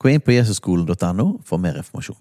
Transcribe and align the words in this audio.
Gå 0.00 0.08
inn 0.08 0.22
på 0.24 0.32
jesusskolen.no 0.32 1.26
for 1.44 1.60
mer 1.60 1.76
informasjon. 1.76 2.16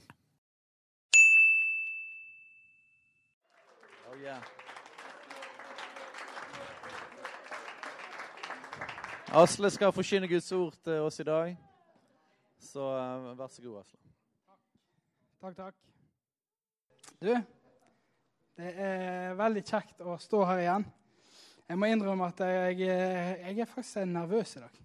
Asle 9.29 9.69
skal 9.69 9.93
forkynne 9.93 10.27
Guds 10.27 10.51
ord 10.57 10.73
til 10.83 11.05
oss 11.05 11.19
i 11.21 11.23
dag. 11.23 11.53
Så 12.59 12.81
uh, 12.81 13.37
vær 13.37 13.47
så 13.53 13.61
god, 13.61 13.83
Asle. 13.83 13.99
Takk, 15.39 15.55
takk. 15.55 15.75
Du, 17.21 17.31
det 18.57 18.73
er 18.73 19.37
veldig 19.39 19.63
kjekt 19.69 20.01
å 20.01 20.17
stå 20.19 20.43
her 20.49 20.63
igjen. 20.65 20.87
Jeg 21.69 21.79
må 21.79 21.91
innrømme 21.93 22.27
at 22.33 22.41
jeg, 22.41 22.81
jeg 22.89 23.53
er 23.53 23.69
faktisk 23.69 24.01
nervøs 24.09 24.57
i 24.57 24.65
dag. 24.65 24.81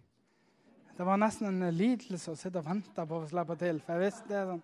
Det 0.94 1.04
var 1.04 1.18
nesten 1.18 1.48
en 1.50 1.74
lidelse 1.74 2.30
å 2.30 2.38
sitte 2.38 2.60
og 2.60 2.68
vente 2.68 3.04
på 3.08 3.18
å 3.18 3.26
slippe 3.26 3.56
til. 3.58 3.80
For 3.82 3.98
jeg 3.98 4.06
visste 4.12 4.28
det 4.30 4.36
er 4.38 4.50
sånn, 4.52 4.60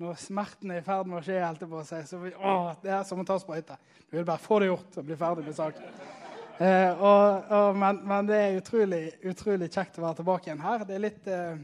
når 0.00 0.16
smerten 0.18 0.72
er 0.72 0.80
i 0.80 0.84
ferd 0.84 1.06
med 1.06 1.20
å 1.20 1.22
skje, 1.22 1.36
helt 1.44 1.62
på 1.70 1.82
seg, 1.86 2.06
så 2.08 2.18
å, 2.18 2.54
det 2.82 2.90
er 2.96 3.02
som 3.06 3.20
å 3.20 3.26
ta 3.28 3.36
sprøyte. 3.38 3.76
Du 4.08 4.16
vil 4.16 4.26
bare 4.26 4.42
få 4.42 4.58
det 4.62 4.70
gjort 4.70 4.96
og 4.98 5.06
bli 5.06 5.18
ferdig 5.20 5.44
med 5.46 5.56
saken. 5.58 5.90
Eh, 6.60 6.90
og, 6.96 7.52
og, 7.52 7.76
men, 7.78 8.00
men, 8.08 8.26
det 8.28 8.38
er 8.38 8.56
utrolig, 8.58 9.02
utrolig, 9.30 9.68
kjekt 9.72 10.00
å 10.00 10.04
være 10.06 10.18
tilbake 10.18 10.50
igjen 10.50 10.64
her. 10.64 10.82
Det 10.88 10.96
er 10.96 11.04
litt 11.04 11.28
eh, 11.30 11.60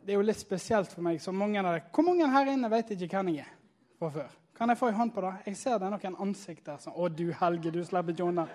Det 0.00 0.14
er 0.14 0.16
jo 0.16 0.24
litt 0.24 0.40
spesielt 0.40 0.94
for 0.94 1.04
meg. 1.04 1.20
Mange 1.36 1.60
av 1.60 1.80
Hvor 1.92 2.06
mange 2.06 2.30
her 2.32 2.52
inne 2.54 2.70
vet 2.72 2.94
ikke 2.96 3.10
hvem 3.12 3.34
jeg 3.34 3.44
er 3.44 3.52
fra 3.98 4.10
før? 4.16 4.36
Kan 4.58 4.72
jeg 4.72 4.80
få 4.80 4.88
en 4.88 4.98
hånd 5.02 5.12
på 5.14 5.22
det? 5.22 5.34
Jeg 5.50 5.60
ser 5.60 5.76
det 5.78 5.86
er 5.86 5.94
noen 5.94 6.22
ansikter 6.24 6.80
som 6.82 6.96
Å, 6.96 7.10
du 7.12 7.28
Helge, 7.42 7.74
du 7.74 7.82
slipper 7.86 8.16
ikke 8.16 8.30
unna. 8.32 8.48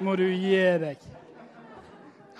Må 0.00 0.14
du 0.16 0.28
gi 0.30 0.54
deg. 0.80 1.04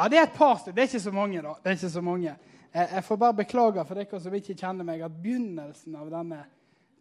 Ja, 0.01 0.07
det 0.09 0.17
er 0.17 0.23
et 0.31 0.33
par 0.33 0.55
stykker. 0.57 0.73
Det 0.73 0.81
er 0.81 0.89
ikke 0.89 1.03
så 1.05 1.11
mange, 1.13 1.41
da. 1.45 1.51
Det 1.61 1.69
er 1.69 1.75
ikke 1.77 1.89
så 1.93 2.01
mange. 2.01 2.31
Jeg 2.73 3.05
får 3.05 3.17
bare 3.21 3.37
beklage 3.37 3.83
for 3.85 3.99
dere 4.01 4.21
som 4.25 4.37
ikke 4.39 4.55
kjenner 4.57 4.87
meg, 4.89 5.03
at 5.05 5.19
begynnelsen 5.21 5.99
av 6.01 6.09
denne 6.09 6.39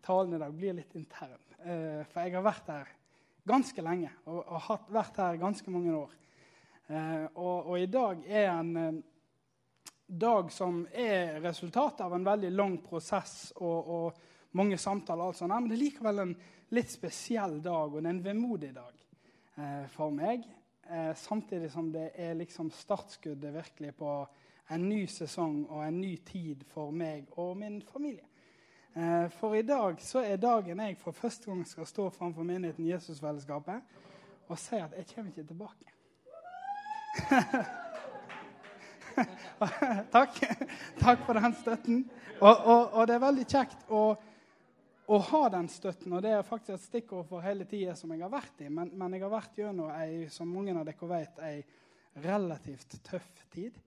talen 0.03 0.33
i 0.35 0.39
dag 0.41 0.57
blir 0.57 0.75
litt 0.75 0.97
intern. 0.99 1.37
Eh, 1.63 2.01
for 2.11 2.27
jeg 2.27 2.35
har 2.35 2.43
vært 2.43 2.67
her 2.73 2.91
ganske 3.47 3.85
lenge 3.87 4.11
og 4.27 4.51
har 4.65 4.83
vært 4.91 5.21
her 5.23 5.39
ganske 5.39 5.71
mange 5.71 5.95
år. 5.95 6.11
Eh, 6.91 7.23
og, 7.39 7.71
og 7.71 7.79
i 7.79 7.87
dag 7.87 8.27
er 8.27 8.51
en 8.57 8.75
eh, 8.83 9.01
dag 10.27 10.51
som 10.51 10.83
er 10.91 11.39
resultatet 11.45 12.03
av 12.03 12.19
en 12.19 12.27
veldig 12.27 12.51
lang 12.51 12.77
prosess 12.83 13.53
og, 13.61 13.95
og 13.95 14.55
mange 14.59 14.75
samtaler. 14.75 15.31
Altså. 15.31 15.47
men 15.47 15.71
det 15.71 15.77
er 15.79 15.85
likevel 15.85 16.23
en 16.25 16.39
litt 16.75 16.91
spesiell 16.91 17.61
dag, 17.63 17.93
og 17.93 18.01
det 18.01 18.09
er 18.09 18.17
en 18.17 18.25
vemodig 18.27 18.75
dag 18.75 19.87
for 19.95 20.11
meg. 20.11 20.43
Eh, 20.91 21.15
samtidig 21.15 21.71
som 21.71 21.91
det 21.91 22.11
er 22.15 22.33
liksom 22.33 22.71
startskuddet 22.71 23.53
virkelig 23.53 23.95
på 23.95 24.27
en 24.69 24.89
ny 24.89 25.07
sesong 25.07 25.67
og 25.69 25.85
en 25.85 26.01
ny 26.01 26.15
tid 26.25 26.63
for 26.73 26.91
meg 26.91 27.25
og 27.37 27.57
min 27.57 27.81
familie. 27.81 28.25
Eh, 28.95 29.29
for 29.29 29.53
i 29.53 29.61
dag 29.61 30.01
så 30.01 30.19
er 30.25 30.41
dagen 30.41 30.79
jeg 30.79 30.97
for 30.97 31.11
første 31.11 31.51
gang 31.51 31.67
skal 31.67 31.85
stå 31.85 32.09
framfor 32.09 32.43
menigheten 32.43 32.87
Jesusfellesskapet 32.89 33.81
og 34.47 34.57
si 34.57 34.75
at 34.81 34.93
jeg 34.97 35.05
kommer 35.13 35.29
ikke 35.29 35.47
tilbake. 35.47 35.85
Takk. 40.15 40.29
Takk 40.99 41.19
for 41.25 41.33
den 41.33 41.55
støtten. 41.61 42.11
Og, 42.39 42.57
og, 42.57 42.93
og 42.93 43.07
det 43.07 43.15
er 43.15 43.27
veldig 43.27 43.45
kjekt 43.45 43.77
å 43.89 44.15
å 45.09 45.17
ha 45.31 45.41
den 45.49 45.67
støtten. 45.71 46.13
Og 46.13 46.23
det 46.23 46.35
er 46.35 46.45
faktisk 46.45 46.75
et 46.75 46.85
stikkord 46.85 47.27
for 47.29 47.43
hele 47.43 47.65
tida 47.69 47.95
som 47.97 48.11
jeg 48.13 48.21
har 48.21 48.31
vært 48.33 48.61
i. 48.61 48.69
Men, 48.69 48.91
men, 48.93 49.15
jeg 49.15 49.25
har 49.25 49.33
vært 49.33 49.57
gjennom 49.57 49.91
ei, 49.95 50.27
som 50.33 50.51
mange 50.53 50.75
av 50.77 50.85
dere 50.87 51.09
vet, 51.09 51.41
ei 51.45 52.23
relativt 52.25 52.99
tøff 53.05 53.43
tid. 53.53 53.77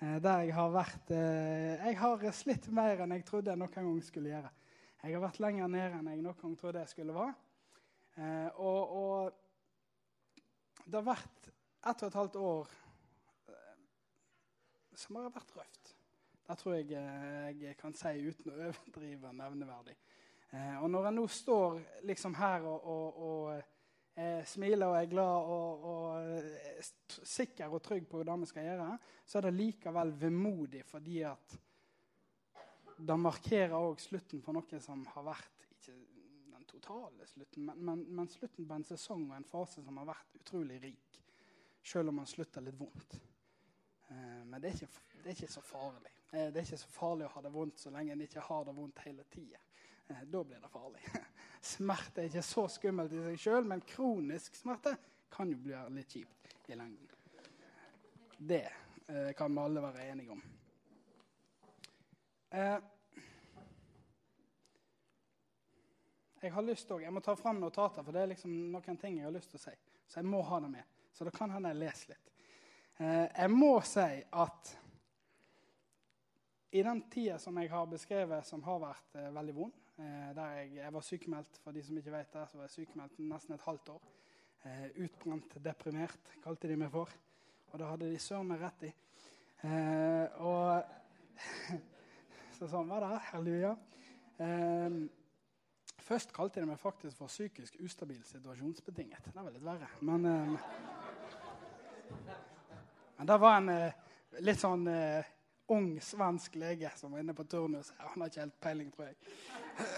Eh, 0.00 0.16
der 0.22 0.46
jeg 0.46 0.54
har 0.56 0.72
vært 0.72 1.12
eh, 1.12 1.82
Jeg 1.84 1.98
har 2.00 2.24
slitt 2.36 2.70
mer 2.74 3.02
enn 3.02 3.14
jeg 3.16 3.26
trodde 3.28 3.52
jeg 3.52 3.60
noen 3.60 3.74
gang 3.74 4.02
skulle 4.06 4.32
gjøre. 4.32 4.52
Jeg 5.00 5.16
har 5.16 5.24
vært 5.24 5.40
lenger 5.42 5.70
nede 5.72 5.96
enn 5.98 6.10
jeg 6.12 6.22
noen 6.22 6.38
gang 6.42 6.58
trodde 6.60 6.84
jeg 6.84 6.92
skulle 6.92 7.16
være. 7.16 7.34
Eh, 8.20 8.60
og, 8.60 8.94
og, 9.00 9.32
det 10.84 10.98
har 10.98 11.06
vært 11.06 11.50
ett 11.50 12.02
og 12.02 12.08
et 12.08 12.18
halvt 12.18 12.38
år 12.40 12.72
eh, 13.50 13.82
som 15.02 15.18
har 15.18 15.32
vært 15.34 15.54
røft. 15.56 15.94
Det 16.46 16.56
tror 16.58 16.76
jeg 16.76 16.90
eh, 16.98 17.50
jeg 17.62 17.76
kan 17.78 17.94
si 17.96 18.14
uten 18.26 18.52
å 18.52 18.58
overdrive 18.70 19.34
nevneverdig. 19.38 19.96
Eh, 20.50 20.82
og 20.82 20.90
når 20.90 21.06
jeg 21.06 21.14
nå 21.14 21.26
står 21.30 21.76
liksom 22.08 22.34
her 22.34 22.64
og, 22.66 22.86
og, 22.90 23.18
og 23.22 24.18
eh, 24.18 24.40
smiler 24.50 24.90
og 24.90 24.96
er 24.98 25.10
glad 25.10 25.50
og, 25.54 25.84
og 25.90 26.30
eh, 26.34 26.88
sikker 27.06 27.70
og 27.70 27.82
trygg 27.86 28.08
på 28.10 28.24
hva 28.24 28.34
vi 28.40 28.48
skal 28.50 28.66
gjøre, 28.66 28.88
så 29.22 29.38
er 29.38 29.46
det 29.46 29.58
likevel 29.60 30.10
vemodig 30.18 30.82
fordi 30.88 31.20
at 31.28 31.54
det 33.00 33.16
markerer 33.16 33.78
òg 33.78 34.02
slutten 34.02 34.42
på 34.42 34.52
noe 34.52 34.82
som 34.82 35.06
har 35.14 35.28
vært 35.30 35.68
ikke 35.70 35.94
den 36.50 36.66
totale 36.68 37.30
slutten, 37.30 37.70
men, 37.70 37.86
men, 37.86 38.02
men, 38.18 38.28
slutten 38.28 38.66
på 38.66 38.76
en 38.76 38.88
sesong 38.90 39.28
og 39.30 39.38
en 39.38 39.48
fase 39.48 39.86
som 39.86 40.02
har 40.02 40.10
vært 40.10 40.34
utrolig 40.36 40.82
rik. 40.82 41.22
Selv 41.80 42.10
om 42.10 42.18
man 42.20 42.28
slutter 42.28 42.60
litt 42.60 42.76
vondt. 42.76 43.14
Men 44.10 44.58
det 44.60 44.68
er, 44.68 44.74
ikke, 44.74 45.04
det 45.14 45.30
er, 45.30 45.32
ikke, 45.32 45.48
så 45.48 45.62
farlig. 45.64 46.12
Det 46.28 46.60
er 46.60 46.66
ikke 46.66 46.82
så 46.82 46.90
farlig 46.92 47.24
å 47.24 47.30
ha 47.38 47.42
det 47.46 47.52
vondt 47.54 47.80
så 47.80 47.92
lenge 47.94 48.12
en 48.12 48.24
ikke 48.26 48.44
har 48.50 48.66
det 48.66 48.74
vondt 48.76 49.00
hele 49.06 49.24
tida. 49.32 49.62
Eh, 50.10 50.22
da 50.26 50.44
blir 50.44 50.60
det 50.60 50.68
farlig. 50.68 51.00
Smerte 51.60 52.22
er 52.22 52.30
ikke 52.30 52.42
så 52.42 52.66
skummelt 52.72 53.12
i 53.14 53.22
seg 53.22 53.38
sjøl, 53.38 53.66
men 53.68 53.82
kronisk 53.86 54.56
smerte 54.58 54.94
kan 55.30 55.50
jo 55.52 55.58
bli 55.60 55.76
litt 55.94 56.14
kjipt 56.16 56.70
i 56.72 56.78
lengden. 56.78 57.10
Det 58.38 58.64
eh, 59.06 59.30
kan 59.36 59.52
vi 59.54 59.60
alle 59.62 59.84
være 59.84 60.06
enige 60.08 60.34
om. 60.34 60.40
Eh, 62.50 62.78
jeg 66.40 66.52
har 66.56 66.64
lyst 66.64 66.90
også, 66.90 67.04
jeg 67.04 67.12
må 67.14 67.22
ta 67.22 67.36
fram 67.36 67.60
notater, 67.60 68.02
for 68.02 68.16
det 68.16 68.24
er 68.24 68.32
liksom 68.32 68.56
noen 68.72 68.98
ting 68.98 69.20
jeg 69.20 69.28
har 69.28 69.36
lyst 69.36 69.52
til 69.52 69.60
å 69.60 69.66
si. 69.68 69.76
Så 70.08 70.22
jeg 70.22 70.30
må 70.32 70.40
ha 70.48 70.62
det 70.64 70.72
med. 70.72 70.96
Så 71.12 71.28
da 71.28 71.34
kan 71.34 71.52
hende 71.52 71.70
jeg 71.70 71.82
leser 71.84 72.14
litt. 72.16 72.32
Eh, 72.96 73.26
jeg 73.28 73.52
må 73.52 73.74
si 73.86 74.08
at 74.32 74.72
i 76.70 76.82
den 76.86 77.04
tida 77.10 77.38
som 77.38 77.56
jeg 77.60 77.70
har 77.70 77.86
beskrevet, 77.90 78.46
som 78.46 78.62
har 78.64 78.80
vært 78.82 79.20
eh, 79.20 79.30
veldig 79.34 79.54
vond 79.54 79.78
der 80.00 80.56
jeg, 80.56 80.74
jeg, 80.76 80.92
var 80.94 81.04
sykemeldt, 81.04 81.60
for 81.64 81.76
de 81.76 81.82
som 81.84 81.98
ikke 82.00 82.12
vet 82.14 82.32
det, 82.32 82.46
så 82.48 82.58
var 82.58 82.64
jeg 82.68 82.76
sykemeldt 82.78 83.18
nesten 83.18 83.54
et 83.54 83.64
halvt 83.66 83.88
år. 83.94 84.10
Eh, 84.64 84.88
utbrent, 85.04 85.54
deprimert, 85.64 86.32
kalte 86.44 86.68
de 86.68 86.76
meg 86.76 86.90
for. 86.92 87.12
Og 87.70 87.78
det 87.80 87.86
hadde 87.88 88.10
de 88.10 88.18
søren 88.20 88.48
meg 88.50 88.60
rett 88.60 88.82
i. 88.88 88.90
Eh, 89.64 90.42
og 90.44 90.82
Så 92.58 92.68
sånn 92.68 92.90
var 92.90 93.00
det. 93.06 93.18
Halleluja. 93.30 93.70
Eh, 94.44 94.96
først 96.04 96.34
kalte 96.36 96.60
de 96.60 96.68
meg 96.68 96.80
faktisk 96.80 97.16
for 97.16 97.32
psykisk 97.32 97.78
ustabil 97.80 98.20
situasjonsbetinget. 98.28 99.30
Det 99.32 99.40
var 99.40 99.54
litt 99.54 99.64
verre. 99.64 99.88
Men, 100.04 100.28
men 103.16 103.30
det 103.32 103.38
var 103.40 103.56
en 103.62 103.72
litt 104.44 104.60
sånn 104.60 104.84
ung 105.70 106.00
svensk 106.00 106.54
lege 106.54 106.90
som 106.96 107.12
var 107.12 107.22
inne 107.22 107.34
på 107.34 107.44
turnus. 107.44 107.92
Han 107.98 108.22
har 108.22 108.30
ikke 108.30 108.40
helt 108.40 108.60
peiling, 108.60 108.90
tror 108.90 109.06
jeg. 109.06 109.14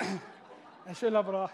Jeg 0.87 0.97
skylder 0.99 1.23
på 1.23 1.33
det. 1.33 1.49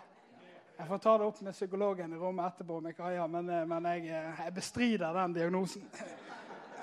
Jeg 0.79 0.88
får 0.88 1.00
ta 1.05 1.12
det 1.19 1.26
opp 1.26 1.41
med 1.44 1.53
psykologen 1.53 2.12
i 2.12 2.17
rommet 2.17 2.47
etterpå, 2.49 2.79
med 2.81 2.97
Kaja, 2.97 3.26
men, 3.29 3.50
eh, 3.50 3.67
men 3.69 3.85
jeg, 3.91 4.06
eh, 4.09 4.41
jeg, 4.44 4.55
bestrider 4.55 5.12
den 5.12 5.35
diagnosen. 5.37 5.85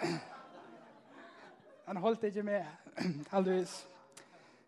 Den 1.85 1.97
holdt 1.97 2.23
ikke 2.23 2.43
med, 2.43 2.65
heldigvis. 3.33 3.73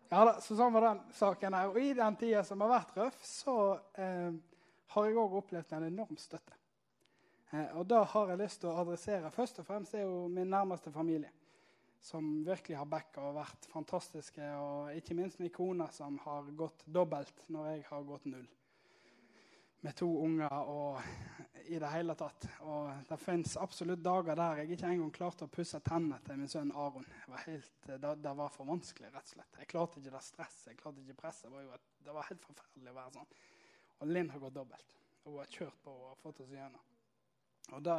Ja 0.08 0.24
da, 0.24 0.36
så 0.40 0.56
Sånn 0.56 0.74
var 0.74 0.88
den 0.88 1.00
saken. 1.14 1.54
her. 1.54 1.70
Og 1.70 1.78
I 1.82 1.94
den 1.94 2.16
tida 2.16 2.42
som 2.44 2.60
har 2.64 2.72
vært 2.72 2.96
røff, 2.98 3.18
så 3.26 3.56
eh, 3.94 4.32
har 4.94 5.06
jeg 5.06 5.18
òg 5.22 5.38
opplevd 5.42 5.72
en 5.76 5.88
enorm 5.92 6.16
støtte. 6.18 6.58
Eh, 7.50 7.76
og 7.78 7.86
da 7.86 8.02
har 8.04 8.32
jeg 8.32 8.42
lyst 8.42 8.60
til 8.62 8.72
å 8.72 8.78
adressere 8.82 9.30
først 9.34 9.62
og 9.62 9.66
fremst 9.68 9.94
er 9.94 10.06
jo 10.06 10.26
min 10.32 10.50
nærmeste 10.50 10.92
familie 10.94 11.30
som 12.00 12.44
virkelig 12.46 12.78
har 12.78 12.88
backa 12.88 13.24
og 13.28 13.38
vært 13.38 13.66
fantastiske. 13.72 14.52
Og 14.60 14.94
ikke 14.98 15.16
minst 15.18 15.40
min 15.42 15.52
kone, 15.54 15.88
som 15.92 16.18
har 16.24 16.48
gått 16.56 16.86
dobbelt 16.86 17.44
når 17.52 17.72
jeg 17.72 17.84
har 17.90 18.06
gått 18.08 18.28
null. 18.30 18.46
Med 19.86 19.94
to 19.94 20.08
unger 20.24 20.50
og 20.50 20.96
i 21.68 21.78
det 21.78 21.90
hele 21.92 22.14
tatt. 22.18 22.48
Og 22.66 22.88
det 23.08 23.18
fins 23.22 23.56
absolutt 23.60 24.02
dager 24.02 24.38
der 24.38 24.62
jeg 24.62 24.74
ikke 24.74 24.90
engang 24.90 25.12
klarte 25.14 25.46
å 25.46 25.52
pusse 25.52 25.78
tennene 25.86 26.18
til 26.26 26.40
min 26.40 26.50
sønn 26.50 26.72
Aron. 26.74 27.06
Var, 27.28 27.44
helt, 27.46 27.74
det, 27.86 28.14
det 28.24 28.34
var 28.40 28.50
for 28.54 28.68
vanskelig, 28.70 29.12
rett 29.14 29.30
og 29.30 29.36
slett. 29.36 29.60
Jeg 29.60 29.70
klarte 29.70 30.02
ikke 30.02 30.14
det 30.16 30.24
stresset, 30.26 30.70
jeg 30.72 30.80
klarte 30.80 31.04
ikke 31.04 31.20
presset. 31.22 31.50
Det 31.52 31.66
var, 31.70 31.86
det 32.06 32.16
var 32.16 32.30
helt 32.30 32.46
forferdelig 32.46 32.94
å 32.94 32.98
være 32.98 33.16
sånn. 33.18 33.32
Og 33.98 34.12
Linn 34.14 34.30
har 34.34 34.42
gått 34.42 34.58
dobbelt. 34.58 34.98
Hun 35.24 35.38
har 35.38 35.50
kjørt 35.52 35.82
på 35.84 35.94
og 36.08 36.18
fått 36.22 36.42
oss 36.42 36.54
igjennom. 36.54 36.84
Og 37.76 37.84
det 37.84 37.98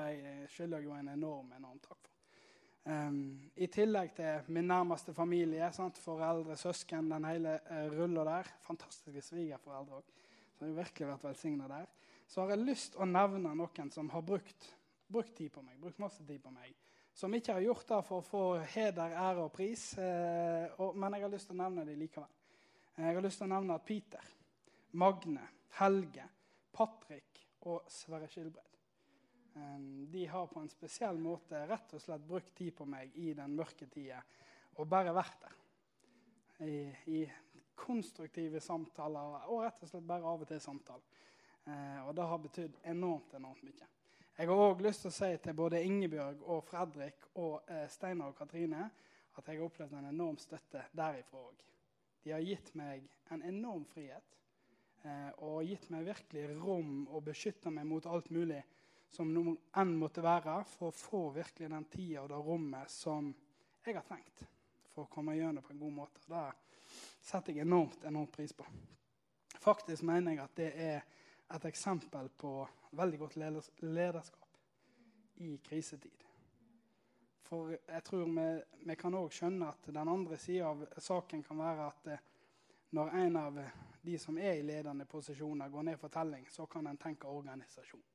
skylder 0.50 0.82
jeg 0.82 0.90
jo 0.90 0.96
en 0.98 1.14
enorm, 1.14 1.52
enorm 1.54 1.78
takk 1.84 2.00
for. 2.02 2.19
Um, 2.88 3.52
I 3.60 3.68
tillegg 3.68 4.14
til 4.16 4.52
min 4.56 4.68
nærmeste 4.70 5.14
familie, 5.14 5.68
sant? 5.76 5.98
foreldre, 6.00 6.56
søsken, 6.58 7.10
den 7.12 7.26
hele 7.28 7.58
uh, 7.70 7.86
rulla 7.94 8.24
der. 8.26 8.52
Fantastiske 8.66 9.22
svigerforeldre 9.22 10.00
òg. 10.00 10.14
Jeg 10.60 10.68
har 10.68 10.78
virkelig 10.78 11.08
vært 11.08 11.26
velsigna 11.28 11.68
der. 11.68 11.90
Så 12.28 12.42
har 12.42 12.54
jeg 12.54 12.64
lyst 12.64 12.96
å 12.96 13.08
nevne 13.08 13.52
noen 13.56 13.92
som 13.92 14.10
har 14.14 14.24
brukt, 14.26 14.70
brukt, 15.12 15.36
tid 15.38 15.52
på 15.54 15.64
meg, 15.66 15.78
brukt 15.82 16.00
masse 16.00 16.24
tid 16.26 16.40
på 16.44 16.54
meg. 16.56 16.74
Som 17.14 17.36
ikke 17.36 17.58
har 17.58 17.66
gjort 17.66 17.88
det 17.90 18.02
for 18.08 18.22
å 18.22 18.26
få 18.26 18.44
heder, 18.74 19.16
ære 19.28 19.46
og 19.50 19.54
pris, 19.54 19.86
uh, 20.00 20.80
og, 20.80 20.96
men 20.96 21.18
jeg 21.18 21.28
har 21.28 21.36
lyst 21.36 21.52
til 21.52 21.58
å 21.58 21.64
nevne 21.66 21.86
dem 21.90 22.00
likevel. 22.00 22.32
Jeg 23.00 23.16
har 23.16 23.24
lyst 23.24 23.40
til 23.40 23.48
å 23.48 23.54
nevne 23.54 23.76
at 23.76 23.88
Peter, 23.88 24.34
Magne, 25.00 25.46
Helge, 25.80 26.26
Patrick 26.76 27.46
og 27.68 27.86
Sverre 27.92 28.28
Skilbred 28.32 28.69
de 30.12 30.26
har 30.32 30.48
på 30.48 30.62
en 30.62 30.72
spesiell 30.72 31.20
måte 31.22 31.62
rett 31.70 31.94
og 31.94 32.02
slett 32.04 32.26
brukt 32.28 32.54
tid 32.58 32.74
på 32.78 32.88
meg 32.90 33.16
i 33.20 33.34
den 33.38 33.56
mørke 33.58 33.88
tida 33.92 34.22
og 34.80 34.88
bare 34.90 35.14
vært 35.16 35.40
der. 35.44 35.56
I, 36.66 36.76
I, 37.16 37.22
konstruktive 37.80 38.60
samtaler 38.60 39.46
og 39.48 39.62
rett 39.64 39.84
og 39.86 39.88
slett 39.88 40.08
bare 40.08 40.28
av 40.28 40.42
og 40.44 40.50
til 40.50 40.60
samtaler. 40.60 41.06
Eh, 41.64 42.02
og 42.04 42.12
det 42.18 42.26
har 42.28 42.42
betydd 42.44 42.82
enormt, 42.92 43.34
enormt 43.38 43.64
mye. 43.64 43.88
Jeg 44.40 44.48
har 44.50 44.64
òg 44.64 44.84
lyst 44.84 45.06
til 45.06 45.12
å 45.12 45.16
si 45.16 45.30
til 45.44 45.56
både 45.56 45.80
Ingebjørg 45.88 46.44
og 46.52 46.66
Fredrik 46.68 47.30
og 47.40 47.72
eh, 47.72 47.86
Steinar 47.92 48.34
og 48.34 48.38
Katrine 48.40 48.90
at 49.40 49.48
jeg 49.48 49.60
har 49.60 49.66
opplevd 49.66 49.96
en 49.96 50.10
enorm 50.12 50.38
støtte 50.40 50.84
derifra 50.96 51.42
òg. 51.44 51.64
De 52.24 52.34
har 52.36 52.44
gitt 52.44 52.74
meg 52.76 53.08
en 53.32 53.44
enorm 53.48 53.86
frihet 53.88 54.36
eh, 55.06 55.32
og 55.44 55.64
gitt 55.68 55.88
meg 55.94 56.08
virkelig 56.08 56.46
rom 56.60 57.06
og 57.08 57.24
beskytta 57.30 57.72
meg 57.72 57.88
mot 57.88 58.08
alt 58.12 58.30
mulig 58.36 58.60
som 59.10 59.34
nå 59.34 59.56
enn 59.82 59.96
måtte 59.98 60.24
være, 60.24 60.62
for 60.70 60.90
å 60.90 60.96
få 60.96 61.22
virkelig 61.36 61.70
den 61.72 61.86
tida 61.90 62.24
og 62.24 62.30
det 62.32 62.40
rommet 62.46 62.92
som 62.94 63.32
jeg 63.86 63.96
har 63.98 64.06
trengt 64.06 64.44
for 64.94 65.06
å 65.06 65.12
komme 65.12 65.38
gjennom 65.38 65.66
på 65.66 65.74
en 65.74 65.82
god 65.82 65.96
måte. 65.96 66.22
Det 66.30 66.46
setter 67.26 67.54
jeg 67.54 67.66
enormt, 67.66 68.04
enormt 68.06 68.34
pris 68.36 68.54
på. 68.54 68.66
Faktisk 69.60 70.06
mener 70.08 70.36
jeg 70.36 70.44
at 70.44 70.56
det 70.58 70.70
er 70.86 71.02
et 71.50 71.66
eksempel 71.66 72.30
på 72.38 72.54
veldig 72.98 73.20
godt 73.20 73.38
lederskap 73.40 74.60
i 75.46 75.56
krisetid. 75.64 76.26
For 77.50 77.74
jeg 77.74 78.04
tror 78.06 78.28
vi, 78.30 78.48
vi 78.86 78.96
kan 79.00 79.18
òg 79.18 79.32
skjønne 79.34 79.72
at 79.72 79.90
den 79.90 80.12
andre 80.12 80.38
sida 80.38 80.70
av 80.70 80.84
saken 81.02 81.42
kan 81.44 81.58
være 81.58 81.88
at 81.88 82.12
eh, 82.14 82.28
når 82.94 83.16
en 83.24 83.40
av 83.42 83.58
de 84.02 84.18
som 84.22 84.38
er 84.38 84.60
i 84.60 84.66
ledende 84.66 85.06
posisjoner, 85.10 85.70
går 85.70 85.88
ned 85.90 85.98
for 86.02 86.14
telling, 86.14 86.46
så 86.50 86.66
kan 86.70 86.88
en 86.88 86.98
tenke 86.98 87.28
organisasjon 87.28 88.06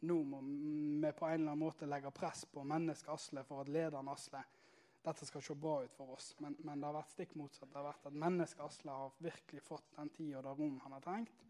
nå 0.00 0.16
må 0.24 0.40
vi 0.40 1.12
på 1.12 1.26
en 1.26 1.34
eller 1.34 1.52
annen 1.52 1.60
måte 1.60 1.88
legge 1.88 2.10
press 2.14 2.44
på 2.48 2.64
mennesket 2.64 3.12
Asle 3.12 3.44
for 3.44 3.64
at 3.64 3.68
lederen 3.72 4.08
Asle 4.08 4.42
dette 5.00 5.26
skal 5.26 5.42
se 5.42 5.54
bra 5.56 5.78
ut 5.84 5.94
for 5.96 6.12
oss. 6.12 6.34
Men, 6.38 6.56
men 6.64 6.80
det 6.80 6.88
har 6.88 6.96
vært 6.98 7.12
stikk 7.14 7.32
motsatt. 7.40 7.70
Det 7.70 7.78
har 7.78 7.86
vært 7.86 8.08
at 8.10 8.18
mennesket 8.24 8.64
Asle 8.64 8.96
har 8.96 9.14
virkelig 9.24 9.62
fått 9.64 9.94
den 9.96 10.10
tid 10.12 10.34
og 10.36 10.44
det 10.44 10.56
rom 10.58 10.76
han 10.84 10.96
har 10.96 11.04
trengt 11.04 11.46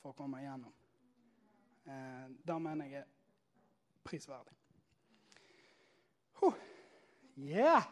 for 0.00 0.12
å 0.12 0.16
komme 0.16 0.40
igjennom. 0.40 0.72
Eh, 1.84 2.30
det 2.48 2.56
mener 2.64 2.88
jeg 2.88 3.02
er 3.02 3.10
prisverdig. 4.04 4.56
Huh. 6.40 6.56
Yeah! 7.36 7.84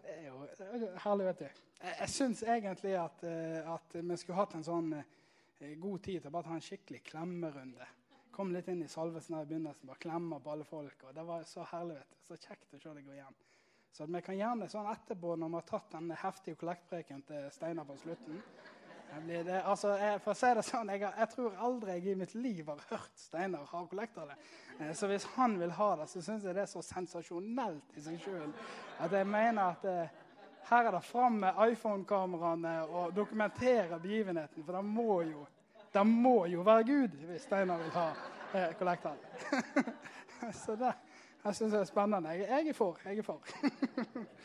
Det 0.00 0.16
er 0.16 0.26
jo 0.26 0.90
herlig, 1.04 1.30
vet 1.30 1.44
du. 1.44 1.62
Jeg, 1.80 1.94
jeg 2.00 2.12
syns 2.16 2.42
egentlig 2.42 2.96
at, 2.98 3.22
eh, 3.26 3.72
at, 3.74 3.94
vi 3.94 4.18
skulle 4.18 4.40
hatt 4.40 4.58
en 4.58 4.66
sånn 4.66 4.92
eh, 4.98 5.74
god 5.78 6.02
tid 6.02 6.18
til 6.22 6.30
å 6.32 6.34
bare 6.34 6.48
ta 6.50 6.58
en 6.58 6.66
skikkelig 6.66 7.02
klemmerunde 7.12 7.86
kom 8.40 8.54
litt 8.56 8.68
inn 8.72 8.80
i 8.82 8.88
salvelsen 8.88 9.36
her 9.36 9.44
i 9.44 9.50
begynnelsen, 9.50 9.88
bare 9.90 10.00
klemmer 10.00 10.40
på 10.40 10.54
alle 10.54 10.64
folk. 10.64 11.02
og 11.04 11.14
Det 11.14 11.24
var 11.28 11.42
så 11.44 11.66
herlig. 11.74 11.98
vet 12.00 12.10
du. 12.10 12.20
Så 12.24 12.38
kjekt 12.40 12.74
å 12.74 12.78
se 12.80 12.94
deg 12.96 13.04
gå 13.04 13.12
igjen. 13.18 13.34
Så 13.92 14.06
vi 14.06 14.22
kan 14.24 14.38
gjerne 14.38 14.68
sånn 14.70 14.88
etterpå, 14.88 15.34
når 15.36 15.50
vi 15.50 15.58
har 15.58 15.66
tatt 15.68 15.92
den 15.92 16.12
heftige 16.16 16.56
kollektpreken 16.56 17.24
til 17.28 17.50
Steinar 17.52 17.84
på 17.84 17.98
slutten 18.00 18.40
det, 19.26 19.56
altså, 19.66 19.96
jeg, 19.98 20.20
for 20.22 20.32
å 20.32 20.38
si 20.38 20.50
det 20.54 20.62
sånn, 20.62 20.90
jeg, 20.94 21.02
jeg, 21.02 21.28
tror 21.32 21.56
aldri 21.66 21.96
jeg 21.96 22.12
i 22.12 22.16
mitt 22.20 22.34
liv 22.38 22.68
har 22.70 22.82
hørt 22.92 23.18
Steinar 23.18 23.66
ha 23.66 23.80
kollekter. 23.90 24.32
Eh, 24.78 24.92
så 24.94 25.10
hvis 25.10 25.26
han 25.34 25.56
vil 25.60 25.72
ha 25.76 25.88
det, 25.98 26.06
så 26.12 26.22
syns 26.22 26.46
jeg 26.46 26.56
det 26.56 26.62
er 26.62 26.70
så 26.70 26.82
sensasjonelt 26.86 27.96
i 27.98 28.04
seg 28.04 28.20
sjøl 28.22 28.52
at 29.02 29.16
jeg 29.18 29.26
mener 29.26 29.74
at 29.74 29.88
eh, 29.90 30.18
her 30.70 30.86
er 30.86 30.94
det 30.94 31.02
fram 31.08 31.40
med 31.42 31.58
iPhone-kameraene 31.72 32.76
og 32.86 33.16
dokumentere 33.16 33.98
begivenheten. 33.98 34.62
For 34.62 34.78
det 34.78 34.84
må 34.86 35.22
jo 35.26 35.42
det 35.92 36.06
må 36.06 36.44
jo 36.46 36.62
være 36.66 36.84
Gud 36.86 37.16
hvis 37.28 37.46
Steinar 37.48 37.80
vil 37.82 37.94
ha 37.94 38.08
eh, 38.54 38.74
så 40.64 40.76
det 40.78 40.92
jeg 41.44 41.56
synes 41.56 41.72
det 41.72 41.80
er 41.80 41.88
spennende. 41.88 42.28
Jeg, 42.28 42.48
jeg 42.48 42.68
er 42.68 42.76
for. 42.76 42.98
Jeg 43.04 43.18
er 43.18 43.22
for. 43.22 43.40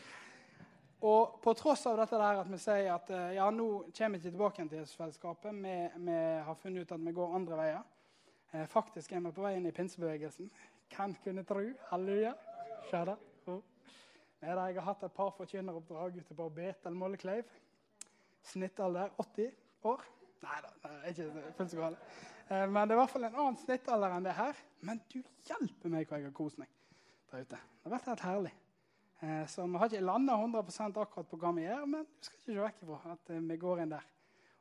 og 1.10 1.34
på 1.44 1.52
tross 1.58 1.84
av 1.86 1.98
dette 2.00 2.16
der 2.16 2.40
at 2.40 2.48
vi 2.48 2.60
sier 2.60 2.88
at 2.94 3.10
eh, 3.12 3.34
ja, 3.36 3.50
nå 3.52 3.66
kommer 3.98 4.16
vi 4.16 4.22
ikke 4.22 4.30
tilbake 4.30 4.64
til 4.64 4.80
Jesusfellesskapet, 4.80 5.58
vi, 5.60 5.74
vi, 6.06 6.16
har 6.46 6.56
funnet 6.62 6.86
ut 6.86 6.96
at 6.96 7.04
vi 7.04 7.14
går 7.18 7.36
andre 7.36 7.60
veier. 7.60 7.84
Eh, 8.52 8.64
faktisk 8.72 9.12
er 9.12 9.20
vi 9.26 9.34
på 9.36 9.44
vei 9.44 9.52
inn 9.58 9.68
i 9.68 9.74
pinsebevegelsen. 9.76 10.48
Hvem 10.96 11.18
kunne 11.24 11.44
tro? 11.44 11.66
Halleluja. 11.90 12.32
Skjer 12.88 13.12
det? 13.12 13.18
Oh. 13.52 13.60
Jeg 14.40 14.56
har 14.56 14.84
hatt 14.88 15.04
et 15.04 15.16
par 15.16 15.34
forkynneroppdrag 15.36 16.16
ute 16.16 16.34
på 16.38 16.48
Betel 16.56 16.96
Mollekleiv. 16.96 17.52
Snittalder 18.46 19.12
80 19.20 19.52
år. 19.84 20.08
Nei 20.44 20.56
da, 20.62 20.72
ikke 21.10 21.52
fullt 21.56 21.72
så 21.72 21.80
galt. 21.80 22.08
Eh, 22.48 22.66
men 22.70 22.86
det 22.86 22.94
er 22.94 22.98
i 22.98 23.00
hvert 23.00 23.12
fall 23.12 23.26
en 23.26 23.38
annen 23.38 23.58
snittalder 23.60 24.16
enn 24.16 24.26
det 24.26 24.36
her. 24.36 24.60
Men 24.86 25.00
du 25.10 25.18
hjelper 25.48 25.92
meg 25.92 26.06
hvor 26.06 26.20
jeg 26.20 26.28
har 26.28 26.36
kost 26.36 26.60
meg 26.60 26.70
der 27.30 27.42
ute. 27.46 27.58
Det 27.58 27.88
har 27.88 27.96
vært 27.96 28.10
helt 28.12 28.26
herlig. 28.26 28.52
Eh, 29.24 29.46
så 29.50 29.66
vi 29.66 29.80
har 29.80 29.90
ikke 29.90 30.04
landa 30.04 30.36
100% 30.36 31.00
akkurat 31.02 31.30
på 31.30 31.40
hva 31.40 31.54
vi 31.56 31.64
gjør, 31.64 31.88
men 31.88 32.04
du 32.04 32.28
skal 32.28 32.38
ikke 32.42 32.52
se 32.52 32.62
vekk 32.66 32.84
ifra 32.84 33.16
at 33.16 33.32
eh, 33.34 33.42
vi 33.50 33.58
går 33.64 33.82
inn 33.82 33.96
der. 33.96 34.12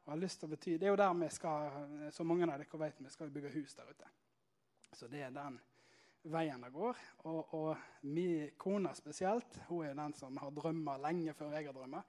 Og 0.06 0.14
har 0.14 0.22
lyst 0.22 0.40
til 0.42 0.48
å 0.48 0.54
bety. 0.54 0.76
Det 0.80 0.88
er 0.88 0.94
jo 0.94 1.02
der 1.02 1.16
vi 1.18 1.30
skal, 1.34 1.78
så 2.14 2.24
mange 2.28 2.46
av 2.46 2.60
dere 2.62 2.82
vet, 2.82 3.00
vi 3.02 3.14
skal 3.14 3.32
bygge 3.34 3.56
hus 3.56 3.74
der 3.74 3.90
ute. 3.90 4.12
Så 4.94 5.10
det 5.10 5.24
er 5.26 5.34
den 5.34 5.58
veien 6.30 6.62
det 6.62 6.70
går. 6.74 7.00
Og, 7.26 7.54
og 7.58 8.06
min 8.06 8.52
kone 8.62 8.94
spesielt, 8.98 9.58
hun 9.68 9.84
er 9.84 9.92
jo 9.92 9.98
den 9.98 10.14
som 10.18 10.38
har 10.42 10.54
drømmer 10.54 11.02
lenge 11.08 11.34
før 11.34 11.58
jeg 11.58 11.68
har 11.68 11.74
drømmer. 11.76 12.06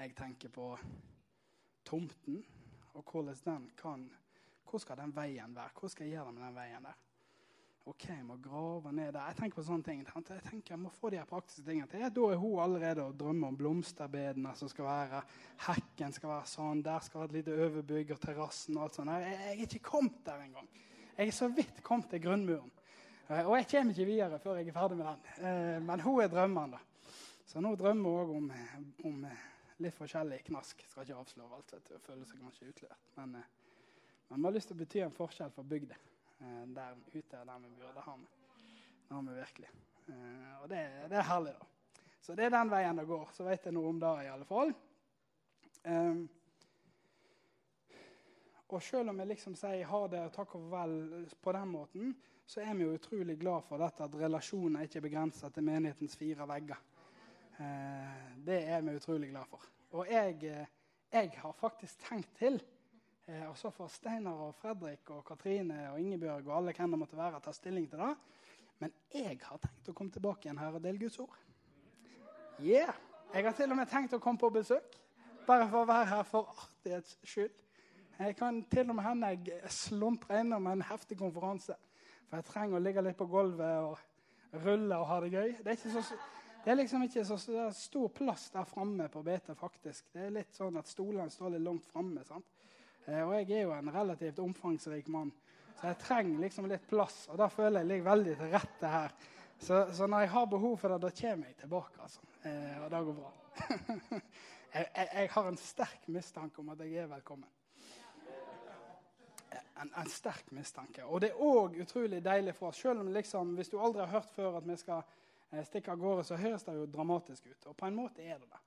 Jeg 0.00 0.14
tenker 0.16 0.52
på 0.52 0.68
tomten 1.84 2.44
og 2.94 3.04
hvordan 3.04 3.38
den 3.44 3.70
kan 3.76 4.10
Hvor 4.70 4.78
skal 4.78 4.96
den 5.00 5.10
veien 5.14 5.54
være? 5.54 5.72
Hva 5.74 5.88
skal 5.90 6.06
jeg 6.06 6.14
gjøre 6.14 6.32
med 6.32 6.44
den 6.44 6.54
veien 6.54 6.84
der? 6.86 6.98
OK, 7.90 8.04
jeg 8.08 8.24
må 8.24 8.36
grave 8.42 8.92
ned 8.92 9.08
der. 9.12 9.24
Jeg 9.30 9.36
tenker 9.38 9.56
på 9.56 9.64
sånne 9.66 9.82
ting. 9.82 10.02
Jeg 10.04 10.42
tenker 10.44 10.74
jeg 10.74 10.78
må 10.78 10.92
få 10.94 11.10
de 11.10 11.18
her 11.18 11.26
praktiske 11.26 11.64
tingene 11.66 11.88
til. 11.90 12.04
Da 12.14 12.26
er 12.28 12.38
hun 12.38 12.60
allerede 12.62 13.02
og 13.02 13.16
drømmer 13.18 13.48
om 13.48 13.56
blomsterbedene 13.56 14.52
som 14.54 14.70
skal 14.70 14.86
være 14.86 15.22
Hekken 15.64 16.14
skal 16.14 16.30
være 16.30 16.50
sånn. 16.52 16.84
Der 16.86 17.02
skal 17.02 17.22
være 17.22 17.30
et 17.32 17.38
lite 17.38 17.56
overbygg 17.64 18.12
og 18.14 18.20
terrassen 18.22 18.78
og 18.78 18.84
alt 18.84 19.00
sånt. 19.00 19.10
Jeg, 19.10 19.32
jeg 19.40 19.56
er 19.56 19.64
ikke 19.66 19.82
kommet 19.88 20.20
der 20.28 20.44
engang. 20.44 20.68
Jeg 21.16 21.32
er 21.32 21.36
så 21.40 21.48
vidt 21.56 21.82
kommet 21.86 22.12
til 22.12 22.22
grunnmuren. 22.28 22.70
Eh, 23.26 23.42
og 23.42 23.56
jeg 23.58 23.66
kommer 23.72 23.96
ikke 23.96 24.10
videre 24.12 24.38
før 24.44 24.60
jeg 24.60 24.70
er 24.70 24.76
ferdig 24.76 25.00
med 25.00 25.08
den. 25.08 25.26
Eh, 25.40 25.76
men 25.88 26.04
hun 26.04 26.22
er 26.22 26.30
drømmeren, 26.30 26.76
da. 26.76 27.10
Så 27.50 27.64
nå 27.64 27.74
drømmer 27.80 28.10
hun 28.10 28.20
òg 28.20 28.36
om, 28.36 28.52
om 29.10 29.24
litt 29.80 29.96
forskjellig 29.96 30.42
knask. 30.50 30.84
Skal 30.88 31.06
ikke 31.06 31.18
avsløre 31.20 31.56
alt. 31.56 31.72
vet 31.74 31.88
du, 31.88 31.98
Føler 32.04 32.28
seg 32.28 32.42
kanskje 32.44 32.70
utlevert. 32.70 33.10
Men, 33.16 33.34
eh, 33.40 33.50
men 34.28 34.40
man 34.40 34.50
har 34.50 34.56
lyst 34.58 34.70
til 34.70 34.78
å 34.78 34.82
bety 34.82 35.04
en 35.04 35.16
forskjell 35.16 35.52
for 35.54 35.68
bygda 35.68 35.96
eh, 35.96 36.64
der 36.76 36.98
ute 37.14 37.44
der 37.44 37.62
vi 37.64 37.72
burde 37.78 38.06
ha 38.06 38.16
med. 38.16 38.38
Det 39.08 39.14
har 39.14 39.22
vi 39.22 39.38
virkelig. 39.38 39.70
Eh, 40.06 40.62
og 40.62 40.68
det, 40.68 40.82
det, 41.08 41.16
er 41.16 41.30
herlig, 41.30 41.54
da. 41.58 42.04
Så 42.20 42.36
det 42.36 42.46
er 42.46 42.54
den 42.54 42.70
veien 42.70 43.00
det 43.00 43.08
går. 43.08 43.32
Så 43.32 43.46
vet 43.46 43.66
jeg 43.66 43.74
noe 43.74 43.90
om 43.90 44.00
det, 44.00 44.12
i 44.24 44.30
alle 44.30 44.46
fall. 44.48 44.74
Um, 45.80 46.26
og 48.68 48.82
selv 48.84 49.10
om 49.10 49.18
vi 49.18 49.24
liksom 49.30 49.54
sier 49.56 49.88
ha 49.88 50.00
det 50.12 50.20
og 50.26 50.34
takk 50.34 50.52
og 50.58 50.66
farvel 50.68 51.24
på 51.40 51.54
den 51.56 51.70
måten, 51.72 52.12
så 52.46 52.60
er 52.60 52.76
vi 52.76 52.84
jo 52.84 52.92
utrolig 52.94 53.38
glad 53.40 53.64
for 53.66 53.80
dette 53.82 54.04
at 54.04 54.14
relasjoner 54.20 54.84
ikke 54.84 55.00
er 55.00 55.06
begrensa 55.06 55.50
til 55.54 55.64
menighetens 55.66 56.16
fire 56.18 56.46
vegger. 56.50 56.78
Eh, 57.60 58.44
det 58.46 58.68
er 58.68 58.80
vi 58.80 58.96
utrolig 58.96 59.30
glad 59.30 59.44
for. 59.50 59.64
Og 59.90 60.06
jeg, 60.08 60.44
eh, 60.44 60.66
jeg 61.12 61.32
har 61.36 61.52
faktisk 61.52 61.98
tenkt 62.08 62.30
til 62.38 62.62
eh, 63.26 63.48
og 63.48 63.58
så 63.58 63.70
får 63.70 63.88
Steinar 63.88 64.32
og 64.46 64.54
Fredrik 64.54 65.10
og 65.10 65.24
Katrine 65.24 65.90
og 65.92 66.00
Ingebjørg 66.00 66.48
og 66.48 66.56
alle 66.56 66.72
hvem 66.72 66.90
det 66.90 66.98
måtte 66.98 67.18
være, 67.18 67.40
ta 67.40 67.52
stilling 67.52 67.88
til 67.90 67.98
det. 67.98 68.14
Men 68.78 68.92
jeg 69.12 69.36
har 69.42 69.60
tenkt 69.60 69.92
å 69.92 69.92
komme 69.92 70.14
tilbake 70.14 70.48
igjen 70.48 70.58
her 70.62 70.78
og 70.78 70.82
dele 70.82 70.98
Guds 70.98 71.18
ord. 71.20 71.36
Yeah. 72.60 72.96
Jeg 73.34 73.44
har 73.44 73.52
til 73.52 73.70
og 73.70 73.76
med 73.76 73.92
tenkt 73.92 74.16
å 74.16 74.22
komme 74.22 74.40
på 74.40 74.50
besøk. 74.50 74.96
Bare 75.46 75.68
for 75.68 75.82
å 75.82 75.88
være 75.88 76.08
her 76.14 76.24
for 76.28 76.48
artighets 76.56 77.18
skyld. 77.28 77.60
Jeg 78.20 78.36
kan 78.36 78.64
til 78.72 78.88
og 78.88 78.96
med 78.96 79.04
hende 79.04 79.28
jeg 79.34 79.72
sluntrer 79.72 80.40
innom 80.40 80.66
en 80.68 80.82
heftig 80.84 81.16
konferanse 81.16 81.72
For 82.28 82.36
jeg 82.36 82.44
trenger 82.50 82.76
å 82.76 82.82
ligge 82.82 83.04
litt 83.04 83.16
på 83.16 83.28
gulvet 83.30 83.84
og 83.84 84.60
rulle 84.64 84.96
og 84.96 85.08
ha 85.08 85.20
det 85.24 85.30
gøy. 85.32 85.54
Det 85.60 85.72
er, 85.72 85.78
ikke 85.78 86.02
så, 86.02 86.18
det 86.64 86.70
er 86.70 86.76
liksom 86.76 87.02
ikke 87.06 87.24
så, 87.24 87.36
stor 87.72 88.08
plass 88.12 88.50
der 88.52 88.66
framme 88.68 89.08
på 89.08 89.22
BT, 89.24 89.54
faktisk. 89.56 90.10
Det 90.12 90.26
er 90.26 90.34
litt 90.34 90.56
sånn 90.56 90.76
at 90.76 90.88
stolene 90.90 91.30
står 91.32 91.54
litt 91.54 91.64
langt 91.64 91.86
framme. 91.88 92.24
Eh, 93.06 93.22
og 93.22 93.32
jeg 93.38 93.48
er 93.54 93.62
jo 93.64 93.74
en 93.76 93.92
relativt 93.94 94.42
omfangsrik 94.44 95.08
mann, 95.12 95.32
så 95.80 95.88
jeg 95.88 96.00
trenger 96.02 96.42
liksom 96.44 96.68
litt 96.68 96.84
plass. 96.90 97.22
Og 97.32 97.40
da 97.40 97.48
føler 97.48 97.80
jeg 97.80 97.90
ligger 97.92 98.10
veldig 98.10 98.34
til 98.42 98.52
rette 98.52 98.90
her. 98.92 99.14
Så, 99.60 99.86
så, 99.92 100.06
når 100.06 100.26
jeg 100.26 100.32
har 100.34 100.50
behov 100.52 100.76
for 100.80 100.92
det, 100.92 101.00
da 101.04 101.12
kommer 101.22 101.48
jeg 101.48 101.56
tilbake. 101.62 102.02
altså. 102.02 102.28
Eh, 102.42 102.76
og 102.84 102.90
det 102.92 103.00
går 103.08 103.18
bra. 103.22 103.32
jeg, 104.74 104.84
jeg, 104.84 105.08
jeg 105.14 105.32
har 105.36 105.48
en 105.48 105.62
sterk 105.64 106.12
mistanke 106.12 106.60
om 106.60 106.70
at 106.74 106.84
jeg 106.84 107.02
er 107.04 107.10
velkommen 107.14 107.48
en, 109.80 109.90
en, 109.96 110.10
sterk 110.10 110.50
mistanke. 110.50 111.04
Og 111.04 111.22
det 111.22 111.32
er 111.32 111.40
òg 111.40 111.78
utrolig 111.80 112.20
deilig 112.24 112.54
for 112.56 112.70
oss. 112.70 112.80
Selv 112.82 113.00
om 113.02 113.10
liksom, 113.12 113.54
hvis 113.56 113.72
du 113.72 113.78
aldri 113.80 114.04
har 114.04 114.12
hørt 114.12 114.32
før 114.34 114.58
at 114.60 114.68
vi 114.68 114.76
skal 114.80 115.02
eh, 115.50 115.64
stikke 115.64 115.92
av 115.92 115.98
gårde, 115.98 116.24
så 116.24 116.38
høres 116.40 116.64
det 116.66 116.74
jo 116.76 116.86
dramatisk 116.86 117.46
ut. 117.46 117.66
Og 117.70 117.76
på 117.76 117.86
en 117.86 117.96
måte 117.96 118.22
er 118.22 118.38
det 118.38 118.50
det. 118.50 118.60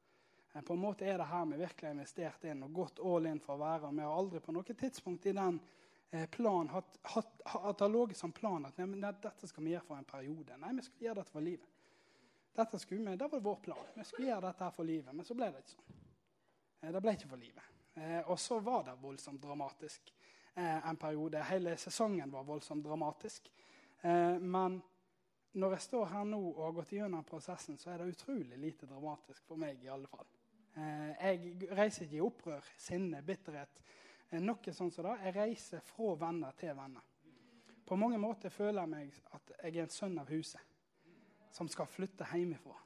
Eh, 0.53 0.61
på 0.61 0.73
en 0.73 0.79
måte 0.79 1.05
er 1.05 1.17
det 1.17 1.29
her 1.29 1.45
vi 1.45 1.57
virkelig 1.57 1.87
har 1.87 1.95
investert 1.95 2.43
inn 2.43 2.63
og 2.63 2.73
gått 2.73 2.99
all 2.99 3.25
in 3.29 3.41
for 3.43 3.55
å 3.55 3.63
være. 3.63 3.89
Og 3.89 3.97
vi 3.97 4.05
har 4.05 4.17
aldri 4.17 4.41
på 4.43 4.55
noe 4.55 4.77
tidspunkt 4.77 5.25
i 5.25 5.35
den 5.37 5.59
eh, 6.11 6.27
planen 6.29 6.71
hatt, 6.73 6.97
hatt, 7.15 7.79
det 7.79 7.91
ligget 7.91 8.19
som 8.19 8.31
plan 8.35 8.65
at 8.69 8.77
nei, 8.77 8.99
dette 9.01 9.49
skal 9.49 9.63
vi 9.65 9.73
gjøre 9.73 9.87
for 9.87 9.99
en 9.99 10.09
periode. 10.09 10.57
Nei, 10.61 10.73
vi 10.79 10.87
skal 10.87 11.07
gjøre 11.09 11.21
dette 11.21 11.35
for 11.35 11.47
livet. 11.47 11.69
Dette 12.53 12.79
skulle 12.79 13.11
vi, 13.11 13.17
Det 13.17 13.31
var 13.31 13.39
vår 13.39 13.61
plan. 13.65 13.85
Vi 13.95 14.03
skulle 14.05 14.29
gjøre 14.29 14.49
dette 14.51 14.71
for 14.75 14.85
livet. 14.85 15.15
Men 15.15 15.25
så 15.25 15.37
ble 15.37 15.49
det 15.49 15.63
ikke 15.63 15.77
sånn. 15.77 16.01
Det 16.83 16.99
ble 17.01 17.13
ikke 17.15 17.29
for 17.31 17.41
livet. 17.41 17.69
Og 18.27 18.37
så 18.41 18.57
var 18.59 18.83
det 18.83 18.93
voldsomt 18.99 19.41
dramatisk 19.41 20.11
en 20.53 20.97
periode. 20.99 21.41
Hele 21.47 21.77
sesongen 21.81 22.29
var 22.33 22.43
voldsomt 22.45 22.83
dramatisk. 22.85 23.47
Men 24.03 24.81
når 25.53 25.75
jeg 25.75 25.86
står 25.86 26.05
her 26.10 26.24
nå 26.25 26.39
og 26.41 26.63
har 26.65 26.77
gått 26.79 26.93
gjennom 26.95 27.25
prosessen, 27.27 27.77
så 27.77 27.91
er 27.93 28.01
det 28.01 28.15
utrolig 28.15 28.57
lite 28.57 28.88
dramatisk 28.89 29.45
for 29.45 29.60
meg. 29.62 29.83
i 29.83 29.91
alle 29.91 30.07
fall. 30.07 30.25
Eh, 30.75 31.10
jeg 31.13 31.69
reiser 31.77 32.05
ikke 32.05 32.17
i 32.17 32.24
opprør, 32.25 32.69
sinne, 32.77 33.22
bitterhet. 33.22 33.81
Eh, 34.31 34.41
noe 34.41 34.74
sånt 34.74 34.95
som 34.95 35.05
det. 35.05 35.17
Jeg 35.27 35.36
reiser 35.36 35.83
fra 35.86 36.15
venner 36.25 36.55
til 36.57 36.74
venner. 36.77 37.05
På 37.86 37.95
mange 37.95 38.17
måter 38.17 38.50
føler 38.50 38.81
jeg 38.81 38.89
meg 38.89 39.19
at 39.36 39.51
jeg 39.60 39.75
er 39.75 39.83
en 39.83 39.93
sønn 39.93 40.17
av 40.17 40.31
huset 40.31 40.72
som 41.53 41.69
skal 41.69 41.86
flytte 41.86 42.25
hjemmefra. 42.31 42.79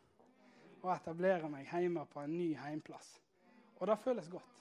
Og 0.81 0.91
etablere 0.91 1.47
meg 1.49 1.69
hjemme 1.71 2.03
på 2.11 2.19
en 2.19 2.35
ny 2.35 2.49
heimplass. 2.59 3.13
Og 3.77 3.87
det 3.87 3.99
føles 4.03 4.27
godt. 4.29 4.59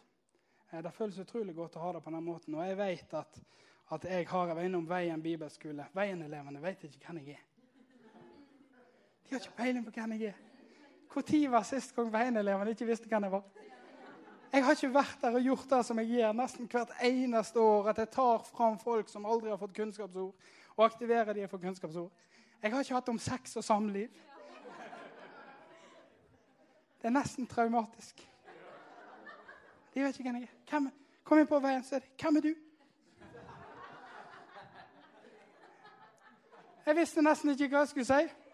Eh, 0.70 0.82
det 0.82 0.94
føles 0.94 1.18
utrolig 1.18 1.56
godt 1.56 1.80
å 1.80 1.88
ha 1.88 1.92
det 1.96 2.04
på 2.06 2.14
den 2.14 2.24
måten. 2.24 2.54
Og 2.54 2.68
jeg 2.68 2.78
vet 2.78 3.18
at, 3.18 3.42
at 3.98 4.08
jeg 4.12 4.30
har 4.30 4.54
vært 4.54 4.70
innom 4.70 4.86
Veien 4.86 5.22
bibelskole. 5.22 5.90
Veien-elevene 5.96 6.62
vet 6.62 6.86
ikke 6.86 7.02
hvem 7.08 7.22
jeg 7.24 7.40
er. 7.40 7.45
De 9.28 9.34
har 9.34 9.40
ikke 9.40 9.56
peiling 9.56 9.84
på 9.84 9.90
hvem 9.90 10.12
jeg 10.12 10.28
er. 10.32 10.42
Når 11.16 11.50
var 11.50 11.62
sist 11.62 11.94
gang 11.96 12.12
Veien-elevene 12.12 12.70
ikke 12.70 12.86
visste 12.86 13.08
hvem 13.08 13.24
jeg 13.24 13.32
var? 13.32 13.42
Jeg 14.52 14.64
har 14.64 14.76
ikke 14.76 14.94
vært 14.94 15.18
der 15.22 15.34
og 15.34 15.42
gjort 15.42 15.70
det 15.70 15.80
som 15.86 15.98
jeg 15.98 16.06
gjør 16.06 16.36
nesten 16.36 16.68
hvert 16.70 16.92
eneste 17.02 17.60
år. 17.60 17.88
At 17.88 17.98
jeg 17.98 18.10
tar 18.10 18.44
fram 18.44 18.78
folk 18.78 19.08
som 19.08 19.26
aldri 19.26 19.50
har 19.50 19.58
fått 19.58 19.74
kunnskapsord, 19.76 20.34
og 20.76 20.84
aktiverer 20.84 21.32
de 21.32 21.48
for 21.48 21.58
kunnskapsord. 21.58 22.12
Jeg 22.62 22.72
har 22.72 22.80
ikke 22.80 22.94
hatt 22.94 23.08
om 23.08 23.18
sex 23.18 23.56
og 23.56 23.64
samliv. 23.64 24.08
Det 27.02 27.10
er 27.10 27.16
nesten 27.18 27.46
traumatisk. 27.46 28.22
De 29.94 30.02
vet 30.04 30.16
ikke 30.18 30.30
hvem 30.30 30.40
jeg 30.40 30.48
er. 30.48 30.56
Hvem, 30.70 30.88
kom 31.24 31.38
inn 31.40 31.50
på 31.50 31.60
veien, 31.60 31.84
så 31.84 31.96
er 31.96 32.04
det 32.04 32.14
Hvem 32.20 32.36
er 32.36 32.40
du? 32.40 32.54
Jeg 36.86 36.96
visste 36.96 37.22
nesten 37.22 37.50
ikke 37.50 37.68
hva 37.72 37.82
jeg 37.82 37.88
skulle 37.88 38.06
si. 38.06 38.45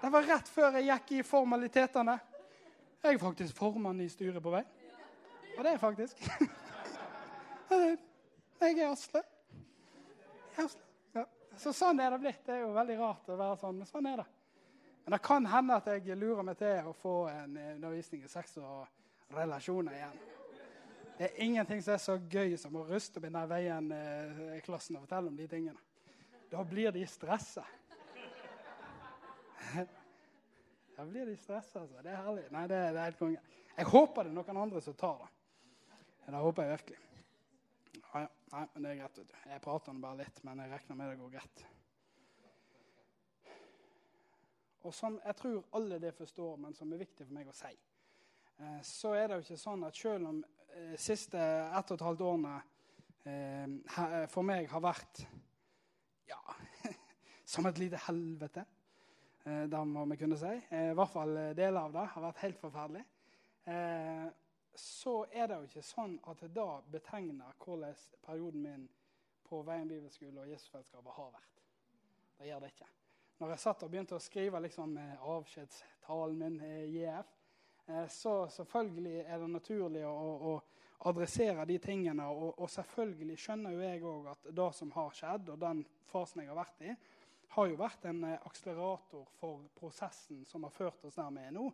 Det 0.00 0.10
var 0.10 0.22
rett 0.24 0.48
før 0.48 0.78
jeg 0.78 0.88
gikk 0.88 1.12
i 1.18 1.22
formalitetene. 1.26 2.16
Jeg 3.02 3.16
er 3.16 3.20
faktisk 3.20 3.56
formann 3.56 4.00
i 4.00 4.08
styret 4.12 4.42
på 4.42 4.52
vei. 4.52 4.62
Og 5.56 5.64
det 5.64 5.74
er 5.74 5.80
faktisk. 5.80 6.20
Jeg 8.60 8.74
er 8.76 8.90
Asle. 8.90 9.22
Ja. 11.14 11.22
Så 11.56 11.72
sånn 11.72 12.00
er 12.02 12.10
det 12.12 12.18
blitt. 12.20 12.42
Det 12.44 12.52
er 12.56 12.64
jo 12.64 12.74
veldig 12.74 12.96
rart 12.98 13.30
å 13.30 13.36
være 13.38 13.56
sånn, 13.60 13.78
men 13.80 13.88
sånn 13.88 14.08
er 14.10 14.20
det. 14.20 14.26
Men 15.04 15.14
det 15.14 15.20
kan 15.24 15.46
hende 15.48 15.78
at 15.80 15.88
jeg 15.88 16.16
lurer 16.18 16.44
meg 16.44 16.58
til 16.60 16.90
å 16.90 16.92
få 16.96 17.14
en 17.30 17.56
undervisning 17.56 18.26
i 18.26 18.28
sex 18.28 18.58
og 18.60 18.84
relasjoner 19.36 19.96
igjen. 19.96 20.18
Det 21.16 21.28
er 21.28 21.40
ingenting 21.44 21.80
som 21.84 21.94
er 21.94 22.02
så 22.04 22.16
gøy 22.32 22.56
som 22.60 22.76
å 22.80 22.84
ruste 22.88 23.20
opp 23.20 23.26
i 23.28 23.32
den 23.32 23.48
veien-klassen 23.48 24.96
eh, 24.96 25.00
og 25.00 25.06
fortelle 25.06 25.32
om 25.32 25.36
de 25.36 25.48
tingene. 25.48 25.80
Da 26.52 26.64
blir 26.64 26.92
de 26.92 27.06
stressa. 27.08 27.64
Da 30.96 31.06
blir 31.08 31.24
de 31.30 31.36
stressa, 31.38 31.80
altså. 31.80 32.02
Det 32.04 32.10
er 32.12 32.18
herlig. 32.20 32.42
Nei, 32.52 32.62
det, 32.68 32.78
det 32.92 33.00
er 33.00 33.06
helt 33.06 33.16
konge. 33.16 33.38
Jeg 33.72 33.86
håper 33.88 34.26
det 34.26 34.32
er 34.32 34.36
noen 34.36 34.58
andre 34.60 34.82
som 34.84 34.96
tar 35.00 35.22
det. 35.22 35.28
Det 36.26 36.42
håper 36.44 36.66
jeg 36.66 36.74
virkelig. 36.74 36.98
Ja. 38.10 38.24
Nei, 38.50 38.64
men 38.74 38.84
det 38.84 38.90
er 38.90 38.98
greit. 38.98 39.20
vet 39.22 39.30
du. 39.30 39.38
Jeg 39.48 39.62
prater 39.64 40.02
bare 40.02 40.20
litt, 40.20 40.42
men 40.44 40.60
jeg 40.60 40.72
regner 40.74 40.98
med 40.98 41.12
det 41.12 41.20
går 41.22 41.32
greit. 41.38 41.62
Og 44.84 44.92
som 44.96 45.16
jeg 45.24 45.38
tror 45.40 45.62
alle 45.78 46.00
det 46.02 46.12
forstår, 46.18 46.58
men 46.60 46.76
som 46.76 46.92
er 46.92 47.00
viktig 47.06 47.24
for 47.24 47.38
meg 47.38 47.48
å 47.48 47.56
si, 47.56 47.72
Eh, 48.60 48.82
så 48.82 49.14
er 49.16 49.28
det 49.28 49.38
jo 49.38 49.44
ikke 49.46 49.60
sånn 49.60 49.84
at 49.88 49.96
selv 49.96 50.28
om 50.28 50.40
de 50.42 50.48
eh, 50.76 50.96
siste 51.00 51.40
ett 51.40 51.92
og 51.92 51.96
et 51.96 52.04
halvt 52.04 52.24
årene 52.26 52.56
eh, 53.24 54.26
for 54.28 54.44
meg 54.44 54.68
har 54.68 54.82
vært 54.84 55.22
ja, 56.28 56.40
som 57.52 57.68
et 57.70 57.80
lite 57.80 58.02
helvete, 58.04 58.66
det 59.44 59.80
må 59.88 60.04
vi 60.10 60.18
kunne 60.20 60.36
si. 60.38 60.52
I 60.76 60.92
hvert 60.96 61.12
fall 61.12 61.34
deler 61.56 61.80
av 61.80 61.94
det 61.94 62.06
har 62.12 62.24
vært 62.26 62.42
helt 62.44 62.60
forferdelig. 62.60 63.02
Så 64.76 65.14
er 65.32 65.48
det 65.48 65.56
jo 65.56 65.68
ikke 65.68 65.84
sånn 65.84 66.18
at 66.28 66.42
det 66.44 66.50
da 66.56 66.68
betegner 66.92 67.56
hvordan 67.64 67.96
perioden 68.26 68.66
min 68.66 68.84
på 69.48 69.62
Veien 69.66 69.88
bibelskole 69.88 70.44
og 70.44 70.52
Jesusfellesskapet 70.52 71.16
har 71.16 71.32
vært. 71.34 71.64
Det 72.38 72.50
gjør 72.50 72.62
det 72.62 72.72
ikke. 72.74 72.90
Når 73.40 73.54
jeg 73.54 73.62
satt 73.64 73.86
og 73.86 73.90
begynte 73.94 74.18
å 74.18 74.22
skrive 74.22 74.60
liksom, 74.62 74.94
avskjedstalen 75.34 76.38
min, 76.38 76.60
JF, 76.92 77.32
Eh, 77.90 78.08
så 78.08 78.48
selvfølgelig 78.48 79.24
er 79.26 79.38
det 79.38 79.48
naturlig 79.50 80.02
å, 80.06 80.12
å 80.50 81.08
adressere 81.10 81.64
de 81.66 81.78
tingene. 81.82 82.26
Og, 82.28 82.52
og, 82.58 82.68
selvfølgelig 82.70 83.38
skjønner 83.40 83.74
jo 83.74 83.84
jeg 83.84 84.04
òg 84.06 84.28
at 84.34 84.50
det 84.60 84.68
som 84.76 84.92
har 84.94 85.16
skjedd, 85.16 85.50
og 85.54 85.62
den 85.62 85.82
fasen 86.10 86.44
jeg 86.44 86.52
har 86.52 86.60
vært 86.60 86.84
i, 86.84 86.94
har 87.54 87.66
jo 87.66 87.78
vært 87.80 88.04
en 88.10 88.24
eh, 88.28 88.38
akselerator 88.46 89.28
for 89.40 89.66
prosessen 89.78 90.44
som 90.46 90.66
har 90.66 90.74
ført 90.74 91.04
oss 91.06 91.18
der 91.18 91.30
vi 91.34 91.44
er 91.46 91.54
nå. 91.54 91.66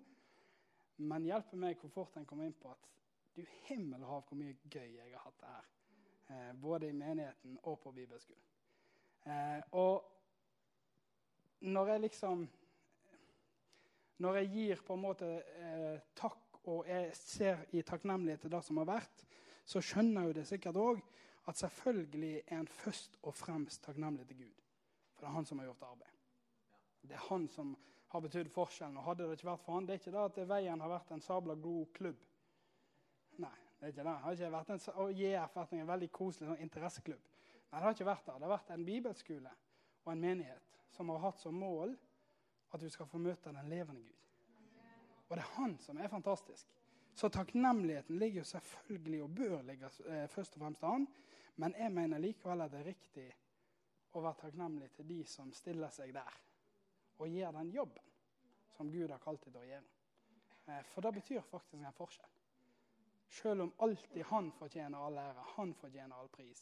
Men 1.04 1.28
hjelper 1.28 1.60
meg 1.60 1.80
hvor 1.80 1.92
fort 1.92 2.16
en 2.16 2.28
kommer 2.28 2.48
inn 2.48 2.56
på 2.56 2.72
at 2.72 2.92
du 3.36 3.42
himmel 3.66 4.00
og 4.00 4.12
hav 4.14 4.22
hvor 4.28 4.38
mye 4.40 4.56
gøy 4.72 4.94
jeg 4.96 5.12
har 5.12 5.24
hatt 5.26 5.40
det 5.42 5.52
her. 5.52 5.72
Eh, 6.26 6.52
både 6.60 6.88
i 6.88 6.96
menigheten 6.96 7.58
og 7.62 7.80
på 7.82 7.92
bibelskolen. 7.92 8.46
Eh, 9.26 9.60
og 9.76 10.06
når 11.66 11.92
jeg 11.92 12.04
liksom 12.06 12.46
når 14.24 14.38
jeg 14.40 14.52
gir 14.54 14.82
på 14.86 14.94
en 14.96 15.02
måte 15.02 15.26
eh, 15.60 15.98
takk 16.16 16.62
og 16.66 16.86
jeg 16.88 17.10
ser 17.14 17.66
i 17.76 17.82
takknemlighet 17.86 18.46
til 18.46 18.54
det 18.54 18.62
som 18.64 18.80
har 18.80 18.88
vært, 18.88 19.26
så 19.66 19.82
skjønner 19.82 20.24
jeg 20.24 20.30
jo 20.30 20.36
det 20.38 20.46
sikkert 20.48 20.80
òg 20.80 21.02
at 21.46 21.60
selvfølgelig 21.60 22.32
er 22.46 22.62
en 22.62 22.70
først 22.70 23.18
og 23.22 23.36
fremst 23.36 23.84
takknemlig 23.84 24.26
til 24.30 24.40
Gud. 24.46 24.65
For 25.16 25.24
det 25.24 25.30
er 25.30 25.36
han 25.38 25.48
som 25.48 25.58
har 25.58 25.70
gjort 25.70 25.84
arbeid. 25.88 26.16
Det 27.06 27.14
er 27.16 27.28
han 27.28 27.48
som 27.48 27.76
har 28.12 28.20
betydd 28.20 28.50
forskjellen. 28.52 28.96
Og 29.00 29.06
hadde 29.08 29.26
det 29.26 29.38
ikke 29.38 29.50
vært 29.50 29.64
for 29.64 29.76
han, 29.76 29.86
Det 29.86 29.94
er 29.94 30.00
ikke 30.02 30.14
det 30.14 30.24
at 30.24 30.48
Veien 30.48 30.80
har 30.80 30.92
vært 30.92 31.12
en 31.14 31.24
sabla 31.24 31.54
god 31.54 31.86
klubb. 31.96 32.18
Nei, 33.42 33.56
det 33.78 33.86
er 33.86 33.94
ikke 33.94 34.04
det. 34.04 34.12
det 34.12 34.24
har 34.24 34.36
ikke 34.36 34.52
vært 34.56 34.74
en, 34.74 34.82
og 34.94 35.22
JF 35.22 35.56
vært 35.56 35.72
en 35.72 35.88
veldig 35.92 36.10
koselig 36.12 36.50
sånn 36.50 36.64
interesseklubb. 36.66 37.30
Nei, 37.70 37.78
det 37.78 37.84
har 37.84 37.96
ikke 37.96 38.10
vært 38.10 38.26
det. 38.26 38.34
Det 38.36 38.48
har 38.48 38.54
vært 38.54 38.74
en 38.74 38.86
bibelskole 38.86 39.54
og 40.04 40.12
en 40.12 40.22
menighet 40.22 40.76
som 40.94 41.10
har 41.12 41.24
hatt 41.24 41.40
som 41.40 41.56
mål 41.58 41.96
at 42.72 42.80
du 42.80 42.88
skal 42.90 43.08
få 43.08 43.18
møte 43.22 43.52
den 43.52 43.70
levende 43.70 44.02
Gud. 44.02 44.12
Og 45.28 45.36
det 45.36 45.42
er 45.42 45.54
han 45.56 45.78
som 45.82 45.98
er 45.98 46.08
fantastisk. 46.12 46.68
Så 47.16 47.28
takknemligheten 47.32 48.18
ligger 48.18 48.42
jo 48.42 48.44
selvfølgelig 48.44 49.22
og 49.22 49.34
bør 49.34 49.62
ligge 49.64 49.88
eh, 50.06 50.28
først 50.28 50.56
og 50.56 50.62
fremst 50.62 50.80
til 50.80 50.88
han. 50.88 51.06
Men 51.56 51.74
jeg 51.78 51.92
mener 51.92 52.20
likevel 52.20 52.60
at 52.60 52.72
det 52.72 52.80
er 52.80 52.90
riktig 52.90 53.26
å 54.16 54.24
være 54.24 54.40
takknemlig 54.42 54.90
til 54.96 55.08
de 55.08 55.20
som 55.28 55.52
stiller 55.54 55.92
seg 55.94 56.14
der 56.16 56.40
og 57.16 57.32
gjør 57.32 57.54
den 57.56 57.70
jobben 57.72 58.10
som 58.76 58.90
Gud 58.92 59.10
har 59.10 59.22
kalt 59.22 59.44
dem 59.44 59.54
til 59.54 59.62
å 59.62 59.68
gjøre. 59.70 59.92
Eh, 60.66 60.82
for 60.92 61.06
det 61.06 61.14
betyr 61.16 61.46
faktisk 61.46 61.80
en 61.80 61.96
forskjell. 61.96 62.34
Selv 63.38 63.64
om 63.64 63.72
alltid 63.86 64.26
han 64.30 64.50
fortjener 64.58 65.00
all 65.00 65.16
ære, 65.18 65.46
han 65.56 65.72
fortjener 65.80 66.16
all 66.16 66.28
pris, 66.32 66.60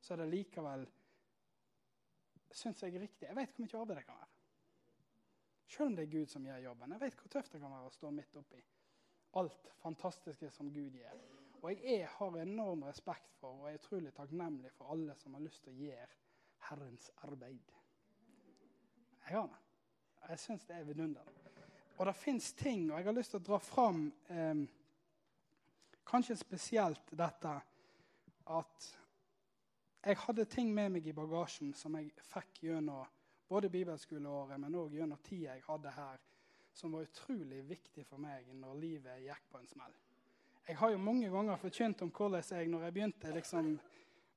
så 0.00 0.14
er 0.14 0.22
det 0.22 0.30
likevel 0.30 0.86
syns 2.56 2.82
jeg 2.82 3.00
riktig. 3.00 3.26
Jeg 3.26 3.36
vet 3.36 3.52
hvor 3.52 3.66
mye 3.66 3.80
arbeid 3.82 3.98
det 3.98 4.06
kan 4.06 4.20
være. 4.22 4.32
Selv 5.66 5.90
om 5.90 5.96
det 5.98 6.06
er 6.06 6.14
Gud 6.14 6.30
som 6.30 6.46
gjør 6.46 6.64
jobben. 6.68 6.94
Jeg 6.94 7.02
vet 7.02 7.20
hvor 7.20 7.34
tøft 7.34 7.52
det 7.52 7.60
kan 7.60 7.74
være 7.74 7.90
å 7.90 7.96
stå 7.96 8.12
midt 8.14 8.38
oppi 8.40 8.62
alt 9.36 9.72
fantastiske 9.82 10.50
som 10.50 10.70
Gud 10.72 10.94
gjør. 10.96 11.16
Og 11.62 11.72
jeg 11.72 12.00
er, 12.00 12.06
har 12.18 12.38
enorm 12.40 12.84
respekt 12.86 13.34
for 13.40 13.60
og 13.60 13.68
er 13.68 13.80
utrolig 13.80 14.12
takknemlig 14.16 14.70
for 14.76 14.92
alle 14.94 15.16
som 15.20 15.34
har 15.36 15.44
lyst 15.44 15.64
til 15.64 15.74
å 15.74 15.88
gjøre 15.88 16.06
Herrens 16.68 17.10
arbeid. 17.26 17.72
Jeg 19.26 19.38
har 19.38 19.48
det. 19.50 19.62
Jeg 20.28 20.38
syns 20.42 20.64
det 20.66 20.76
er 20.76 20.86
vidunderlig. 20.86 21.34
Og 21.96 22.06
det 22.06 22.16
fins 22.16 22.52
ting, 22.52 22.90
og 22.92 22.98
jeg 22.98 23.06
har 23.06 23.16
lyst 23.16 23.32
til 23.32 23.40
å 23.40 23.46
dra 23.46 23.58
fram 23.62 24.00
eh, 24.28 24.62
kanskje 26.06 26.36
spesielt 26.36 27.12
dette 27.16 27.52
at 28.46 28.88
jeg 30.06 30.18
hadde 30.22 30.44
ting 30.44 30.74
med 30.74 30.92
meg 30.94 31.06
i 31.08 31.14
bagasjen 31.16 31.72
som 31.74 31.96
jeg 31.98 32.12
fikk 32.28 32.60
gjennom 32.68 33.06
både 33.48 33.70
bibelskoleåret, 33.70 34.58
men 34.60 34.74
òg 34.78 34.94
gjennom 34.94 35.18
tida 35.22 35.54
jeg 35.54 35.64
hadde 35.66 35.94
her, 35.96 36.20
som 36.74 36.92
var 36.92 37.06
utrolig 37.06 37.62
viktig 37.66 38.04
for 38.06 38.22
meg 38.22 38.46
når 38.54 38.78
livet 38.82 39.24
gikk 39.24 39.48
på 39.50 39.62
en 39.62 39.70
smell. 39.70 39.96
Jeg 40.66 40.76
har 40.78 40.92
jo 40.92 40.98
mange 40.98 41.30
ganger 41.30 41.58
forkynt 41.62 42.02
om 42.02 42.10
hvordan 42.10 42.42
jeg, 42.50 42.68
når 42.68 42.84
jeg 42.84 42.94
begynte 42.94 43.34
liksom, 43.34 43.68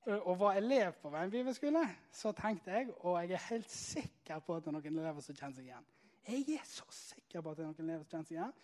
og 0.08 0.40
var 0.40 0.58
elev 0.58 0.94
på 1.02 1.12
en 1.16 1.32
bibelskole, 1.32 1.82
så 2.12 2.32
tenkte 2.32 2.72
jeg, 2.72 2.90
og 3.00 3.20
jeg 3.22 3.36
er 3.36 3.48
helt 3.50 3.72
sikker 3.72 4.40
på 4.40 4.56
at 4.56 4.64
det 4.64 4.72
er 4.72 4.78
noen 4.78 5.00
elever 5.02 5.26
som 5.26 5.36
kjenner 5.36 5.58
seg 5.58 5.68
igjen 5.68 5.88
Jeg 6.30 6.56
er 6.56 6.66
så 6.66 6.86
sikker 6.96 7.42
på 7.42 7.52
at 7.52 7.58
det 7.60 7.66
er 7.66 7.72
noen 7.72 7.84
elever 7.86 8.04
som 8.06 8.12
kjenner 8.16 8.30
seg 8.30 8.38
igjen. 8.38 8.56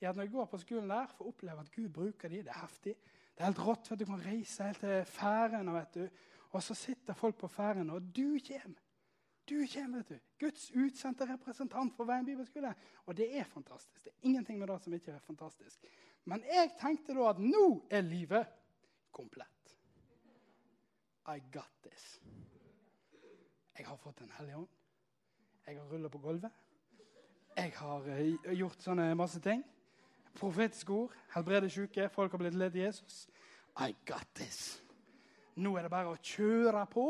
I 0.00 0.06
at 0.10 0.16
Når 0.16 0.26
jeg 0.26 0.32
går 0.32 0.46
på 0.50 0.58
skolen 0.58 0.90
der, 0.90 1.06
får 1.16 1.28
oppleve 1.30 1.60
at 1.60 1.72
Gud 1.72 1.88
bruker 1.88 2.28
de, 2.28 2.42
Det 2.42 2.52
er 2.52 2.60
heftig. 2.60 2.94
Det 3.34 3.42
er 3.42 3.44
helt 3.44 3.66
rått. 3.66 3.88
for 3.88 3.96
Du 3.96 4.04
kan 4.04 4.24
reise 4.26 4.64
helt 4.64 4.80
til 4.80 5.04
Færøyene, 5.04 5.72
vet 5.72 5.94
du. 5.94 6.08
Og 6.50 6.62
så 6.62 6.74
sitter 6.74 7.14
folk 7.14 7.36
på 7.38 7.48
Færøyene, 7.48 7.92
og 7.92 8.02
du 8.16 8.38
kommer. 8.48 8.82
Du 9.48 9.66
kommer, 9.74 10.02
vet 10.02 10.08
du. 10.08 10.18
Guds 10.40 10.70
utsendte 10.70 11.26
representant 11.32 11.96
for 11.96 12.04
Veien 12.04 12.26
bibelskole. 12.26 12.74
Og 13.06 13.16
det 13.16 13.36
er 13.38 13.44
fantastisk. 13.44 14.04
Det 14.04 14.12
er 14.12 14.28
ingenting 14.28 14.58
med 14.58 14.68
det 14.68 14.82
som 14.82 14.92
ikke 14.92 15.12
er 15.12 15.18
fantastisk. 15.18 15.84
Men 16.24 16.44
jeg 16.48 16.70
tenkte 16.80 17.14
da 17.14 17.30
at 17.30 17.38
nå 17.38 17.86
er 17.90 18.00
livet 18.00 18.46
komplett. 19.12 19.53
I 21.26 21.40
got 21.52 21.70
this. 21.82 22.20
Jeg 23.78 23.86
har 23.86 23.96
fått 23.96 24.20
en 24.20 24.32
hellig 24.38 24.56
ånd. 24.56 24.68
Jeg 25.66 25.78
har 25.78 25.88
rulla 25.88 26.10
på 26.12 26.20
gulvet. 26.20 26.52
Jeg 27.56 27.72
har 27.78 28.08
uh, 28.08 28.50
gjort 28.52 28.82
sånne 28.84 29.06
masse 29.16 29.40
ting. 29.42 29.62
Profetiske 30.34 30.92
ord, 30.92 31.14
helbrede 31.32 31.70
syke, 31.70 32.08
folk 32.12 32.34
har 32.34 32.42
blitt 32.42 32.58
ledet 32.58 32.82
Jesus. 32.82 33.24
I 33.80 33.94
got 34.06 34.26
this. 34.34 34.82
Nå 35.56 35.76
er 35.78 35.86
det 35.86 35.92
bare 35.94 36.10
å 36.10 36.18
kjøre 36.18 36.82
på, 36.90 37.06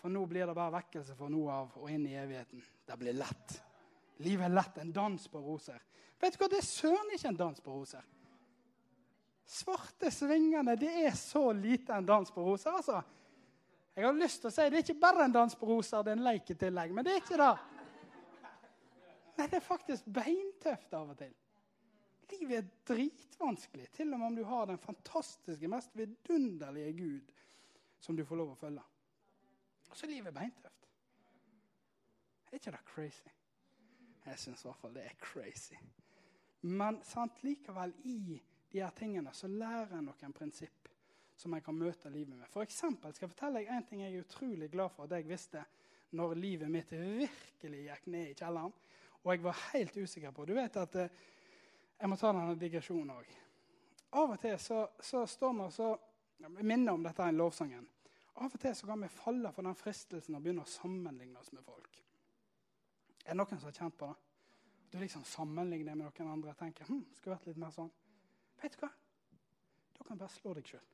for 0.00 0.12
nå 0.12 0.22
blir 0.28 0.46
det 0.46 0.56
bare 0.56 0.76
vekkelse 0.76 1.16
fra 1.16 1.28
nå 1.32 1.42
av 1.50 1.74
og 1.80 1.90
inn 1.92 2.04
i 2.08 2.16
evigheten. 2.20 2.62
Det 2.86 2.98
blir 3.00 3.16
lett. 3.16 3.56
Livet 4.20 4.46
er 4.46 4.54
lett. 4.54 4.78
En 4.82 4.92
dans 4.92 5.28
på 5.32 5.40
roser. 5.42 5.80
Vet 6.20 6.36
du 6.36 6.42
hva, 6.42 6.50
Det 6.52 6.60
er 6.60 6.68
søren 6.68 7.14
ikke 7.16 7.32
en 7.32 7.40
dans 7.40 7.64
på 7.64 7.72
roser. 7.72 8.04
Svarte 9.50 10.12
svingene, 10.14 10.76
det 10.78 10.92
er 11.08 11.16
så 11.18 11.48
lite 11.56 11.96
en 11.96 12.06
dans 12.06 12.30
på 12.30 12.44
roser. 12.44 12.76
altså. 12.76 13.00
Jeg 13.96 14.06
har 14.06 14.16
lyst 14.16 14.40
til 14.42 14.50
å 14.50 14.54
si 14.54 14.66
det 14.70 14.78
er 14.78 14.84
ikke 14.84 15.02
bare 15.02 15.26
en 15.26 15.34
dans 15.34 15.56
på 15.58 15.68
roser, 15.68 16.04
det 16.06 16.12
er 16.12 16.18
en 16.18 16.26
leik 16.28 16.50
i 16.52 16.56
tillegg. 16.58 16.92
Men 16.94 17.06
det 17.06 17.14
er 17.14 17.22
ikke 17.22 17.38
det. 17.40 17.52
Nei, 19.38 19.46
det 19.48 19.58
er 19.58 19.64
faktisk 19.64 20.08
beintøft 20.12 20.94
av 20.96 21.12
og 21.14 21.18
til. 21.18 21.32
Livet 22.30 22.56
er 22.60 22.68
dritvanskelig, 22.86 23.88
til 23.96 24.12
og 24.14 24.20
med 24.20 24.28
om 24.28 24.36
du 24.38 24.44
har 24.46 24.68
den 24.70 24.78
fantastiske, 24.78 25.68
mest 25.68 25.96
vidunderlige 25.98 26.92
Gud 27.00 27.32
som 28.00 28.16
du 28.16 28.22
får 28.26 28.38
lov 28.38 28.52
å 28.52 28.58
følge. 28.60 28.84
Og 29.90 29.96
så 29.96 30.06
er 30.06 30.12
livet 30.14 30.36
beintøft. 30.36 30.86
Er 32.50 32.58
ikke 32.58 32.74
det 32.74 32.84
crazy? 32.86 33.32
Jeg 34.26 34.38
syns 34.38 34.62
i 34.62 34.68
hvert 34.68 34.80
fall 34.82 34.94
det 34.94 35.06
er 35.08 35.18
crazy. 35.22 35.78
Men 36.62 37.00
sant, 37.06 37.42
likevel, 37.42 37.94
i 38.04 38.38
de 38.70 38.82
her 38.82 38.94
tingene 38.94 39.32
så 39.34 39.48
lærer 39.50 39.96
jeg 39.96 40.06
noen 40.06 40.36
prinsipp 40.36 40.79
som 41.40 41.54
jeg 41.56 41.64
kan 41.64 41.76
møte 41.76 42.12
livet 42.12 42.36
med. 42.36 42.48
For 42.52 42.66
eksempel, 42.66 43.14
skal 43.14 43.26
jeg 43.26 43.32
fortelle 43.32 43.62
deg 43.62 43.70
en 43.72 43.86
ting 43.88 44.02
jeg 44.04 44.14
er 44.14 44.24
utrolig 44.26 44.68
glad 44.72 44.92
for 44.92 45.06
at 45.06 45.16
jeg 45.16 45.28
visste 45.30 45.64
når 46.18 46.34
livet 46.36 46.72
mitt 46.72 46.90
virkelig 46.92 47.84
gikk 47.86 48.08
ned 48.12 48.32
i 48.32 48.36
kjelleren. 48.36 48.74
Og 49.20 49.32
jeg 49.32 49.44
var 49.44 49.62
helt 49.70 49.96
usikker 49.96 50.32
på 50.32 50.46
Du 50.48 50.54
vet 50.56 50.76
at 50.80 50.94
eh, 50.96 51.16
Jeg 52.00 52.08
må 52.08 52.16
ta 52.16 52.30
denne 52.32 52.56
digresjonen 52.56 53.12
òg. 53.12 53.32
Av 54.16 54.30
og 54.32 54.38
til 54.40 54.56
så, 54.58 54.86
så 55.04 55.26
står 55.28 55.52
vi 55.56 55.64
og 55.66 55.74
så 55.74 55.88
minner 56.64 56.94
om 56.96 57.02
dette 57.04 57.26
i 57.28 57.34
lovsangen. 57.36 57.84
Av 58.40 58.48
og 58.48 58.60
til 58.62 58.72
så 58.74 58.88
kan 58.88 59.04
vi 59.04 59.10
falle 59.12 59.52
for 59.52 59.68
den 59.68 59.76
fristelsen 59.76 60.38
å 60.38 60.40
begynne 60.40 60.64
å 60.64 60.70
sammenligne 60.70 61.42
oss 61.42 61.52
med 61.52 61.64
folk. 61.66 62.00
Er 63.26 63.34
det 63.34 63.36
noen 63.36 63.60
som 63.60 63.68
har 63.68 63.76
kjent 63.76 63.98
på 64.00 64.08
det? 64.08 64.16
Du 64.90 64.96
liksom 64.98 65.26
sammenligner 65.28 65.94
med 65.94 66.08
noen 66.08 66.32
andre 66.32 66.54
og 66.54 66.58
tenker 66.58 66.88
hm, 66.88 67.04
skulle 67.14 67.36
vært 67.36 67.50
litt 67.52 67.60
mer 67.60 67.76
sånn. 67.76 67.92
Vet 68.62 68.74
du 68.74 68.80
hva? 68.82 68.90
Da 69.98 70.06
kan 70.06 70.16
du 70.16 70.24
bare 70.24 70.34
slå 70.34 70.56
deg 70.56 70.72
sjøl. 70.72 70.88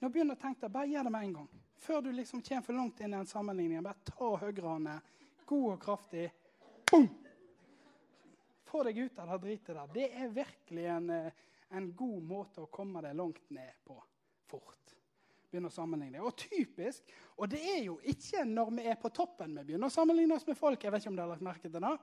Nå 0.00 0.10
begynner 0.10 0.36
å 0.36 0.40
tenke 0.40 0.66
deg, 0.66 0.72
Bare 0.74 0.90
gjør 0.90 1.06
det 1.06 1.12
med 1.14 1.26
en 1.28 1.36
gang. 1.38 1.50
Før 1.84 2.00
du 2.02 2.12
liksom 2.12 2.42
kommer 2.42 2.64
for 2.64 2.78
langt 2.78 3.00
inn 3.00 3.14
i 3.14 3.18
en 3.18 3.28
sammenligning. 3.28 3.82
Bare 3.84 4.08
ta 4.08 4.30
høyrehåndet, 4.40 5.12
god 5.46 5.66
og 5.74 5.82
kraftig. 5.82 6.28
Boom! 6.90 7.08
Få 8.64 8.82
deg 8.88 8.98
ut 9.04 9.18
av 9.22 9.28
det 9.30 9.40
dritet 9.44 9.76
der. 9.76 9.90
Det 9.94 10.06
er 10.10 10.32
virkelig 10.34 10.84
en, 10.90 11.10
eh, 11.10 11.42
en 11.70 11.92
god 11.94 12.22
måte 12.22 12.64
å 12.64 12.70
komme 12.72 13.02
deg 13.04 13.14
langt 13.14 13.50
ned 13.50 13.76
på 13.84 13.98
fort. 14.50 14.94
Begynne 15.50 15.70
å 15.70 15.74
sammenligne. 15.74 16.22
Og 16.24 16.34
typisk, 16.36 17.12
og 17.36 17.50
det 17.52 17.60
er 17.62 17.82
jo 17.84 18.00
ikke 18.02 18.42
når 18.48 18.72
vi 18.74 18.86
er 18.90 18.96
på 18.98 19.12
toppen 19.14 19.54
vi 19.60 19.68
begynner 19.68 19.86
å 19.92 19.94
sammenligne 19.94 20.34
oss 20.34 20.46
med 20.46 20.58
folk. 20.58 20.82
jeg 20.82 20.90
vet 20.90 21.02
ikke 21.02 21.12
om 21.12 21.16
du 21.16 21.22
har 21.22 21.30
lagt 21.30 21.46
merke 21.46 21.70
til 21.70 21.80
Det 21.80 21.98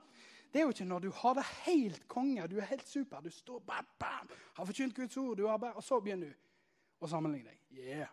Det 0.52 0.60
er 0.60 0.64
jo 0.64 0.72
ikke 0.72 0.88
når 0.88 1.00
du 1.00 1.10
har 1.10 1.34
det 1.34 1.44
helt 1.64 2.08
konge, 2.08 2.48
du 2.48 2.56
er 2.58 2.70
helt 2.70 2.86
super, 2.86 3.20
du 3.20 3.30
står 3.30 3.60
bam, 3.60 3.86
bam, 3.98 4.28
har 4.54 4.66
forkynt 4.66 4.94
Guds 4.94 5.16
ord, 5.16 5.40
og 5.40 5.82
så 5.82 6.00
begynner 6.00 6.28
du 6.28 6.34
å 7.02 7.10
sammenligne 7.10 7.52
deg. 7.52 7.62
Yeah. 7.82 8.10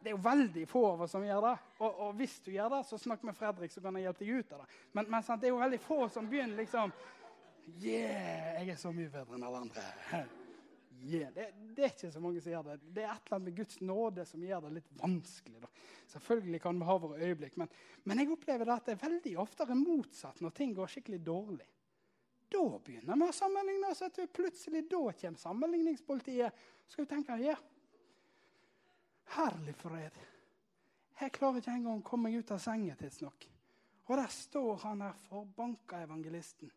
Det 0.00 0.08
er 0.08 0.16
jo 0.16 0.24
veldig 0.24 0.64
få 0.68 0.82
av 0.94 1.02
oss 1.04 1.12
som 1.12 1.24
gjør 1.24 1.44
det. 1.44 1.54
Og, 1.78 1.88
og, 1.90 2.12
hvis 2.16 2.38
du 2.44 2.50
gjør 2.54 2.72
det, 2.72 2.82
så 2.88 2.98
snakk 3.00 3.24
med 3.28 3.36
Fredrik, 3.36 3.72
så 3.72 3.82
kan 3.84 3.96
jeg 3.98 4.06
hjelpe 4.08 4.24
deg 4.24 4.40
ut 4.40 4.52
av 4.56 4.62
det. 4.62 4.76
Men, 4.96 5.08
men 5.12 5.24
sant, 5.26 5.42
det 5.42 5.50
er 5.50 5.54
jo 5.54 5.60
veldig 5.60 5.80
få 5.84 6.02
som 6.12 6.28
begynner 6.30 6.62
liksom 6.62 6.94
Yeah, 7.78 8.56
jeg 8.64 8.72
er 8.72 8.78
så 8.80 8.90
mye 8.90 9.10
bedre 9.12 9.36
enn 9.36 9.44
alle 9.46 9.64
andre. 9.66 9.88
Yeah. 11.00 11.30
Det, 11.32 11.46
det, 11.76 11.80
er 11.80 11.92
ikke 11.94 12.10
så 12.12 12.20
mange 12.20 12.42
som 12.44 12.52
gjør 12.52 12.66
det. 12.66 12.74
Det 12.92 13.04
er 13.06 13.12
et 13.14 13.22
eller 13.24 13.36
annet 13.38 13.46
med 13.46 13.54
Guds 13.56 13.78
nåde 13.80 14.24
som 14.28 14.42
gjør 14.44 14.66
det 14.66 14.72
litt 14.74 14.90
vanskelig. 15.00 15.62
Da. 15.62 15.70
Selvfølgelig 16.12 16.60
kan 16.60 16.76
vi 16.76 16.88
ha 16.90 16.96
våre 17.00 17.20
øyeblikk, 17.24 17.56
men, 17.56 17.70
men 18.04 18.20
jeg 18.20 18.28
opplever 18.34 18.72
at 18.74 18.84
det 18.84 18.98
er 18.98 19.00
veldig 19.06 19.32
oftere 19.40 19.78
motsatt 19.80 20.42
når 20.44 20.52
ting 20.58 20.74
går 20.76 20.92
skikkelig 20.92 21.22
dårlig. 21.24 21.68
Da 22.50 22.66
begynner 22.84 23.16
vi 23.16 23.30
å 23.30 23.38
sammenligne 23.38 23.94
oss. 23.94 24.02
At 24.04 24.20
plutselig 24.34 24.84
da 24.90 25.02
kommer 25.22 25.40
sammenligningspolitiet. 25.40 26.68
Skal 26.90 27.06
du 27.06 27.10
tenke 27.10 27.38
ja, 27.38 27.54
Herlig 29.30 29.76
fred. 29.78 30.16
Jeg 31.20 31.32
klarer 31.36 31.60
ikke 31.60 31.74
engang 31.76 32.00
å 32.00 32.06
komme 32.06 32.26
meg 32.26 32.40
ut 32.40 32.50
av 32.50 32.58
sengen 32.62 32.98
tidsnok. 32.98 33.46
Og 34.08 34.16
der 34.18 34.30
står 34.34 34.80
han 34.82 35.04
her 35.04 35.18
forbanka 35.28 36.00
evangelisten 36.02 36.72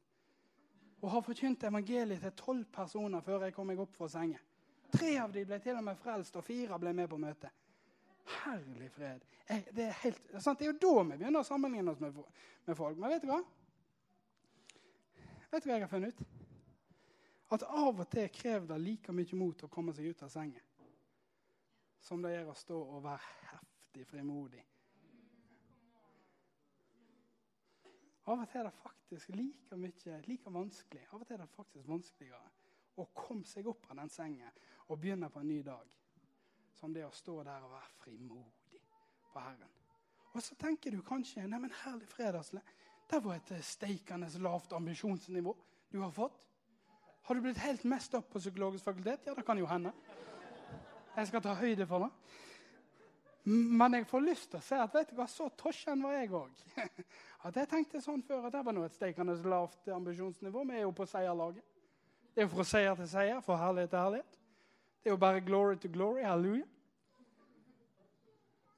og 1.03 1.09
har 1.11 1.23
forkynt 1.25 1.65
evangeliet 1.67 2.21
til 2.23 2.31
tolv 2.39 2.67
personer 2.71 3.23
før 3.25 3.41
jeg 3.43 3.55
kom 3.55 3.67
meg 3.67 3.79
opp 3.83 3.97
fra 3.97 4.07
sengen. 4.07 4.39
Tre 4.93 5.09
av 5.19 5.33
dem 5.33 5.49
ble 5.49 5.57
til 5.59 5.75
og 5.75 5.83
med 5.83 5.97
frelst, 5.99 6.37
og 6.39 6.45
fire 6.47 6.77
ble 6.79 6.93
med 6.95 7.09
på 7.11 7.17
møtet. 7.19 7.49
Herlig 8.37 8.87
fred. 8.93 9.25
Jeg, 9.49 9.65
det, 9.75 9.89
er 9.89 9.97
helt, 10.05 10.21
sant? 10.37 10.61
det 10.61 10.69
er 10.69 10.71
jo 10.71 10.77
da 10.79 10.93
vi 11.01 11.17
begynner 11.17 11.41
å 11.41 11.47
sammenligne 11.47 11.91
oss 11.91 11.99
med, 11.99 12.21
med 12.69 12.79
folk. 12.79 13.01
Men 13.01 13.11
vet 13.11 13.25
du 13.25 13.33
hva? 13.33 13.41
Vet 15.51 15.65
du 15.65 15.67
hva 15.67 15.75
jeg 15.75 15.83
har 15.83 15.91
funnet 15.91 16.13
ut? 16.13 16.32
At 17.53 17.63
av 17.69 17.99
og 18.01 18.05
til 18.09 18.29
krever 18.33 18.67
det 18.71 18.81
like 18.81 19.13
mye 19.13 19.37
mot 19.37 19.63
å 19.65 19.71
komme 19.71 19.93
seg 19.93 20.13
ut 20.13 20.23
av 20.25 20.31
sengen 20.33 20.69
som 22.03 22.21
det 22.23 22.33
gjør 22.33 22.49
å 22.51 22.59
stå 22.59 22.77
og 22.97 23.03
være 23.05 23.27
heftig 23.47 24.05
frimodig. 24.09 24.63
Av 28.27 28.39
og 28.39 28.49
til 28.51 28.59
er 28.59 28.67
det 28.67 28.81
faktisk 28.81 29.29
like 29.35 29.77
mye, 29.79 30.17
like 30.27 30.51
vanskelig 30.51 31.05
av 31.11 31.21
og 31.21 31.27
til 31.27 31.37
er 31.37 31.43
det 31.45 31.55
faktisk 31.55 31.87
vanskeligere 31.87 32.51
å 32.99 33.07
komme 33.15 33.47
seg 33.47 33.67
opp 33.71 33.87
av 33.91 34.01
den 34.01 34.11
sengen 34.11 34.59
og 34.87 34.99
begynne 34.99 35.29
på 35.31 35.41
en 35.41 35.49
ny 35.49 35.61
dag 35.65 35.95
som 36.75 36.93
det 36.93 37.05
å 37.07 37.15
stå 37.15 37.39
der 37.47 37.63
og 37.63 37.73
være 37.75 37.91
frimodig 38.01 38.81
på 39.31 39.39
Herren. 39.39 39.71
Og 40.33 40.41
så 40.41 40.55
tenker 40.59 40.91
du 40.91 41.03
kanskje 41.05 41.45
nei, 41.47 41.59
men 41.61 41.75
herlig 41.83 42.09
fredagsle, 42.09 42.61
det 43.09 43.19
var 43.23 43.37
et 43.37 43.51
steikende 43.63 44.29
lavt 44.41 44.73
ambisjonsnivå 44.73 45.53
du 45.91 45.99
har 46.01 46.11
fått. 46.15 46.39
Har 47.23 47.35
du 47.35 47.41
blitt 47.41 47.61
helt 47.63 47.83
mest 47.87 48.13
opp 48.17 48.29
på 48.33 48.39
psykologisk 48.41 48.83
fakultet? 48.83 49.27
Ja, 49.27 49.33
det 49.35 49.45
kan 49.47 49.59
jo 49.59 49.67
hende. 49.69 49.93
Jeg 51.15 51.29
skal 51.29 51.43
ta 51.45 51.53
høyde 51.55 51.87
for 51.87 52.03
det. 52.03 52.09
Men 53.45 53.97
jeg 53.97 54.07
får 54.07 54.23
lyst 54.23 54.49
til 54.51 54.59
å 54.59 54.63
si 54.63 54.75
at 54.79 54.93
vet 54.95 55.09
du 55.11 55.17
hva, 55.17 55.27
så 55.27 55.49
tosjen 55.59 56.03
var 56.03 56.15
jeg 56.15 56.31
òg. 56.31 56.61
At 57.47 57.57
jeg 57.59 57.67
tenkte 57.67 57.99
sånn 57.99 58.21
før 58.23 58.45
at 58.47 58.53
det 58.55 58.61
var 58.63 58.71
noe 58.71 58.87
et 58.87 58.95
steikende 58.95 59.33
lavt 59.51 59.89
ambisjonsnivå. 59.91 60.61
Vi 60.69 60.77
er 60.77 60.85
jo 60.85 60.93
på 60.95 61.03
seierlaget. 61.11 61.65
Det 62.31 62.39
er 62.39 62.47
jo 62.47 62.53
fra 62.53 62.63
seier 62.69 62.95
til 62.95 63.09
seier, 63.11 63.41
fra 63.43 63.57
herlighet 63.59 63.91
til 63.91 63.99
herlighet. 63.99 64.37
Det 65.03 65.11
er 65.11 65.13
jo 65.13 65.19
bare 65.19 65.41
glory 65.43 65.75
to 65.75 65.91
glory. 65.91 66.21
Halleluja. 66.23 66.63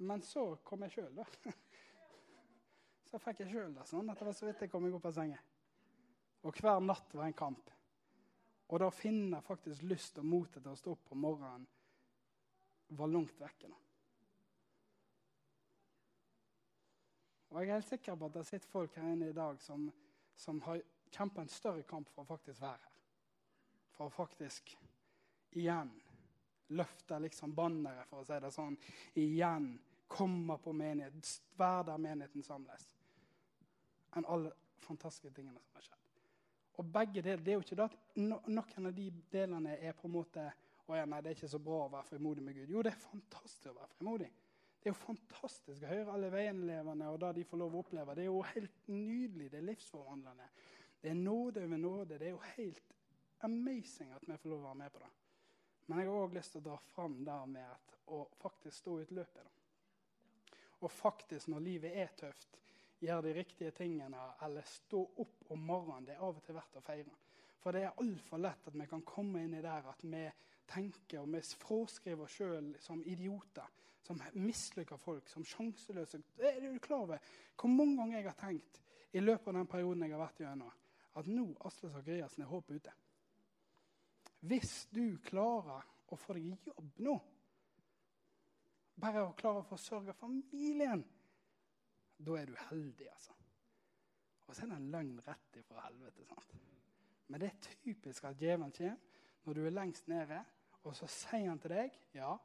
Men 0.10 0.26
så 0.26 0.48
kom 0.66 0.82
jeg 0.88 0.96
sjøl, 0.96 1.14
da. 1.22 1.28
Så 3.12 3.22
fikk 3.22 3.46
jeg 3.46 3.54
sjøl 3.54 3.70
det 3.78 3.86
sånn 3.88 4.10
at 4.10 4.18
det 4.20 4.26
var 4.28 4.34
så 4.36 4.50
vidt 4.50 4.66
jeg 4.66 4.74
kom 4.74 4.82
meg 4.84 4.98
opp 4.98 5.06
av 5.08 5.14
senga. 5.16 5.38
Og 6.42 6.58
hver 6.58 6.82
natt 6.84 7.14
var 7.14 7.30
en 7.30 7.38
kamp. 7.38 7.70
Og 8.68 8.80
da 8.82 8.90
finner 8.90 9.46
faktisk 9.46 9.84
lyst 9.86 10.18
og 10.18 10.26
motet 10.26 10.64
til 10.64 10.72
å 10.72 10.80
stå 10.80 10.94
opp 10.96 11.12
om 11.14 11.22
morgenen 11.22 11.68
var 12.98 13.12
langt 13.12 13.40
vekke. 13.42 13.70
nå. 13.70 13.78
Og 17.50 17.62
jeg 17.62 17.70
er 17.70 17.78
helt 17.78 17.88
sikker 17.88 18.18
på 18.20 18.28
at 18.28 18.34
det 18.36 18.48
sitter 18.48 18.72
folk 18.72 18.96
her 18.98 19.14
inne 19.14 19.30
i 19.30 19.36
dag 19.36 19.62
som, 19.62 19.86
som 20.36 20.60
har 20.66 20.82
kjempa 21.14 21.42
en 21.42 21.52
større 21.52 21.86
kamp 21.88 22.10
for 22.12 22.26
å 22.26 22.32
faktisk 22.34 22.62
være 22.62 22.82
her. 22.82 22.98
For 23.96 24.10
å 24.10 24.14
faktisk 24.14 24.74
igjen 25.56 25.94
løfte 26.76 27.20
liksom 27.22 27.54
banneret, 27.56 28.10
for 28.10 28.24
å 28.24 28.28
si 28.28 28.40
det 28.42 28.52
sånn. 28.52 28.76
Igjen 29.22 29.70
komme 30.12 30.58
på 30.62 30.74
menighet, 30.76 31.30
være 31.58 31.92
der 31.92 32.02
menigheten 32.02 32.44
samles. 32.44 32.90
Enn 34.16 34.28
alle 34.28 34.52
fantastiske 34.84 35.32
tingene 35.38 35.62
som 35.62 35.80
har 35.80 35.88
skjedd. 35.88 36.05
Og 36.76 36.88
begge 36.92 37.22
deler, 37.22 37.44
det 37.44 37.54
er 37.54 37.60
jo 37.60 37.64
ikke 37.64 37.78
det 37.80 37.86
at 37.88 37.98
no, 38.20 38.40
Noen 38.48 38.90
av 38.90 38.96
de 38.96 39.10
delene 39.32 39.78
er 39.80 39.96
på 39.96 40.10
en 40.10 40.16
måte 40.16 40.46
å 40.86 40.98
ja, 40.98 41.06
nei, 41.10 41.22
det 41.24 41.32
er 41.32 41.38
ikke 41.40 41.50
så 41.50 41.62
bra 41.66 41.86
å 41.86 41.92
være 41.94 42.10
frimodig 42.12 42.44
med 42.46 42.58
Gud. 42.60 42.74
Jo, 42.76 42.84
det 42.86 42.92
er 42.92 43.06
fantastisk 43.08 43.72
å 43.72 43.78
være 43.80 43.94
frimodig. 43.96 44.28
Det 44.78 44.92
er 44.92 44.94
jo 44.94 45.02
fantastisk 45.02 45.82
å 45.82 45.90
høre 45.90 46.14
alle 46.14 46.28
veienlevende 46.30 47.08
og 47.10 47.18
det 47.24 47.32
de 47.40 47.46
får 47.50 47.58
lov 47.58 47.74
å 47.74 47.80
oppleve. 47.82 48.14
Det 48.14 48.22
er 48.22 48.30
jo 48.30 48.44
helt 48.52 48.90
nydelig. 48.92 49.48
Det 49.50 49.58
er 49.58 49.66
livsforvandlende. 49.72 50.50
Det 51.02 51.10
er 51.10 51.18
nåde 51.18 51.64
over 51.66 51.82
nåde. 51.82 52.20
Det 52.22 52.28
er 52.28 52.36
jo 52.36 52.44
helt 52.52 52.94
amazing 53.48 54.14
at 54.14 54.28
vi 54.30 54.38
får 54.44 54.52
lov 54.52 54.62
å 54.62 54.68
være 54.68 54.82
med 54.84 54.94
på 54.94 55.02
det. 55.02 55.10
Men 55.88 56.02
jeg 56.02 56.10
har 56.12 56.20
òg 56.22 56.38
lyst 56.38 56.54
til 56.54 56.62
å 56.62 56.68
dra 56.68 56.78
fram 56.94 57.18
det 57.26 57.40
med 57.56 57.92
å 58.14 58.22
faktisk 58.42 58.78
stå 58.78 59.00
ut 59.02 59.16
løpet. 59.18 59.50
Og 60.86 60.92
faktisk, 60.92 61.50
når 61.50 61.66
livet 61.66 61.98
er 61.98 62.14
tøft, 62.18 62.60
gjøre 63.02 63.28
de 63.28 63.34
riktige 63.36 63.72
tingene 63.76 64.22
eller 64.46 64.68
stå 64.70 65.02
opp 65.24 65.52
om 65.54 65.64
morgenen. 65.68 66.08
Det 66.08 66.16
er 66.16 66.26
av 66.26 66.38
og 66.38 66.44
til 66.46 66.58
verdt 66.58 66.80
å 66.80 66.84
feire. 66.86 67.16
For 67.62 67.74
det 67.76 67.86
er 67.86 68.02
altfor 68.02 68.42
lett 68.42 68.68
at 68.70 68.78
vi 68.78 68.88
kan 68.90 69.04
komme 69.08 69.42
inn 69.44 69.56
i 69.58 69.64
der 69.64 69.90
at 69.90 70.04
vi 70.06 70.28
tenker 70.70 71.22
og 71.22 71.32
vi 71.34 71.42
fraskriver 71.62 72.26
oss 72.26 72.38
sjøl 72.38 72.72
som 72.82 73.02
idioter 73.06 73.68
som 74.06 74.22
mislykker 74.38 74.98
folk, 75.02 75.30
som 75.30 75.46
sjanseløse. 75.46 76.20
Er 76.38 76.60
du 76.62 76.80
klar 76.80 77.08
over 77.08 77.22
hvor 77.58 77.72
mange 77.72 77.98
ganger 77.98 78.20
jeg 78.20 78.28
har 78.28 78.38
tenkt 78.38 78.82
i 79.16 79.24
løpet 79.24 79.50
av 79.50 79.58
den 79.58 79.70
perioden 79.72 80.06
jeg 80.06 80.14
har 80.14 80.22
vært 80.22 80.42
gjennom, 80.44 80.74
at 81.16 81.30
nå 81.32 81.46
Asle 81.66 81.90
Sakariassen 81.90 82.46
er 82.46 82.52
håpet 82.52 82.82
ute? 82.82 82.94
Hvis 84.46 84.74
du 84.94 85.18
klarer 85.26 85.88
å 86.14 86.20
få 86.22 86.36
deg 86.38 86.68
jobb 86.68 87.02
nå, 87.08 87.16
bare 89.02 89.26
å 89.26 89.34
klare 89.38 89.64
å 89.64 89.68
forsørge 89.68 90.14
familien, 90.20 91.02
da 92.18 92.38
er 92.40 92.46
du 92.50 92.56
heldig, 92.70 93.10
altså. 93.12 93.34
Og 94.46 94.56
så 94.56 94.64
er 94.64 94.72
det 94.72 94.78
en 94.78 94.92
løgn 94.94 95.20
rett 95.28 95.60
ifra 95.60 95.88
helvete. 95.88 96.26
sant? 96.26 96.56
Men 97.28 97.42
det 97.42 97.50
er 97.50 97.62
typisk 97.62 98.24
at 98.24 98.38
djevelen 98.40 98.72
kommer 98.72 98.98
når 99.46 99.54
du 99.54 99.66
er 99.66 99.74
lengst 99.74 100.08
nede, 100.08 100.44
og 100.84 100.96
så 100.96 101.08
sier 101.10 101.50
han 101.50 101.60
til 101.60 101.74
deg 101.74 101.94
ja, 102.14 102.36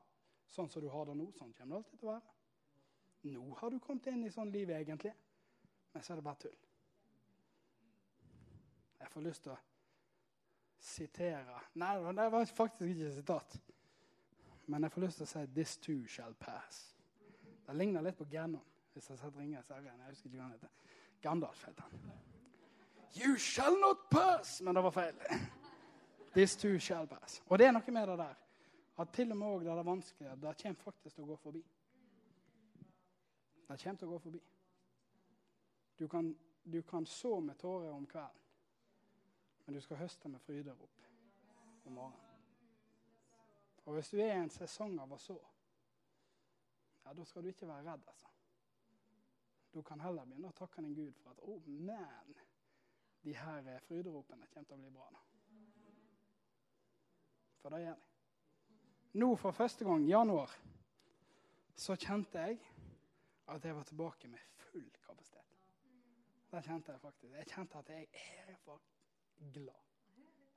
Sånn 0.50 0.66
som 0.66 0.82
du 0.82 0.88
har 0.90 1.06
det 1.06 1.14
nå, 1.14 1.28
sånn 1.38 1.52
kommer 1.54 1.76
det 1.76 1.78
alltid 1.78 1.98
til 2.00 2.08
å 2.08 2.14
være. 2.16 2.32
Nå 3.30 3.42
har 3.60 3.70
du 3.70 3.76
kommet 3.78 4.08
inn 4.10 4.24
i 4.26 4.32
sånn 4.34 4.50
liv 4.50 4.70
egentlig, 4.74 5.12
men 5.92 6.02
så 6.02 6.12
er 6.12 6.18
det 6.18 6.24
bare 6.26 6.40
tull. 6.42 6.56
Jeg 8.98 9.12
får 9.12 9.24
lyst 9.28 9.44
til 9.44 9.52
å 9.54 9.58
sitere 10.80 11.60
Nei, 11.78 11.92
det 12.18 12.26
var 12.32 12.50
faktisk 12.50 12.90
ikke 12.90 13.06
et 13.12 13.18
sitat. 13.20 13.56
Men 14.66 14.86
jeg 14.86 14.94
får 14.94 15.04
lyst 15.04 15.20
til 15.20 15.28
å 15.28 15.30
si 15.30 15.46
'This 15.46 15.76
too 15.76 16.06
shall 16.08 16.34
pass'. 16.34 16.96
Det 17.66 17.76
ligner 17.76 18.02
litt 18.02 18.18
på 18.18 18.24
Gannon. 18.24 18.69
Hvis 18.92 19.10
jeg 19.10 19.18
setter 19.18 19.40
Ringenes 19.40 19.68
herre. 19.68 19.82
Jeg 19.84 20.08
husker 20.08 20.26
ikke 20.26 20.36
hva 20.36 20.44
han 20.44 20.52
heter. 20.52 20.68
Gandalf 21.22 21.64
heter 21.66 21.82
han. 21.82 22.12
You 23.16 23.36
shall 23.38 23.80
not 23.80 24.06
pass! 24.10 24.60
Men 24.60 24.74
det 24.74 24.84
var 24.84 24.90
feil. 24.90 25.14
This 26.34 26.56
too 26.56 26.78
shall 26.78 27.06
pass. 27.06 27.42
Og 27.46 27.58
det 27.58 27.66
er 27.66 27.74
noe 27.74 27.94
med 27.94 28.06
det 28.06 28.18
der 28.18 28.38
at 29.00 29.12
til 29.14 29.32
og 29.32 29.36
med 29.36 29.46
òg 29.46 29.62
der 29.64 29.70
det 29.70 29.78
er 29.78 29.82
vanskelig, 29.82 30.30
det 30.42 30.56
kommer 30.62 30.82
faktisk 30.82 31.14
til 31.14 31.24
å 31.24 31.28
gå 31.30 31.36
forbi. 31.40 31.60
Det 33.68 33.76
kommer 33.82 33.98
til 33.98 34.08
å 34.08 34.10
gå 34.10 34.18
forbi. 34.18 34.40
Du 35.98 36.08
kan, 36.08 36.28
du 36.64 36.82
kan 36.82 37.06
så 37.06 37.38
med 37.40 37.56
tårer 37.58 37.92
om 37.92 38.06
kvelden, 38.06 38.42
men 39.66 39.74
du 39.74 39.80
skal 39.80 39.96
høste 39.96 40.28
med 40.28 40.40
fryderop 40.40 41.06
om 41.84 41.92
morgenen. 41.92 42.26
Og 43.86 43.94
hvis 43.94 44.10
du 44.10 44.18
er 44.20 44.34
i 44.34 44.42
en 44.42 44.52
sesong 44.52 44.98
av 45.00 45.12
å 45.12 45.18
så, 45.18 45.38
ja, 47.04 47.14
da 47.16 47.24
skal 47.24 47.42
du 47.42 47.48
ikke 47.48 47.68
være 47.68 47.86
redd, 47.92 48.04
altså. 48.06 48.28
Du 49.74 49.82
kan 49.86 50.00
heller 50.02 50.26
begynne 50.26 50.50
å 50.50 50.56
takke 50.58 50.82
din 50.82 50.94
Gud 50.94 51.16
for 51.22 51.30
at 51.30 51.42
oh, 51.46 51.60
men 51.66 52.34
de 53.22 53.34
her 53.36 53.66
fryderopene 53.86 54.48
kommer 54.50 54.68
til 54.68 54.78
å 54.78 54.80
bli 54.80 54.90
bra. 54.94 55.10
nå. 55.12 55.26
For 57.60 57.74
det 57.74 57.82
gjør 57.84 57.98
de 58.00 58.10
nå 59.12 59.34
for 59.36 59.52
første 59.52 59.84
gang 59.84 60.04
i 60.06 60.12
januar 60.12 60.52
så 61.74 61.96
kjente 61.98 62.38
jeg 62.38 62.58
at 63.50 63.64
jeg 63.64 63.74
var 63.74 63.86
tilbake 63.88 64.28
med 64.30 64.42
full 64.68 64.86
kapasitet. 65.02 65.56
Det 66.50 66.62
kjente 66.66 66.92
jeg 66.92 67.00
faktisk. 67.00 67.32
Jeg 67.34 67.48
kjente 67.50 67.78
at 67.78 67.88
jeg 67.90 68.08
er 68.12 68.56
for 68.64 68.82
glad. 69.54 69.86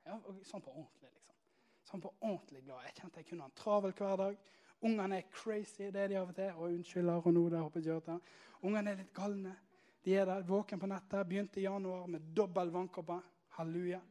Ja, 0.06 0.17
sånn 0.45 0.62
på 0.62 0.73
ordentlig, 0.73 1.10
liksom. 1.13 1.39
Sånn 1.88 2.04
på 2.04 2.12
ordentlig 2.19 2.63
glad. 2.65 2.84
Jeg 2.89 2.97
kjente 2.99 3.21
jeg 3.21 3.30
kunne 3.30 3.47
ha 3.47 3.52
en 3.52 3.58
travel 3.58 3.95
hverdag. 3.97 4.38
Ungene 4.83 5.21
er 5.21 5.29
crazy, 5.31 5.87
det 5.93 6.01
er 6.01 6.11
de 6.11 6.17
av 6.19 6.33
og 6.33 6.35
til. 6.35 6.49
Og 6.57 6.73
unnskyld, 6.73 7.11
nå, 7.31 7.43
det 7.49 7.61
håper 7.61 7.85
jeg 7.85 8.01
ikke 8.01 8.19
Ungene 8.63 8.91
er 8.91 8.99
litt 8.99 9.13
galne. 9.15 9.55
De 10.03 10.15
er 10.19 10.27
der, 10.27 10.43
våken 10.47 10.79
på 10.79 10.87
nettet. 10.91 11.27
Begynte 11.27 11.61
i 11.61 11.63
januar 11.63 12.07
med 12.11 12.33
dobbel 12.35 12.71
vannkopper. 12.71 13.23
Halleluja. 13.57 14.01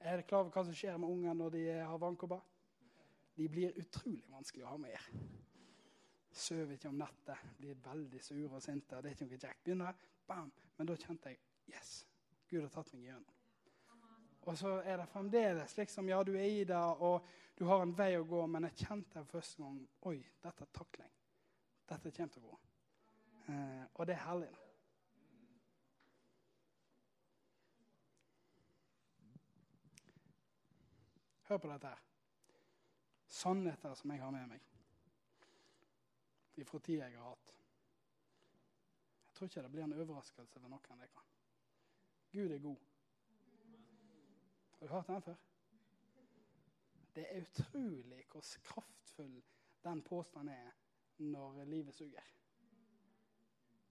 Er 0.00 0.16
dere 0.16 0.26
klar 0.28 0.44
over 0.44 0.52
hva 0.52 0.64
som 0.64 0.76
skjer 0.76 0.96
med 1.00 1.08
ungene 1.08 1.34
når 1.38 1.56
de 1.56 1.62
har 1.80 2.00
vannkopper? 2.00 2.42
de 3.34 3.48
blir 3.48 3.78
utrolig 3.78 4.24
vanskelig 4.30 4.64
å 4.64 4.74
ha 4.74 4.80
med. 4.80 4.98
Sover 6.34 6.74
ikke 6.74 6.90
om 6.90 6.98
nettet, 6.98 7.54
blir 7.58 7.78
veldig 7.82 8.20
sure 8.22 8.58
og 8.58 8.62
sinte. 8.62 9.00
Det 9.02 9.10
er 9.10 9.16
ikke 9.16 9.28
noe 9.28 9.38
kjekt. 9.38 9.62
Begynner, 9.66 10.04
bam. 10.28 10.50
Men 10.78 10.90
da 10.90 10.96
kjente 10.98 11.32
jeg 11.32 11.40
yes, 11.74 11.94
Gud 12.50 12.64
har 12.64 12.72
tatt 12.74 12.92
meg 12.94 13.08
gjennom. 13.08 13.43
Og 14.44 14.58
så 14.58 14.74
er 14.84 14.98
det 15.00 15.08
fremdeles 15.08 15.76
liksom, 15.76 16.08
ja, 16.08 16.22
du 16.22 16.34
er 16.36 16.44
i 16.44 16.64
det, 16.68 16.76
og 16.76 17.24
du 17.58 17.64
har 17.64 17.82
en 17.82 17.94
vei 17.96 18.10
å 18.18 18.26
gå, 18.28 18.42
men 18.46 18.68
jeg 18.68 18.86
kjente 18.86 19.24
første 19.30 19.62
gang 19.62 19.78
Oi, 20.10 20.18
dette 20.42 20.66
er 20.66 20.72
takling. 20.74 21.12
Dette 21.88 22.12
kommer 22.12 22.34
til 22.34 22.44
å 22.44 22.50
gå. 22.50 22.58
Eh, 23.52 23.84
og 23.94 24.06
det 24.08 24.16
er 24.16 24.24
herlig. 24.24 24.50
Hør 31.48 31.60
på 31.60 31.68
dette 31.68 31.92
her 31.92 32.04
sannheter 33.34 33.94
som 33.98 34.10
jeg 34.14 34.22
har 34.22 34.30
med 34.32 34.48
meg 34.54 34.62
fra 36.64 36.78
tida 36.78 37.08
jeg 37.10 37.18
har 37.18 37.32
hatt. 37.32 37.52
Jeg 39.26 39.34
tror 39.34 39.48
ikke 39.50 39.62
det 39.64 39.70
blir 39.72 39.84
en 39.84 39.96
overraskelse 39.98 40.60
for 40.60 40.70
noen. 40.70 41.00
det 41.00 41.10
kan. 41.10 41.30
Gud 42.30 42.52
er 42.52 42.58
god. 42.62 42.93
Har 44.84 44.88
du 44.88 44.94
hørt 44.94 45.06
den 45.06 45.22
før? 45.22 45.34
Det 47.14 47.26
er 47.30 47.40
utrolig 47.40 48.24
hvor 48.30 48.44
kraftfull 48.62 49.42
den 49.84 50.02
påstanden 50.02 50.48
er 50.54 50.70
når 51.18 51.64
livet 51.64 51.94
suger. 51.94 52.30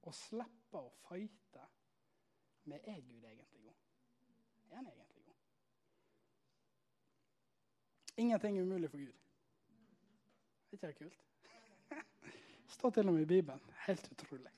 Å 0.04 0.12
slippe 0.12 0.78
å 0.78 0.92
fighte 1.08 1.66
med 2.70 2.80
er 2.84 3.00
Gud 3.02 3.24
egentlig 3.24 3.64
god? 3.64 3.76
Er 4.70 4.76
han 4.76 4.88
egentlig 4.88 5.26
god? 5.26 5.36
Ingenting 8.18 8.58
er 8.58 8.64
umulig 8.68 8.90
for 8.92 8.98
Gud 8.98 9.24
ikke 10.74 10.88
det 10.88 10.96
kult? 10.96 11.20
Står 12.76 12.90
til 12.90 13.08
og 13.08 13.14
med 13.14 13.22
i 13.22 13.26
Bibelen. 13.26 13.62
Helt 13.88 14.12
utrolig. 14.12 14.52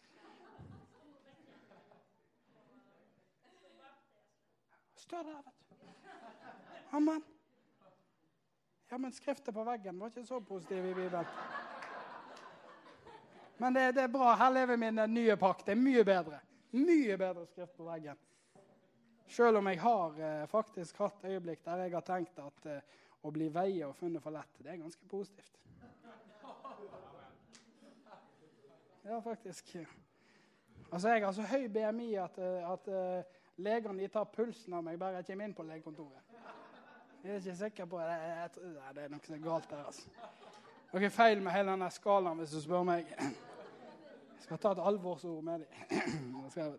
Står 5.06 5.24
der, 5.24 5.34
vet 5.34 5.46
du. 5.46 6.98
Amen. 6.98 7.24
Ja, 8.90 8.98
men 8.98 9.12
skriften 9.12 9.54
på 9.54 9.64
veggen 9.64 10.00
var 10.00 10.10
ikke 10.10 10.26
så 10.26 10.40
positiv 10.42 10.86
i 10.86 10.94
Bibelen. 10.94 11.26
Men 13.58 13.74
det, 13.74 13.92
det 13.96 14.04
er 14.04 14.08
bra. 14.14 14.34
Her 14.36 14.50
lever 14.50 14.78
min 14.78 15.02
nye 15.14 15.36
pakt. 15.38 15.66
Det 15.66 15.76
er 15.76 15.82
mye 15.82 16.04
bedre. 16.04 16.40
Mye 16.72 17.18
bedre 17.18 17.46
skrift 17.46 17.78
på 17.78 17.86
veggen. 17.86 18.18
Selv 19.28 19.62
om 19.62 19.70
jeg 19.70 19.82
har 19.82 20.18
eh, 20.22 20.48
faktisk 20.50 20.98
hatt 21.02 21.24
øyeblikk 21.26 21.64
der 21.66 21.86
jeg 21.86 21.94
har 21.94 22.06
tenkt 22.06 22.42
at 22.42 22.68
eh, 22.70 22.98
å 23.26 23.32
bli 23.34 23.48
veie 23.54 23.86
og 23.88 23.96
funnet 23.98 24.22
for 24.22 24.34
lett, 24.34 24.58
det 24.62 24.74
er 24.74 24.82
ganske 24.82 25.08
positivt. 25.10 25.62
Ja, 29.06 29.22
faktisk. 29.22 29.78
Altså, 30.92 31.10
Jeg 31.10 31.26
har 31.26 31.32
så 31.32 31.42
høy 31.42 31.68
BMI 31.68 32.14
at, 32.22 32.38
eh, 32.38 32.70
at 32.72 32.88
uh, 32.90 33.35
legene 33.58 34.08
tar 34.12 34.26
pulsen 34.26 34.74
av 34.74 34.84
meg 34.84 35.00
bare 35.00 35.22
jeg 35.22 35.30
kommer 35.30 35.48
inn 35.48 35.56
på 35.56 35.66
legekontoret. 35.68 36.36
Jeg 37.24 37.34
er 37.34 37.40
ikke 37.42 37.56
sikker 37.58 37.86
på 37.90 38.00
det. 38.00 38.06
Jeg, 38.06 38.50
jeg, 38.62 38.96
det 38.96 39.04
er 39.04 39.14
noe 39.14 39.26
som 39.26 39.36
er 39.36 39.44
galt 39.46 39.70
der. 39.70 39.86
altså. 39.90 40.10
Noe 40.94 41.10
feil 41.10 41.42
med 41.42 41.56
hele 41.56 41.72
denne 41.74 41.88
skalaen, 41.92 42.38
hvis 42.38 42.54
du 42.54 42.60
spør 42.62 42.84
meg. 42.86 43.10
Jeg 43.18 44.44
skal 44.44 44.62
ta 44.62 44.76
et 44.76 44.84
alvorsord 44.86 45.42
med 45.44 45.64
dem. 45.66 46.76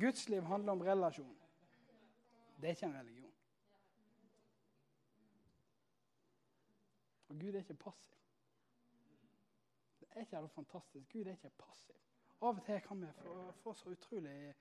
Guds 0.00 0.28
liv 0.28 0.46
handler 0.46 0.72
om 0.72 0.84
relasjon. 0.86 1.34
Det 2.60 2.68
er 2.68 2.76
ikke 2.76 2.86
en 2.86 2.98
religion. 3.00 3.32
Og 7.30 7.38
Gud 7.40 7.54
er 7.54 7.58
ikke 7.58 7.74
passiv 7.74 8.16
Det 10.00 10.08
er 10.10 10.20
ikke 10.20 10.36
helt 10.36 10.52
fantastisk? 10.52 11.12
Gud 11.12 11.26
er 11.26 11.30
ikke 11.30 11.50
passiv. 11.58 11.96
Av 12.42 12.56
og 12.56 12.64
til 12.64 12.80
kan 12.80 13.02
vi 13.02 13.12
få, 13.12 13.52
få 13.62 13.74
så 13.74 13.90
utrolig 13.90 14.54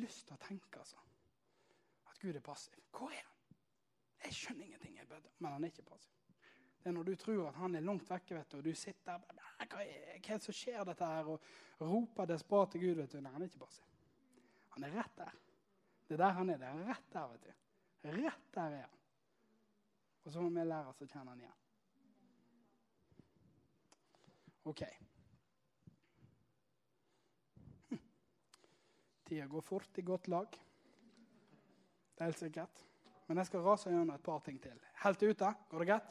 lyst 0.00 0.26
til 0.28 0.36
å 0.36 0.42
tenke 0.42 0.80
altså, 0.80 1.00
at 2.10 2.18
Gud 2.22 2.36
er 2.36 2.44
passiv. 2.44 2.78
Hvor 2.94 3.12
er 3.12 3.22
han? 3.22 3.56
Jeg 4.22 4.36
skjønner 4.38 4.66
ingenting, 4.66 4.96
jeg 4.96 5.08
bedre, 5.10 5.32
men 5.38 5.52
han 5.52 5.64
er 5.64 5.72
ikke 5.72 5.86
passiv. 5.88 6.18
Det 6.82 6.90
er 6.90 6.94
når 6.96 7.06
du 7.06 7.14
tror 7.14 7.48
at 7.48 7.58
han 7.60 7.74
er 7.78 7.84
langt 7.86 8.08
vekke, 8.10 8.34
vet 8.34 8.50
du, 8.50 8.56
og 8.58 8.64
du 8.66 8.74
sitter 8.74 9.20
der 9.28 9.68
hva 9.70 9.84
er, 9.84 10.18
det 10.26 10.38
som 10.42 10.56
skjer 10.56 10.82
dette 10.86 11.06
her, 11.06 11.28
og 11.30 11.82
roper 11.82 12.26
desperat 12.30 12.72
til 12.74 12.82
Gud. 12.82 12.96
vet 12.98 13.12
du. 13.12 13.20
Nei, 13.22 13.32
han 13.32 13.42
er 13.42 13.50
ikke 13.50 13.62
passiv. 13.62 13.86
Han 14.74 14.86
er 14.86 14.96
rett 14.96 15.16
der. 15.16 15.36
Det 16.08 16.16
er 16.16 16.24
der 16.24 16.34
han 16.38 16.50
er. 16.50 16.58
Det 16.58 16.70
er 16.70 16.82
rett 16.88 17.12
der, 17.12 17.28
vet 17.32 17.46
du. 17.46 17.52
Rett 18.18 18.48
der 18.54 18.76
er 18.80 18.86
han. 18.88 18.98
Og 20.24 20.32
så 20.32 20.42
må 20.42 20.50
vi 20.50 20.66
lære 20.66 20.90
oss 20.90 21.02
å 21.02 21.08
kjenne 21.10 21.34
han 21.34 21.44
igjen. 21.44 21.58
OK. 24.70 24.82
Tida 29.32 29.46
går 29.46 29.60
fort 29.60 29.98
i 29.98 30.02
godt 30.02 30.28
lag. 30.28 30.46
Det 32.14 32.20
er 32.20 32.24
helt 32.24 32.38
sikkert. 32.38 32.80
Men 33.26 33.38
jeg 33.40 33.46
skal 33.48 33.62
rase 33.64 33.88
gjennom 33.88 34.10
et 34.12 34.22
par 34.22 34.42
ting 34.44 34.58
til. 34.60 34.74
Helt 35.00 35.22
ute? 35.22 35.52
Går 35.70 35.78
det 35.80 35.86
greit? 35.88 36.08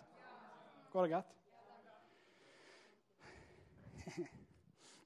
Går 0.90 1.06
det 1.06 1.12
greit? 1.12 1.36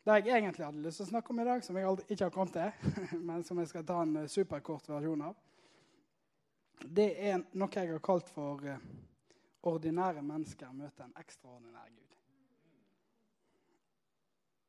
Det 0.06 0.16
jeg 0.22 0.38
egentlig 0.38 0.64
hadde 0.64 0.84
lyst 0.86 1.02
til 1.02 1.08
å 1.08 1.10
snakke 1.10 1.34
om 1.34 1.42
i 1.44 1.46
dag, 1.48 1.64
som 1.66 1.76
jeg 1.76 1.88
aldri, 1.90 2.06
ikke 2.14 2.24
har 2.30 2.32
kommet 2.32 2.56
til, 2.56 3.20
men 3.28 3.44
som 3.44 3.60
jeg 3.60 3.68
skal 3.74 3.84
ta 3.90 3.98
en 4.06 4.16
eh, 4.22 4.30
superkort 4.32 4.88
versjon 4.94 5.26
av, 5.28 5.34
det 6.86 7.08
er 7.20 7.42
noe 7.52 7.68
jeg 7.74 7.90
har 7.90 8.04
kalt 8.06 8.30
for 8.32 8.64
uh, 8.64 8.78
ordinære 9.68 10.22
mennesker 10.24 10.72
møter 10.72 11.04
en 11.04 11.18
ekstraordinær 11.20 11.90
Gud. 11.90 12.16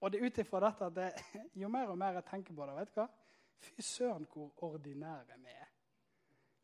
Og 0.00 0.11
det 0.11 0.18
er 0.18 0.26
ut 0.26 0.42
ifra 0.42 0.64
dette 0.66 0.90
at 0.90 0.98
det, 0.98 1.12
jo 1.62 1.70
mer 1.70 1.94
og 1.94 2.00
mer 2.02 2.18
jeg 2.18 2.26
tenker 2.32 2.59
på 2.59 2.66
det, 2.66 2.74
vet 2.80 2.94
du 2.96 3.00
hva? 3.04 3.06
Fy 3.58 3.80
søren 3.80 4.26
hvor 4.32 4.52
ordinære 4.64 5.38
vi 5.42 5.52
er. 5.52 5.70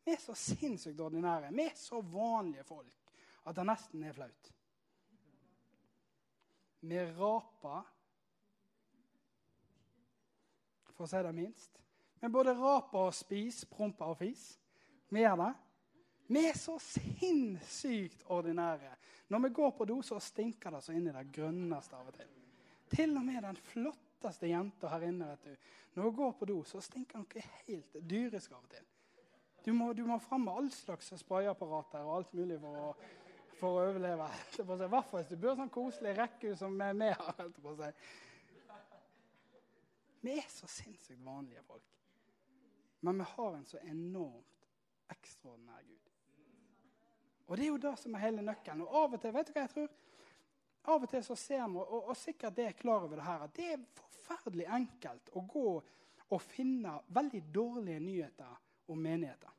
Vi 0.05 0.13
er 0.13 0.21
så 0.21 0.35
sinnssykt 0.35 1.01
ordinære. 1.01 1.53
Vi 1.53 1.63
er 1.63 1.77
så 1.79 2.01
vanlige 2.01 2.65
folk 2.65 2.99
at 3.47 3.57
det 3.57 3.67
nesten 3.67 4.05
er 4.05 4.13
flaut. 4.13 4.53
Vi 6.83 6.99
raper, 6.99 7.83
for 10.93 11.07
å 11.07 11.11
si 11.11 11.21
det 11.23 11.35
minst. 11.35 11.79
Vi 12.23 12.31
både 12.31 12.55
raper 12.59 13.09
og 13.09 13.15
spiser, 13.15 13.71
promper 13.71 14.11
og 14.13 14.19
fis. 14.19 14.45
Vi 15.11 15.23
gjør 15.23 15.39
det. 15.45 15.53
Vi 16.33 16.43
er 16.49 16.59
så 16.59 16.79
sinnssykt 16.81 18.23
ordinære. 18.31 18.95
Når 19.29 19.47
vi 19.47 19.53
går 19.55 19.71
på 19.77 19.87
do, 19.91 19.99
så 20.03 20.21
stinker 20.23 20.75
det 20.75 20.83
så 20.85 20.95
i 20.95 21.03
det 21.03 21.27
grønneste 21.35 21.99
av 21.99 22.11
og 22.11 22.15
til. 22.17 22.31
Til 22.93 23.17
og 23.17 23.25
med 23.27 23.43
den 23.43 23.59
flotteste 24.23 24.47
jenta 24.47 24.89
her 24.89 25.03
inne. 25.09 25.29
vet 25.29 25.45
du. 25.45 25.57
Når 25.95 26.03
hun 26.03 26.17
går 26.17 26.33
på 26.33 26.45
do, 26.45 26.63
så 26.65 26.81
stinker 26.81 27.19
noe 27.19 27.43
helt 27.67 27.97
dyrisk 28.11 28.53
av 28.53 28.63
og 28.63 28.71
til. 28.71 28.85
Du 29.65 29.73
må, 29.73 29.93
du 29.93 30.05
må 30.07 30.19
fram 30.19 30.47
med 30.47 30.53
all 30.53 30.71
slags 30.75 31.13
sprayapparater 31.21 32.03
og 32.03 32.17
alt 32.17 32.33
mulig 32.35 32.59
for 32.61 32.79
å, 32.79 32.93
for 33.61 33.79
å 33.79 33.89
overleve. 33.91 34.27
I 34.59 34.65
hvert 34.65 35.11
fall 35.11 35.21
hvis 35.21 35.31
du 35.31 35.37
bor 35.39 35.57
sånn 35.59 35.71
koselig 35.71 36.17
rekkehus 36.19 36.59
som 36.59 36.79
vi 36.79 37.11
har. 37.21 37.93
Vi 40.23 40.39
er 40.39 40.49
så 40.51 40.71
sinnssykt 40.71 41.23
vanlige 41.23 41.63
folk. 41.67 41.87
Men 43.03 43.19
vi 43.19 43.29
har 43.35 43.55
en 43.59 43.67
så 43.67 43.79
enormt 43.83 44.67
ekstraordinær 45.11 45.83
Gud. 45.87 46.11
Og 47.47 47.57
det 47.59 47.65
er 47.65 47.73
jo 47.73 47.81
det 47.83 47.97
som 47.99 48.15
er 48.15 48.23
hele 48.23 48.43
nøkkelen. 48.47 48.85
Og 48.87 48.99
av 49.03 49.17
og 49.17 49.23
til 49.23 49.35
vet 49.35 49.49
du 49.51 49.55
hva 49.55 49.65
jeg 49.67 49.75
tror? 49.75 49.97
Av 50.83 51.03
og 51.03 51.11
til 51.11 51.23
så 51.23 51.37
ser 51.39 51.63
vi, 51.71 51.79
og, 51.79 52.09
og 52.11 52.17
sikkert 52.19 52.57
det 52.57 52.69
er 52.69 52.79
klar 52.79 53.05
over 53.07 53.19
det 53.19 53.27
her, 53.27 53.45
at 53.47 53.55
det 53.55 53.69
er 53.75 53.83
forferdelig 53.95 54.67
enkelt 54.67 55.31
å 55.39 55.45
gå 55.47 55.67
og 56.33 56.41
finne 56.43 56.97
veldig 57.13 57.43
dårlige 57.55 58.01
nyheter 58.03 58.55
om 58.91 59.03
menigheter. 59.03 59.51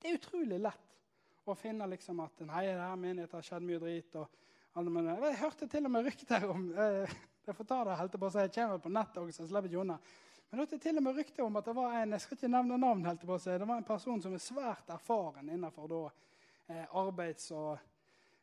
Det 0.00 0.10
er 0.10 0.18
utrolig 0.18 0.58
lett 0.60 1.48
å 1.48 1.54
finne 1.56 1.86
liksom 1.88 2.20
at 2.24 2.42
nei, 2.44 2.66
det 2.66 2.80
her 2.80 2.98
menigheten 3.00 3.38
har 3.38 3.46
skjedd 3.46 3.64
mye 3.64 3.80
drit. 3.80 4.18
Jeg 4.74 5.38
hørte 5.40 5.68
til 5.70 5.86
og 5.86 5.94
med 5.94 6.08
rykter 6.08 6.44
om 6.50 6.66
eh, 6.72 7.14
Jeg 7.46 7.56
får 7.58 7.66
ta 7.68 7.78
det 7.84 7.96
helt 8.00 8.14
på 8.16 8.24
å 8.24 8.32
si, 8.32 8.40
jeg 8.40 8.52
kommer 8.54 8.78
på 8.80 8.90
nettet 8.92 9.18
også, 9.20 9.42
så 9.42 9.50
slipper 9.50 9.68
ikke 9.68 9.82
unna. 9.82 9.98
Men 10.48 10.60
det 10.62 10.78
er 10.78 10.80
til 10.80 10.96
og 10.96 11.04
med 11.04 11.18
rykter 11.18 11.42
om 11.44 11.58
at 11.60 11.66
det 11.68 11.74
var 11.76 11.96
en 11.98 12.14
jeg 12.14 12.24
skal 12.24 12.38
ikke 12.38 12.48
nevne 12.54 12.78
navn, 12.80 13.02
helt 13.04 13.24
på 13.28 13.34
å 13.34 13.42
si, 13.42 13.56
det 13.60 13.66
var 13.68 13.80
en 13.82 13.88
person 13.88 14.22
som 14.24 14.32
er 14.32 14.40
svært 14.40 14.92
erfaren 14.94 15.50
innenfor 15.52 15.90
da, 15.90 15.98
eh, 16.72 16.86
arbeids- 16.96 17.50
og 17.52 17.82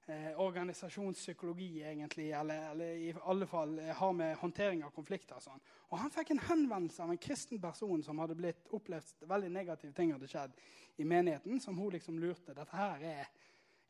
eh, 0.06 0.40
organisasjonspsykologi, 0.42 1.84
egentlig, 1.84 2.32
eller, 2.32 2.72
eller, 2.72 2.86
i 2.86 3.14
alle 3.24 3.48
fall 3.48 3.80
eh, 3.80 3.96
har 3.96 4.14
med 4.14 4.38
håndtering 4.38 4.84
av 4.84 4.90
konflikter. 4.96 5.36
og 5.36 5.44
sånn. 5.44 5.62
Og 5.90 5.98
Han 6.00 6.12
fikk 6.12 6.32
en 6.32 6.44
henvendelse 6.48 7.04
av 7.04 7.12
en 7.12 7.22
kristen 7.22 7.62
person 7.62 8.04
som 8.04 8.20
hadde 8.20 8.36
blitt 8.36 8.68
opplevd 8.72 9.28
veldig 9.30 9.52
negative 9.52 9.94
ting 9.94 10.14
hadde 10.14 10.30
skjedd 10.32 10.58
i 10.98 11.06
menigheten, 11.06 11.60
som 11.60 11.78
hun 11.78 11.92
liksom 11.92 12.20
lurte. 12.20 12.54
dette 12.54 12.76
her 12.76 13.02
Er, 13.02 13.28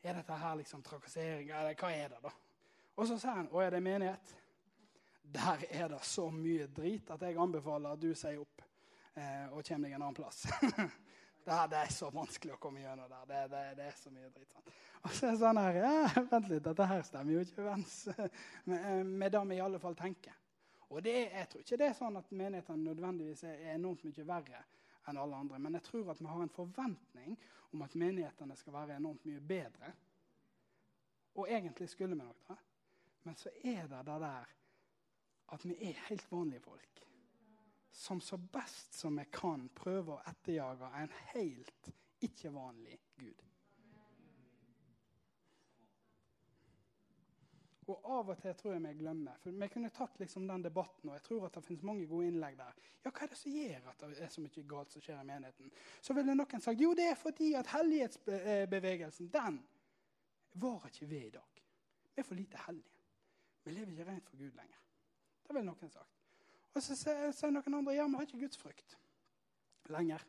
er 0.02 0.14
dette 0.14 0.32
her 0.32 0.56
liksom 0.56 0.82
trakassering, 0.82 1.50
eller 1.50 1.74
hva 1.74 1.92
er 1.92 2.08
det, 2.08 2.22
da? 2.22 2.32
Og 2.96 3.08
så 3.08 3.18
sa 3.18 3.38
han 3.38 3.48
å, 3.52 3.60
er 3.60 3.70
det 3.70 3.82
menighet? 3.82 4.34
Der 5.22 5.64
er 5.70 5.88
det 5.88 6.02
så 6.04 6.28
mye 6.30 6.66
drit 6.66 7.10
at 7.10 7.22
jeg 7.22 7.38
anbefaler 7.40 7.94
at 7.94 8.00
du 8.02 8.12
sier 8.14 8.42
opp 8.42 8.62
eh, 9.14 9.48
og 9.48 9.62
kommer 9.64 9.88
deg 9.88 9.96
en 9.96 10.02
annen 10.02 10.18
plass. 10.18 10.44
det, 11.44 11.52
er, 11.52 11.68
det, 11.72 11.78
er 11.78 11.92
så 11.94 12.10
vanskelig 12.14 12.54
å 12.54 12.60
komme 12.62 12.82
gjennom 12.82 13.08
der. 13.10 13.24
Det, 13.26 13.40
det, 13.50 13.62
det 13.78 13.86
er 13.88 13.96
så 13.98 14.12
mye 14.14 14.30
dritt. 14.30 14.52
Sant? 14.52 14.76
Og 15.02 15.14
så 15.16 15.26
er 15.26 15.32
det 15.32 15.40
sånn 15.40 15.58
her 15.58 15.78
ja, 15.80 15.94
Vent 16.30 16.50
litt, 16.52 16.62
dette 16.62 16.86
her 16.86 17.02
stemmer 17.06 17.34
jo 17.34 17.42
ikke 17.42 17.64
overens 17.64 17.96
med 19.22 19.34
det 19.34 19.42
vi 19.50 19.58
i 19.58 19.64
alle 19.64 19.80
fall 19.82 19.98
tenker. 19.98 20.36
Og 20.92 21.00
det, 21.02 21.16
jeg 21.32 21.48
tror 21.48 21.64
ikke 21.64 21.80
det 21.80 21.88
er 21.88 21.98
sånn 21.98 22.20
at 22.20 22.30
menighetene 22.36 22.84
nødvendigvis 22.92 23.46
er 23.48 23.74
enormt 23.74 24.04
mye 24.04 24.26
verre 24.28 24.62
enn 25.08 25.18
alle 25.18 25.38
andre. 25.40 25.58
Men 25.58 25.78
jeg 25.78 25.86
tror 25.88 26.12
at 26.12 26.20
vi 26.20 26.28
har 26.30 26.42
en 26.44 26.52
forventning 26.52 27.36
om 27.72 27.84
at 27.86 27.96
menighetene 27.98 28.56
skal 28.60 28.76
være 28.76 28.98
enormt 29.00 29.24
mye 29.26 29.40
bedre. 29.40 29.94
Og 31.40 31.48
egentlig 31.48 31.88
skulle 31.88 32.12
vi 32.12 32.20
nok 32.20 32.44
det. 32.50 32.58
Men 33.24 33.38
så 33.40 33.50
er 33.64 33.88
det 33.88 34.02
det 34.06 34.18
der 34.26 34.52
at 35.52 35.64
vi 35.64 35.76
er 35.88 36.04
helt 36.08 36.30
vanlige 36.32 36.64
folk. 36.64 37.02
Som 37.92 38.20
så 38.20 38.36
best 38.36 38.94
som 38.94 39.16
vi 39.20 39.24
kan 39.32 39.68
prøver 39.76 40.16
å 40.16 40.22
etterjage 40.30 40.88
en 40.96 41.10
helt 41.32 41.90
ikke-vanlig 42.24 42.98
Gud. 43.20 43.42
Og 47.90 48.04
av 48.06 48.30
og 48.30 48.38
til 48.38 48.54
tror 48.56 48.76
jeg 48.76 48.82
vi 48.84 48.92
glemmer. 49.00 49.38
For 49.42 49.50
Vi 49.58 49.68
kunne 49.68 49.90
tatt 49.90 50.20
liksom 50.20 50.46
den 50.48 50.62
debatten, 50.64 51.10
og 51.10 51.16
jeg 51.16 51.24
tror 51.26 51.46
at 51.46 51.56
det 51.58 51.64
finnes 51.66 51.82
mange 51.84 52.06
gode 52.06 52.28
innlegg 52.30 52.56
der. 52.58 52.78
Ja, 53.04 53.10
Hva 53.10 53.26
er 53.26 53.32
det 53.32 53.38
som 53.40 53.52
gjør 53.52 53.88
at 53.90 54.04
det 54.04 54.22
er 54.22 54.30
så 54.30 54.44
mye 54.44 54.64
galt 54.70 54.94
som 54.94 55.02
skjer 55.02 55.20
i 55.20 55.26
menigheten? 55.26 55.72
Så 56.00 56.14
ville 56.14 56.36
noen 56.38 56.64
sagt 56.64 56.80
jo, 56.80 56.94
det 56.94 57.10
er 57.10 57.18
fordi 57.18 57.52
at 57.58 57.72
hellighetsbevegelsen 57.74 59.32
den 59.34 59.58
varer 60.62 60.88
ikke 60.92 61.10
ved 61.10 61.26
i 61.26 61.34
dag. 61.36 61.62
Vi 62.14 62.20
er 62.22 62.28
for 62.28 62.38
lite 62.38 62.64
hellige. 62.66 62.98
Vi 63.64 63.74
lever 63.74 63.92
ikke 63.92 64.10
rent 64.10 64.28
for 64.30 64.36
Gud 64.36 64.56
lenger. 64.56 64.82
Det 65.42 65.54
ville 65.54 65.66
noen 65.66 65.90
sagt. 65.90 66.21
Og 66.72 66.82
så 66.82 66.96
sier 66.96 67.52
noen 67.52 67.78
andre 67.80 67.96
ja, 67.96 68.06
vi 68.08 68.16
har 68.16 68.26
ikke 68.26 68.40
gudsfrykt 68.44 68.96
lenger. 69.92 70.24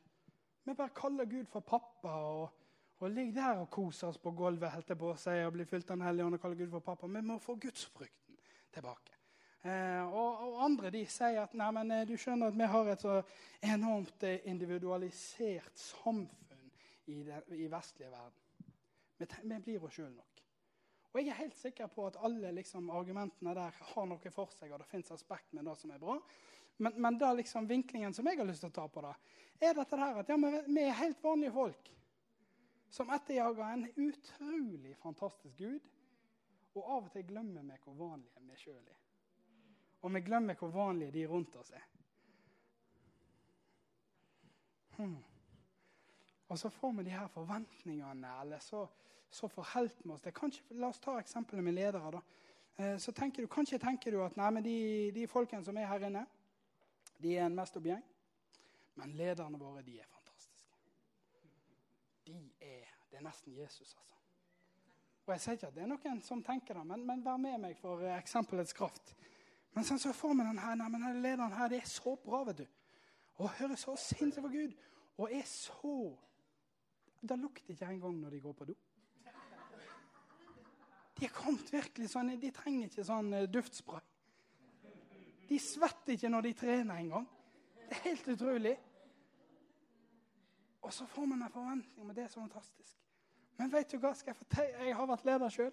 Vi 0.63 0.75
bare 0.75 0.95
kaller 0.95 1.27
Gud 1.29 1.47
for 1.51 1.63
pappa 1.67 2.13
og, 2.27 2.59
og 2.99 3.11
ligger 3.11 3.35
der 3.35 3.63
og 3.63 3.69
koser 3.71 4.09
oss 4.09 4.19
på 4.19 4.31
gulvet 4.35 4.71
helt 4.71 4.87
til 4.87 4.99
på 4.99 5.11
seg, 5.19 5.45
og 5.47 5.55
blir 5.55 5.67
fylt 5.67 5.89
av 5.91 5.97
Den 5.97 6.07
hellige 6.07 6.27
ånd 6.27 6.37
og 6.37 6.43
kaller 6.43 6.59
Gud 6.59 6.71
for 6.75 6.85
pappa. 6.85 7.07
Vi 7.07 7.23
må 7.25 7.39
få 7.43 7.55
gudsfrykten 7.55 8.39
tilbake. 8.73 9.19
Eh, 9.63 10.03
og, 10.03 10.39
og, 10.43 10.57
andre 10.65 10.91
de 10.91 11.05
sier 11.07 11.39
at 11.45 11.53
nei, 11.55 11.69
men 11.71 11.91
eh, 11.95 12.07
du 12.07 12.17
skjønner 12.19 12.51
at 12.51 12.57
vi 12.59 12.67
har 12.67 12.89
et 12.91 13.03
så 13.03 13.19
enormt 13.63 14.25
eh, 14.27 14.41
individualisert 14.51 15.79
samfunn 15.79 16.65
i 17.07 17.21
den 17.23 17.55
i 17.55 17.69
vestlige 17.71 18.11
verden. 18.11 18.73
Vi, 19.19 19.29
vi 19.47 19.59
blir 19.63 19.85
oss 19.87 19.95
sjøl 19.95 20.11
nok. 20.11 20.42
Og 21.13 21.21
jeg 21.21 21.29
er 21.29 21.43
helt 21.43 21.57
sikker 21.57 21.89
på 21.93 22.07
at 22.09 22.17
alle 22.25 22.51
liksom, 22.57 22.89
argumentene 22.89 23.53
der 23.53 23.75
har 23.93 24.07
noe 24.09 24.33
for 24.33 24.49
seg, 24.55 24.71
og 24.73 24.81
det 24.81 24.89
fins 24.89 25.13
aspekt 25.13 25.53
med 25.53 25.67
det 25.69 25.75
som 25.77 25.93
er 25.93 26.01
bra. 26.01 26.17
Men, 26.81 26.95
men 26.97 27.17
da 27.21 27.29
liksom 27.37 27.67
vinklingen 27.69 28.15
som 28.17 28.25
jeg 28.25 28.39
har 28.39 28.49
lyst 28.49 28.65
til 28.65 28.71
å 28.71 28.77
ta 28.79 28.87
på 28.89 29.03
det, 29.05 29.13
er 29.61 29.75
dette 29.77 29.99
her 29.99 30.23
at 30.23 30.31
ja, 30.31 30.37
vi 30.41 30.81
er 30.81 30.97
helt 30.97 31.21
vanlige 31.23 31.53
folk 31.53 31.91
som 32.93 33.09
etterjager 33.13 33.63
en 33.63 33.85
utrolig 33.95 34.95
fantastisk 35.01 35.57
Gud. 35.57 35.85
Og 36.73 36.89
av 36.89 37.07
og 37.07 37.11
til 37.13 37.25
glemmer 37.29 37.65
vi 37.65 37.77
hvor 37.85 37.95
vanlige 37.97 38.41
vi 38.49 38.57
sjøl 38.57 38.81
er. 38.81 38.99
Og 40.01 40.13
vi 40.13 40.21
glemmer 40.25 40.57
hvor 40.57 40.73
vanlige 40.73 41.13
de 41.13 41.27
rundt 41.29 41.55
oss 41.61 41.71
er. 41.77 41.85
Hmm. 44.97 45.21
Og 46.49 46.59
så 46.59 46.69
får 46.69 46.91
vi 46.97 47.05
de 47.07 47.15
her 47.15 47.29
forventningene, 47.33 48.33
eller 48.41 48.61
så 48.61 48.83
så 49.33 49.49
forholdt 49.49 50.03
vi 50.03 50.11
oss 50.13 50.21
til 50.21 50.33
kanskje, 50.35 50.77
La 50.77 50.89
oss 50.93 51.01
ta 51.01 51.17
eksempelet 51.19 51.63
med 51.63 51.73
ledere. 51.73 52.11
da. 52.11 52.21
Eh, 52.77 52.97
så 52.97 53.11
tenker 53.11 53.41
du, 53.41 53.47
Kanskje 53.47 53.79
tenker 53.79 54.11
du 54.11 54.21
at 54.23 54.37
nei, 54.37 54.49
men 54.51 54.63
de, 54.63 54.77
de 55.15 55.27
folkene 55.27 55.65
som 55.65 55.77
er 55.77 55.89
her 55.89 56.07
inne, 56.07 56.25
de 57.21 57.35
er 57.37 57.45
en 57.45 57.55
mest 57.55 57.77
objeng. 57.77 58.03
Men 58.95 59.15
lederne 59.17 59.59
våre 59.59 59.81
de 59.81 59.99
er 59.99 60.09
fantastiske. 60.09 60.77
De 62.27 62.37
er, 62.61 62.89
Det 63.09 63.19
er 63.19 63.25
nesten 63.25 63.53
Jesus, 63.53 63.93
altså. 63.93 64.15
Og 65.25 65.33
Jeg 65.33 65.41
sier 65.41 65.53
ikke 65.53 65.67
at 65.67 65.75
det 65.75 65.83
er 65.83 65.87
noen 65.87 66.21
som 66.21 66.41
tenker 66.43 66.75
det, 66.75 66.85
men, 66.87 67.05
men 67.05 67.21
vær 67.23 67.37
med 67.37 67.61
meg 67.63 67.77
for 67.79 68.01
eksempelets 68.17 68.73
kraft. 68.75 69.13
Men 69.73 69.85
sånn 69.87 70.01
så 70.01 70.11
får 70.13 70.33
vi 70.33 70.45
den 70.45 70.59
her, 70.59 70.75
nei, 70.77 70.89
men 70.91 71.21
lederen 71.21 71.53
her, 71.55 71.69
det 71.71 71.79
er 71.81 71.89
så 71.89 72.15
bra, 72.25 72.43
vet 72.49 72.63
du. 72.63 72.65
Og 73.41 73.53
hører 73.59 73.79
så 73.79 73.95
sinnssykt 73.97 74.43
for 74.43 74.53
Gud. 74.53 74.73
Og 75.17 75.31
er 75.31 75.45
så 75.47 76.17
Det 77.23 77.37
lukter 77.39 77.71
ikke 77.71 77.87
engang 77.87 78.17
når 78.19 78.29
de 78.35 78.39
går 78.43 78.53
på 78.53 78.65
do. 78.67 78.73
De 81.23 81.27
har 81.27 81.39
kommet 81.39 81.69
virkelig 81.71 82.09
sånn, 82.11 82.33
de 82.35 82.49
trenger 82.51 82.89
ikke 82.89 83.03
sånn 83.07 83.29
eh, 83.31 83.45
duftspray. 83.47 84.01
De 85.47 85.59
svetter 85.63 86.17
ikke 86.17 86.31
når 86.33 86.49
de 86.49 86.51
trener 86.59 86.99
engang. 86.99 87.29
Det 87.77 87.95
er 87.95 88.01
helt 88.09 88.27
utrolig. 88.33 88.73
Og 90.83 90.91
så 90.91 91.07
får 91.07 91.29
man 91.31 91.45
en 91.45 91.53
forventning 91.53 92.09
men 92.09 92.17
det 92.17 92.25
er 92.25 92.33
så 92.33 92.41
fantastisk. 92.41 92.99
Men 93.55 93.71
vet 93.71 93.95
du 93.95 94.01
hva, 94.03 94.11
skal 94.19 94.33
jeg 94.33 94.41
fortelle? 94.41 94.83
Jeg 94.89 94.99
har 94.99 95.09
vært 95.13 95.25
leder 95.31 95.55
sjøl. 95.55 95.71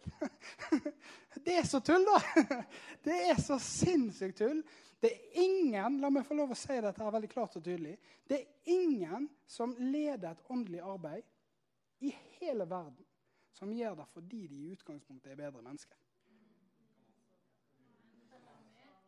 Det 1.48 1.58
er 1.58 1.66
så 1.66 1.82
tull, 1.82 2.06
da! 2.06 2.46
Det 3.10 3.18
er 3.32 3.42
så 3.42 3.58
sinnssykt 3.66 4.38
tull. 4.44 4.62
Det 5.02 5.10
er 5.16 5.44
ingen 5.48 5.98
la 5.98 6.14
meg 6.14 6.30
få 6.30 6.38
lov 6.38 6.54
å 6.54 6.62
si 6.62 6.78
dette 6.78 7.02
her 7.02 7.18
veldig 7.18 7.34
klart 7.34 7.58
og 7.58 7.66
tydelig, 7.66 7.98
det 8.30 8.38
er 8.38 8.74
ingen 8.78 9.26
som 9.50 9.74
leder 9.82 10.30
et 10.30 10.46
åndelig 10.46 10.86
arbeid 10.94 12.06
i 12.06 12.14
hele 12.38 12.70
verden 12.70 13.09
som 13.56 13.72
gjør 13.74 13.98
det 14.00 14.06
fordi 14.12 14.44
de 14.50 14.60
i 14.64 14.70
utgangspunktet 14.74 15.32
er 15.32 15.40
bedre 15.40 15.62
mennesker. 15.64 15.98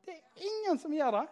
Det 0.02 0.16
er 0.16 0.44
ingen 0.48 0.80
som 0.82 0.94
gjør 0.94 1.14
det. 1.20 1.26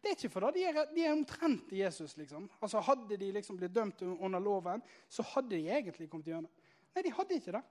Det 0.00 0.10
er 0.10 0.16
ikke 0.16 0.32
fordi 0.32 0.60
de 0.60 0.64
er, 0.70 0.78
de 0.94 1.04
er 1.04 1.12
omtrent 1.12 1.72
i 1.74 1.80
Jesus. 1.82 2.16
liksom. 2.16 2.48
Altså 2.60 2.80
Hadde 2.84 3.18
de 3.18 3.32
liksom 3.34 3.58
blitt 3.58 3.74
dømt 3.74 4.02
under 4.06 4.40
loven, 4.40 4.84
så 5.08 5.24
hadde 5.34 5.56
de 5.56 5.68
egentlig 5.68 6.08
kommet 6.10 6.30
gjennom. 6.30 6.52
Nei, 6.94 7.02
de 7.04 7.12
hadde 7.12 7.36
ikke 7.40 7.56
det. 7.56 7.62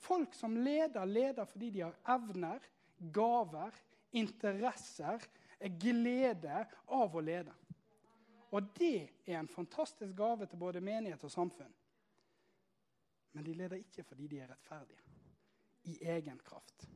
Folk 0.00 0.34
som 0.34 0.56
leder, 0.56 1.04
leder 1.04 1.48
fordi 1.48 1.70
de 1.70 1.84
har 1.84 1.96
evner, 2.16 2.64
gaver, 3.12 3.76
interesser, 4.16 5.24
glede 5.80 6.64
av 6.88 7.16
å 7.16 7.22
lede. 7.24 7.52
Og 8.50 8.72
det 8.74 9.10
er 9.28 9.38
en 9.38 9.48
fantastisk 9.48 10.16
gave 10.16 10.48
til 10.48 10.58
både 10.58 10.82
menighet 10.82 11.22
og 11.24 11.32
samfunn. 11.32 11.70
Men 13.32 13.44
de 13.44 13.54
leder 13.54 13.76
ikke 13.76 14.04
fordi 14.04 14.26
de 14.26 14.40
er 14.40 14.50
rettferdige. 14.50 15.02
I 15.84 15.98
egen 16.02 16.38
kraft. 16.38 16.88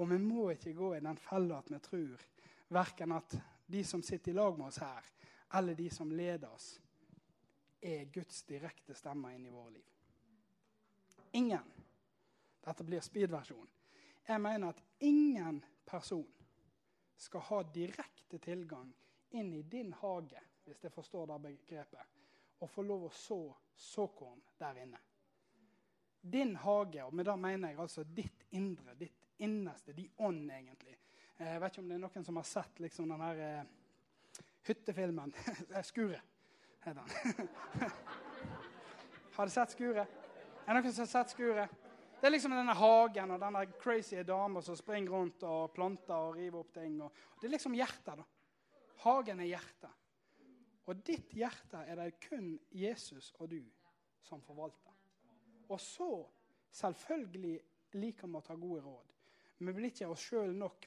Og 0.00 0.10
vi 0.10 0.18
må 0.18 0.50
ikke 0.50 0.72
gå 0.74 0.94
i 0.94 1.00
den 1.04 1.18
fella 1.20 1.58
at 1.58 1.70
vi 1.70 1.78
tror 1.78 2.22
verken 2.72 3.12
at 3.12 3.36
de 3.66 3.82
som 3.84 4.02
sitter 4.02 4.32
i 4.32 4.34
lag 4.34 4.56
med 4.58 4.66
oss 4.66 4.78
her, 4.80 5.10
eller 5.54 5.74
de 5.74 5.90
som 5.90 6.12
leder 6.12 6.48
oss, 6.48 6.80
er 7.82 8.08
Guds 8.12 8.42
direkte 8.48 8.94
stemmer 8.94 9.34
inn 9.34 9.46
i 9.46 9.52
våre 9.52 9.74
liv. 9.74 9.90
Ingen. 11.32 11.68
Dette 12.64 12.84
blir 12.84 13.00
speed-versjon. 13.04 13.68
Jeg 14.26 14.40
mener 14.40 14.72
at 14.72 14.82
ingen 15.00 15.62
person 15.86 16.26
skal 17.16 17.44
ha 17.50 17.62
direkte 17.74 18.38
tilgang 18.38 18.90
inn 19.30 19.52
i 19.54 19.62
din 19.62 19.92
hage, 20.00 20.40
hvis 20.64 20.84
jeg 20.84 20.92
forstår 20.92 21.26
det 21.26 21.40
begrepet, 21.42 22.19
og 22.60 22.70
få 22.70 22.84
lov 22.84 23.06
å 23.08 23.12
så 23.14 23.40
såkorn 23.76 24.40
der 24.60 24.82
inne. 24.82 25.00
Din 26.20 26.54
hage, 26.60 27.04
og 27.04 27.14
med 27.16 27.24
det 27.26 27.36
mener 27.40 27.72
jeg 27.72 27.80
altså 27.80 28.04
ditt 28.04 28.44
indre, 28.56 28.94
ditt 28.94 29.28
innerste, 29.40 29.94
din 29.96 30.10
ånd, 30.20 30.50
egentlig. 30.52 30.98
Jeg 31.40 31.60
vet 31.60 31.72
ikke 31.72 31.82
om 31.82 31.88
det 31.88 31.96
er 31.96 32.02
noen 32.02 32.26
som 32.26 32.36
har 32.36 32.48
sett 32.48 32.82
liksom, 32.84 33.08
den 33.08 33.22
her 33.24 33.38
eh, 33.40 34.42
hyttefilmen. 34.68 35.32
Skuret 35.90 36.26
heter 36.84 37.00
den. 37.00 37.48
har 39.36 39.48
du 39.48 39.54
sett 39.54 39.72
Skuret? 39.72 40.18
Er 40.66 40.76
det 40.76 40.82
noen 40.82 40.92
som 40.92 41.06
har 41.06 41.12
sett 41.14 41.32
Skuret? 41.32 41.78
Det 42.20 42.28
er 42.28 42.34
liksom 42.34 42.52
denne 42.52 42.76
hagen 42.76 43.32
og 43.32 43.40
denne 43.40 43.64
crazy 43.80 44.20
dama 44.28 44.60
som 44.60 44.76
springer 44.76 45.14
rundt 45.14 45.44
og 45.48 45.72
planter 45.72 46.28
og 46.28 46.36
river 46.36 46.60
opp 46.60 46.74
ting. 46.74 46.98
Og, 47.00 47.16
det 47.40 47.48
er 47.48 47.54
liksom 47.54 47.78
hjertet, 47.78 48.20
da. 48.20 48.26
Hagen 49.06 49.40
er 49.40 49.48
hjertet. 49.54 49.99
Og 50.88 51.02
ditt 51.06 51.32
hjerte 51.36 51.82
er 51.86 52.00
det 52.00 52.20
kun 52.24 52.54
Jesus 52.72 53.32
og 53.38 53.50
du 53.52 53.60
som 54.24 54.42
forvalter. 54.42 54.96
Og 55.68 55.80
så, 55.80 56.10
selvfølgelig, 56.72 57.60
liker 58.00 58.30
vi 58.30 58.38
å 58.38 58.44
ta 58.44 58.56
gode 58.58 58.82
råd. 58.84 59.10
Vi 59.60 59.74
blir 59.76 59.90
ikke 59.90 60.08
oss 60.08 60.22
sjøl 60.24 60.54
nok. 60.56 60.86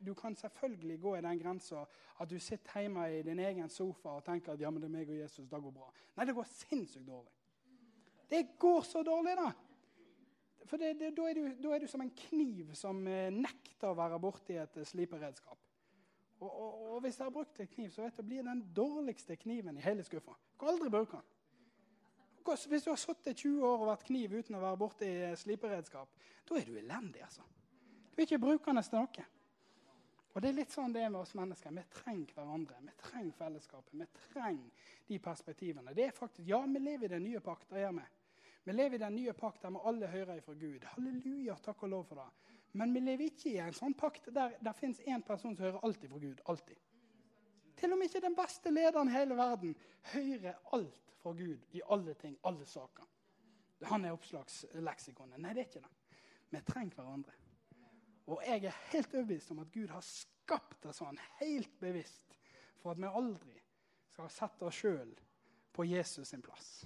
du 0.00 0.14
kan 0.14 0.34
selvfølgelig 0.34 1.00
gå 1.00 1.16
i 1.16 1.20
den 1.20 1.38
grensa 1.38 1.84
at 2.20 2.30
du 2.30 2.38
sitter 2.38 2.80
hjemme 2.80 3.04
i 3.12 3.22
din 3.22 3.38
egen 3.38 3.68
sofa 3.68 4.16
og 4.16 4.24
tenker 4.24 4.52
at 4.52 4.60
ja, 4.60 4.70
men 4.70 4.80
det 4.80 4.88
er 4.88 4.96
meg 4.96 5.10
og 5.10 5.18
Jesus, 5.18 5.48
det 5.48 5.60
går 5.60 5.74
bra. 5.74 5.90
Nei, 6.16 6.24
det 6.24 6.34
går 6.34 6.48
sinnssykt 6.48 7.06
dårlig. 7.06 7.32
Det 8.30 8.46
går 8.58 8.80
så 8.82 9.02
dårlig, 9.02 9.36
da. 9.36 9.50
For 10.64 10.80
det, 10.80 10.94
det, 11.00 11.12
da, 11.16 11.28
er 11.28 11.34
du, 11.36 11.44
da, 11.60 11.74
er 11.74 11.84
du, 11.84 11.86
som 11.90 12.00
en 12.00 12.14
kniv 12.16 12.72
som 12.78 13.02
eh, 13.06 13.28
nekter 13.28 13.90
å 13.90 13.98
være 13.98 14.18
borti 14.22 14.56
et 14.56 14.78
sliperedskap. 14.88 15.60
Og, 16.44 16.50
og, 16.60 16.72
og, 16.94 17.00
hvis 17.00 17.18
jeg 17.18 17.24
har 17.24 17.32
brukt 17.32 17.60
en 17.60 17.70
kniv, 17.70 17.90
så 17.90 18.02
vet 18.04 18.18
jeg, 18.20 18.26
blir 18.28 18.44
den 18.44 18.60
dårligste 18.76 19.36
kniven 19.40 19.78
i 19.80 19.84
hele 19.84 20.04
skuffa. 20.04 20.34
Du 20.52 20.58
kan 20.60 20.74
aldri 20.74 20.90
bruke 20.92 21.16
den. 21.16 21.30
Hvis 22.68 22.84
du 22.84 22.90
har 22.90 23.00
sittet 23.00 23.38
20 23.40 23.64
år 23.64 23.78
og 23.78 23.88
vært 23.88 24.04
kniv 24.04 24.34
uten 24.36 24.58
å 24.58 24.60
være 24.60 24.80
borti 24.82 25.08
eh, 25.08 25.36
sliperedskap, 25.40 26.10
da 26.44 26.58
er 26.60 26.66
du 26.68 26.76
elendig. 26.76 27.22
altså. 27.24 27.46
Du 28.12 28.20
er 28.20 28.26
ikke 28.26 28.42
brukende 28.42 28.82
til 28.84 28.98
noe. 29.00 29.24
Og 30.34 30.42
det 30.42 30.50
er 30.50 30.58
litt 30.58 30.74
sånn 30.74 30.92
det 30.92 31.06
er 31.06 31.12
med 31.14 31.22
oss 31.22 31.32
mennesker. 31.38 31.72
Vi 31.72 31.84
trenger 31.94 32.36
hverandre. 32.36 32.80
Vi 32.84 32.96
trenger 33.00 33.38
fellesskapet. 33.38 33.94
Vi 33.96 34.08
trenger 34.34 34.90
de 35.08 35.18
perspektivene. 35.22 35.94
Det 35.96 36.08
er 36.08 36.16
faktisk, 36.16 36.44
Ja, 36.48 36.60
vi 36.66 36.82
lever 36.82 37.06
i 37.06 37.14
den 37.14 37.24
nye 37.24 37.40
pakt. 37.40 37.72
Gjør 37.72 37.96
vi. 37.96 38.06
Vi 38.64 38.72
lever 38.74 38.98
i 38.98 39.04
den 39.04 39.16
nye 39.16 39.32
pakt 39.38 39.62
der 39.62 39.72
vi 39.72 39.82
alle 39.88 40.10
hører 40.10 40.40
fra 40.44 40.54
Gud. 40.58 40.84
Halleluja, 40.96 41.56
takk 41.64 41.86
og 41.86 41.94
lov 41.94 42.04
for 42.10 42.20
det. 42.20 42.53
Men 42.74 42.94
vi 42.94 43.00
lever 43.00 43.28
ikke 43.30 43.52
i 43.52 43.60
en 43.62 43.76
sånn 43.76 43.94
pakt 43.94 44.26
der 44.34 44.56
det 44.62 44.74
fins 44.74 45.00
én 45.06 45.22
person 45.22 45.54
som 45.54 45.64
hører 45.64 45.84
alltid 45.86 46.10
fra 46.10 46.18
Gud. 46.18 46.40
Alltid. 46.50 46.80
Til 47.78 47.94
og 47.94 47.98
med 47.98 48.10
ikke 48.10 48.22
den 48.24 48.36
beste 48.38 48.70
lederen 48.70 49.10
i 49.10 49.14
hele 49.14 49.36
verden 49.38 49.74
hører 50.12 50.58
alt 50.74 51.12
fra 51.22 51.32
Gud 51.38 51.62
i 51.74 51.82
alle 51.94 52.14
ting, 52.18 52.34
alle 52.42 52.66
saker. 52.66 53.06
Han 53.90 54.04
er 54.04 54.14
oppslagsleksikonet. 54.16 55.38
Nei, 55.42 55.52
det 55.54 55.64
er 55.64 55.68
ikke 55.68 55.84
det. 55.84 56.18
Vi 56.50 56.62
trenger 56.66 56.98
hverandre. 56.98 57.34
Og 58.32 58.42
jeg 58.46 58.64
er 58.64 58.82
helt 58.92 59.14
overbevist 59.14 59.52
om 59.52 59.62
at 59.62 59.72
Gud 59.72 59.90
har 59.92 60.04
skapt 60.06 60.82
det 60.82 60.94
sånn, 60.96 61.18
helt 61.42 61.78
bevisst, 61.80 62.38
for 62.80 62.94
at 62.94 63.02
vi 63.02 63.10
aldri 63.10 63.58
skal 64.14 64.30
sette 64.32 64.66
oss 64.68 64.78
sjøl 64.80 65.10
på 65.74 65.86
Jesus 65.86 66.30
sin 66.30 66.42
plass. 66.42 66.84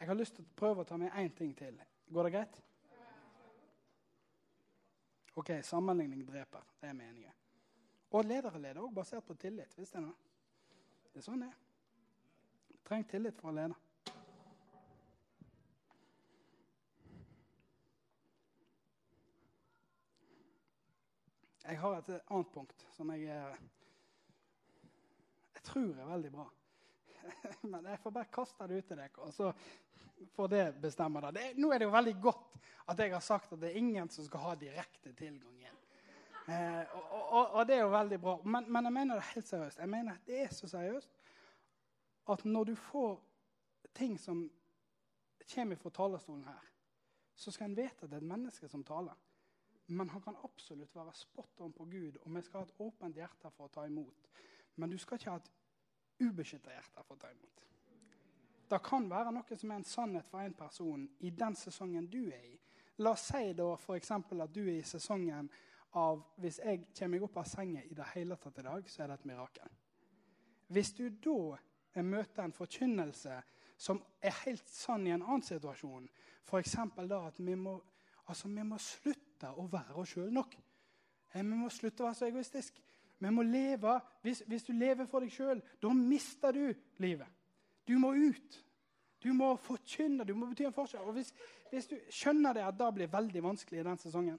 Jeg 0.00 0.08
har 0.08 0.16
lyst 0.16 0.34
til 0.38 0.46
å 0.46 0.56
prøve 0.56 0.80
å 0.80 0.88
ta 0.88 0.96
med 0.96 1.12
én 1.20 1.28
ting 1.36 1.52
til. 1.56 1.76
Går 2.08 2.26
det 2.26 2.32
greit? 2.32 2.60
OK, 5.36 5.50
sammenligning 5.62 6.24
dreper. 6.26 6.64
Det 6.80 6.88
er 6.88 6.96
meningen. 6.96 7.36
Og 8.10 8.24
ledere 8.24 8.58
leder 8.58 8.80
òg 8.82 8.94
basert 8.96 9.26
på 9.28 9.36
tillit. 9.38 9.76
Visste 9.78 10.00
dere 10.00 10.08
det? 10.08 10.32
Det 11.12 11.20
er 11.20 11.26
sånn 11.26 11.44
det 11.44 11.50
er. 11.50 12.80
Trenger 12.88 13.10
tillit 13.12 13.36
for 13.38 13.52
å 13.52 13.54
lede. 13.54 13.76
Jeg 21.70 21.78
har 21.78 21.98
et 22.00 22.08
annet 22.16 22.50
punkt 22.50 22.86
som 22.96 23.12
jeg, 23.14 23.28
jeg 25.54 25.62
tror 25.68 25.92
er 25.92 26.08
veldig 26.08 26.32
bra. 26.34 26.48
Men 27.70 27.86
jeg 27.92 28.00
får 28.02 28.16
bare 28.16 28.32
kaste 28.32 28.66
det 28.66 28.80
ut 28.80 28.90
til 28.90 28.98
dere, 28.98 29.22
og 29.22 29.30
så 29.36 29.52
får 30.34 30.48
det 30.48 30.64
bestemme 30.82 31.20
det. 31.20 31.32
det. 31.36 31.46
Nå 31.56 31.72
er 31.72 31.78
det 31.78 31.88
jo 31.88 31.94
veldig 31.94 32.16
godt 32.22 32.58
at 32.90 32.98
jeg 32.98 33.12
har 33.12 33.24
sagt 33.24 33.52
at 33.52 33.60
det 33.60 33.70
er 33.70 33.78
ingen 33.80 34.08
som 34.10 34.26
skal 34.26 34.44
ha 34.44 34.54
direkte 34.58 35.12
tilgang 35.16 35.56
inn. 35.60 35.78
Eh, 36.50 36.94
og, 36.96 37.12
og, 37.20 37.50
og, 37.54 37.66
det 37.68 37.76
er 37.76 37.84
jo 37.84 37.92
veldig 37.92 38.20
bra. 38.20 38.36
Men, 38.44 38.66
men, 38.72 38.88
jeg 38.88 38.92
mener 38.92 39.20
det 39.20 39.28
helt 39.34 39.48
seriøst. 39.48 39.78
Jeg 39.78 39.88
mener 39.88 40.12
at 40.12 40.26
Det 40.26 40.40
er 40.42 40.54
så 40.54 40.68
seriøst 40.68 41.16
at 42.30 42.44
når 42.44 42.64
du 42.64 42.74
får 42.74 43.20
ting 43.94 44.18
som 44.20 44.50
kommer 45.54 45.76
fra 45.76 45.90
talerstolen 45.90 46.44
her, 46.44 46.66
så 47.34 47.50
skal 47.50 47.70
en 47.70 47.76
vite 47.76 48.04
at 48.04 48.10
det 48.10 48.18
er 48.18 48.22
et 48.22 48.32
menneske 48.32 48.68
som 48.68 48.84
taler. 48.84 49.16
Men 49.86 50.08
han 50.08 50.22
kan 50.22 50.36
absolutt 50.44 50.94
være 50.94 51.14
spot 51.14 51.60
on 51.60 51.72
på 51.72 51.84
Gud, 51.84 52.18
og 52.22 52.34
vi 52.36 52.42
skal 52.42 52.60
ha 52.60 52.66
et 52.66 52.74
åpent 52.78 53.16
hjerte 53.16 53.50
for 53.50 53.66
å 53.66 53.72
ta 53.74 53.86
imot. 53.88 54.28
Men 54.76 54.90
du 54.90 54.98
skal 54.98 55.18
ikke 55.18 55.30
ha 55.30 55.40
et 55.40 55.50
ubeskytta 56.20 56.70
hjerte 56.70 57.02
for 57.06 57.16
å 57.16 57.22
ta 57.22 57.30
imot. 57.32 57.64
Det 58.70 58.78
kan 58.86 59.08
være 59.10 59.32
noe 59.34 59.56
som 59.58 59.70
er 59.70 59.80
en 59.80 59.88
sannhet 59.88 60.28
for 60.30 60.44
en 60.44 60.54
person 60.54 61.06
i 61.26 61.30
den 61.34 61.56
sesongen 61.58 62.06
du 62.10 62.20
er 62.28 62.44
i. 62.46 62.56
La 63.02 63.14
oss 63.16 63.30
si 63.32 63.52
da 63.56 63.72
f.eks. 63.74 64.10
at 64.12 64.54
du 64.54 64.60
er 64.62 64.76
i 64.76 64.86
sesongen 64.86 65.48
av 65.98 66.20
hvis 66.38 66.60
jeg 66.62 66.84
kommer 66.92 67.16
meg 67.16 67.24
opp 67.26 67.40
av 67.40 67.48
senga 67.50 67.82
i 67.82 67.96
det 67.96 68.06
hele 68.12 68.36
tatt 68.38 68.60
i 68.60 68.66
dag, 68.66 68.90
så 68.90 69.02
er 69.02 69.10
det 69.10 69.16
et 69.18 69.30
mirakel. 69.32 69.72
Hvis 70.70 70.92
du 70.94 71.08
da 71.10 72.02
møter 72.02 72.44
en 72.44 72.54
forkynnelse 72.54 73.40
som 73.80 73.98
er 74.22 74.36
helt 74.44 74.68
sann 74.70 75.08
i 75.08 75.14
en 75.16 75.24
annen 75.24 75.42
situasjon, 75.42 76.06
f.eks. 76.46 76.76
da 77.10 77.24
at 77.26 77.40
vi 77.40 77.56
må, 77.58 77.74
altså, 78.26 78.48
vi 78.48 78.62
må 78.62 78.78
slutte 78.78 79.50
å 79.50 79.66
være 79.72 79.98
oss 79.98 80.14
sjøl 80.14 80.30
nok. 80.36 80.54
Eh, 81.32 81.42
vi 81.42 81.58
må 81.58 81.72
slutte 81.74 82.04
å 82.04 82.10
være 82.10 82.20
så 82.20 82.28
egoistiske. 82.28 82.86
Vi 83.20 83.34
må 83.34 83.42
leve. 83.42 83.98
Hvis, 84.22 84.44
hvis 84.46 84.64
du 84.68 84.72
lever 84.76 85.08
for 85.10 85.24
deg 85.24 85.34
sjøl, 85.34 85.60
da 85.82 85.90
mister 85.96 86.54
du 86.54 86.68
livet. 87.02 87.39
Du 87.88 87.98
må 87.98 88.12
ut. 88.14 88.60
Du 89.22 89.32
må 89.36 89.50
forkynne, 89.60 90.24
du 90.24 90.34
må 90.34 90.48
bety 90.48 90.64
en 90.64 90.74
forskjell. 90.74 91.04
Og 91.04 91.16
hvis, 91.18 91.32
hvis, 91.70 91.88
du 91.90 91.96
skjønner 92.08 92.56
det 92.56 92.64
at 92.64 92.78
det 92.78 92.88
blir 92.96 93.10
veldig 93.12 93.42
vanskelig 93.44 93.82
i 93.82 93.84
den 93.84 94.00
sesongen 94.00 94.38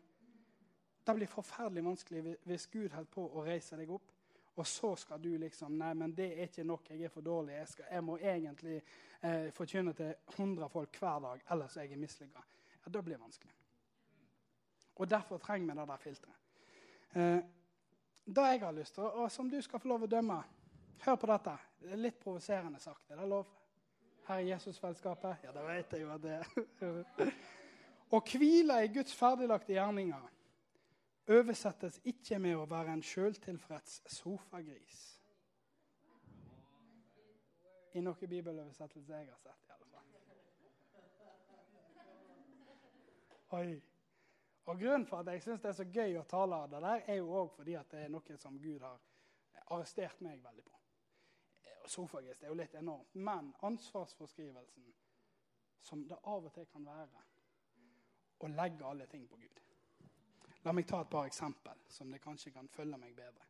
Det 1.05 1.15
blir 1.15 1.29
forferdelig 1.29 1.83
vanskelig 1.85 2.35
hvis 2.45 2.67
Gud 2.67 2.89
holder 2.89 3.13
på 3.13 3.25
å 3.25 3.45
reise 3.45 3.77
deg 3.77 3.89
opp, 3.89 4.11
og 4.55 4.67
så 4.67 4.95
skal 4.95 5.21
du 5.21 5.31
liksom 5.37 5.77
Nei, 5.77 5.93
men 5.97 6.13
det 6.13 6.27
er 6.33 6.49
ikke 6.49 6.65
nok. 6.67 6.89
Jeg 6.89 7.07
er 7.07 7.13
for 7.13 7.25
dårlig. 7.25 7.55
Jeg, 7.55 7.67
skal, 7.67 7.85
jeg 7.91 8.03
må 8.03 8.17
egentlig 8.17 8.75
eh, 8.77 9.47
forkynne 9.55 9.93
til 9.97 10.13
100 10.35 10.69
folk 10.69 10.99
hver 10.99 11.23
dag, 11.23 11.41
ellers 11.55 11.77
er 11.77 11.87
jeg 11.89 11.99
mislykka. 11.99 12.43
Ja, 12.85 12.91
det 12.93 13.03
blir 13.05 13.21
vanskelig. 13.21 13.53
Og 14.95 15.09
derfor 15.09 15.37
trenger 15.37 15.73
vi 15.73 15.79
det 15.79 15.87
der 15.87 15.97
filteret. 15.97 16.35
Eh, 17.13 17.39
det 18.25 18.47
jeg 18.51 18.61
har 18.61 18.71
lyst 18.71 18.93
til, 18.93 19.03
og 19.03 19.31
som 19.31 19.49
du 19.49 19.61
skal 19.61 19.79
få 19.79 19.89
lov 19.89 20.05
å 20.05 20.11
dømme 20.11 20.41
Hør 21.01 21.15
på 21.15 21.27
dette. 21.31 21.55
Det 21.81 21.91
er 21.95 22.01
litt 22.01 22.19
provoserende 22.21 22.79
sagt. 22.79 23.09
Er 23.09 23.17
det 23.21 23.29
lov? 23.29 23.47
Her 24.27 24.43
i 24.43 24.51
Jesusfellesskapet? 24.51 25.47
Ja, 25.47 25.51
det 25.55 25.63
vet 25.65 25.93
jeg 25.95 26.01
jo 26.03 26.11
at 26.13 26.21
det 26.21 26.35
er. 26.37 27.31
Å 28.15 28.19
hvile 28.27 28.75
i 28.83 28.91
Guds 28.93 29.15
ferdiglagte 29.17 29.73
gjerninger 29.73 30.27
oversettes 31.31 31.99
ikke 32.05 32.37
med 32.43 32.57
å 32.59 32.67
være 32.69 32.93
en 32.93 33.03
sjøltilfreds 33.05 34.01
sofagris. 34.13 34.99
I 37.95 38.03
noen 38.03 38.29
bibeloversettelse 38.29 39.15
jeg 39.15 39.29
har 39.31 39.39
sett, 39.39 39.63
i 39.67 39.71
alle 39.75 39.87
fall. 39.93 40.05
Oi. 43.57 43.71
Og 44.69 44.77
Grunnen 44.79 45.07
for 45.07 45.23
at 45.23 45.31
jeg 45.33 45.43
syns 45.43 45.63
det 45.63 45.71
er 45.71 45.79
så 45.79 45.87
gøy 45.87 46.19
å 46.19 46.27
tale 46.29 46.61
av 46.61 46.69
det 46.71 46.83
der, 46.83 47.07
er 47.07 47.19
jo 47.19 47.31
òg 47.41 47.49
fordi 47.55 47.79
at 47.79 47.89
det 47.91 48.05
er 48.05 48.13
noe 48.13 48.37
som 48.39 48.59
Gud 48.61 48.85
har 48.85 48.99
arrestert 49.71 50.21
meg 50.23 50.43
veldig 50.43 50.67
på. 50.67 50.80
Sofagis 51.87 52.43
er 52.43 52.51
jo 52.51 52.57
litt 52.57 52.75
enormt. 52.75 53.15
Men 53.15 53.53
ansvarsforskrivelsen, 53.61 54.93
som 55.81 56.03
det 56.07 56.19
av 56.23 56.45
og 56.45 56.53
til 56.53 56.67
kan 56.69 56.85
være, 56.85 57.23
å 58.41 58.49
legge 58.49 58.85
alle 58.85 59.07
ting 59.09 59.27
på 59.29 59.37
Gud. 59.37 59.61
La 60.65 60.73
meg 60.73 60.85
ta 60.89 61.01
et 61.01 61.09
par 61.09 61.25
eksempel, 61.25 61.77
som 61.89 62.11
det 62.11 62.21
kanskje 62.21 62.53
kan 62.53 62.69
følge 62.69 62.97
meg 63.01 63.15
bedre. 63.17 63.47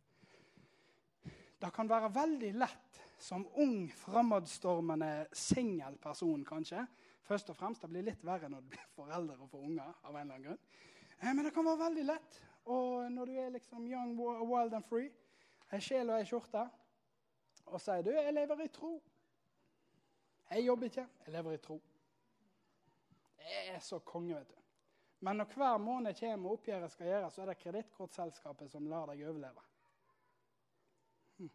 Det 1.62 1.70
kan 1.76 1.90
være 1.90 2.10
veldig 2.14 2.52
lett 2.58 3.02
som 3.22 3.44
ung, 3.62 3.86
framadstormende 3.94 5.28
singel 5.38 5.98
person 6.02 6.46
kanskje. 6.46 6.86
Først 7.22 7.50
og 7.50 7.56
fremst, 7.56 7.82
Det 7.82 7.90
blir 7.90 8.04
litt 8.04 8.24
verre 8.26 8.50
når 8.50 8.62
du 8.62 8.68
blir 8.68 8.88
foreldre 8.96 9.38
og 9.38 9.50
får 9.50 9.66
unger. 9.68 9.94
av 10.04 10.16
en 10.16 10.22
eller 10.22 10.34
annen 10.34 10.44
grunn. 10.44 10.60
Eh, 11.20 11.34
men 11.34 11.46
det 11.46 11.54
kan 11.54 11.66
være 11.66 11.84
veldig 11.86 12.06
lett. 12.06 12.42
Og 12.66 13.12
når 13.12 13.26
du 13.26 13.32
er 13.32 13.50
liksom 13.50 13.88
young, 13.88 14.18
wild 14.18 14.74
and 14.74 14.86
free, 14.86 15.12
ei 15.72 15.80
sjel 15.80 16.10
og 16.10 16.20
ei 16.20 16.26
skjorte, 16.26 16.70
og 17.72 17.82
sier 17.82 18.02
du, 18.02 18.12
'Jeg 18.12 18.34
lever 18.34 18.62
i 18.62 18.68
tro'. 18.68 19.02
Jeg 20.50 20.66
jobber 20.66 20.86
ikke, 20.86 21.08
jeg 21.26 21.34
lever 21.34 21.52
i 21.52 21.58
tro. 21.58 21.82
Det 23.38 23.70
er 23.70 23.80
så 23.80 24.00
konge, 24.00 24.36
vet 24.36 24.50
du. 24.50 24.56
Men 25.20 25.36
når 25.36 25.46
hver 25.46 25.78
måned 25.78 26.20
kommer 26.20 26.50
og 26.50 26.54
oppgjøret 26.54 26.92
skal 26.92 27.08
gjøres, 27.08 27.34
så 27.34 27.42
er 27.42 27.46
det 27.46 27.58
kredittkortselskapet 27.58 28.72
som 28.72 28.88
lar 28.88 29.06
deg 29.06 29.24
overleve. 29.28 29.62
Hm. 31.38 31.52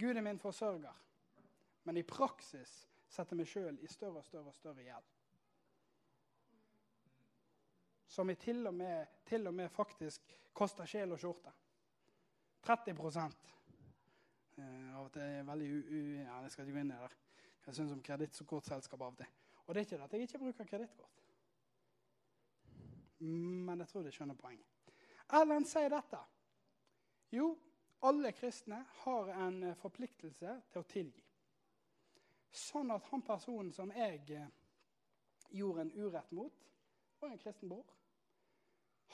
Gud 0.00 0.16
er 0.16 0.20
min 0.20 0.38
forsørger, 0.38 1.04
men 1.84 1.96
i 1.96 2.02
praksis 2.02 2.88
setter 3.08 3.36
meg 3.36 3.48
sjøl 3.48 3.78
i 3.80 3.86
større 3.86 4.20
og 4.20 4.24
større 4.24 4.52
og 4.52 4.54
større 4.54 4.84
gjeld 4.84 5.17
som 8.18 8.26
vi 8.26 8.34
til 8.34 8.66
og 8.66 8.74
med, 8.74 9.06
til 9.24 9.46
og 9.46 9.54
med 9.54 9.68
faktisk 9.70 10.24
koster 10.58 10.88
sjel 10.90 11.12
og 11.14 11.20
skjorte. 11.22 11.52
30 12.66 12.90
eh, 12.90 12.96
av 14.90 15.04
og 15.04 15.12
til 15.14 15.22
er 15.22 15.44
veldig 15.46 15.68
u... 15.70 15.76
u 15.78 15.98
ja, 16.16 16.40
jeg 16.42 16.50
skal 16.50 16.64
ikke 16.64 16.74
gå 16.74 16.80
inn 16.82 16.90
i 16.90 16.96
det. 16.98 17.10
Jeg 17.68 17.76
syns 17.76 17.92
om 17.94 18.00
kredittkortselskap 18.02 19.04
av 19.06 19.12
og 19.12 19.20
til. 19.20 19.28
Og 19.66 19.70
det 19.70 19.80
er 19.80 19.86
ikke 19.86 19.98
det 20.00 20.08
at 20.08 20.16
jeg 20.16 20.26
ikke 20.26 20.40
bruker 20.42 20.70
kredittkort. 20.72 21.20
Men 23.20 23.84
jeg 23.84 23.88
tror 23.92 24.02
de 24.02 24.14
skjønner 24.16 24.38
poenget. 24.40 24.90
Erlend 25.38 25.70
sier 25.70 25.94
dette. 25.94 26.22
Jo, 27.38 27.46
alle 28.10 28.34
kristne 28.34 28.80
har 29.04 29.30
en 29.44 29.60
eh, 29.68 29.78
forpliktelse 29.78 30.56
til 30.72 30.82
å 30.82 30.88
tilgi. 30.90 31.22
Sånn 32.50 32.90
at 32.90 33.06
han 33.12 33.22
personen 33.22 33.70
som 33.76 33.94
jeg 33.94 34.26
eh, 34.34 34.50
gjorde 35.54 35.86
en 35.86 35.94
urett 36.02 36.34
mot, 36.34 36.66
var 37.22 37.30
en 37.30 37.42
kristen 37.46 37.70
bror. 37.70 37.94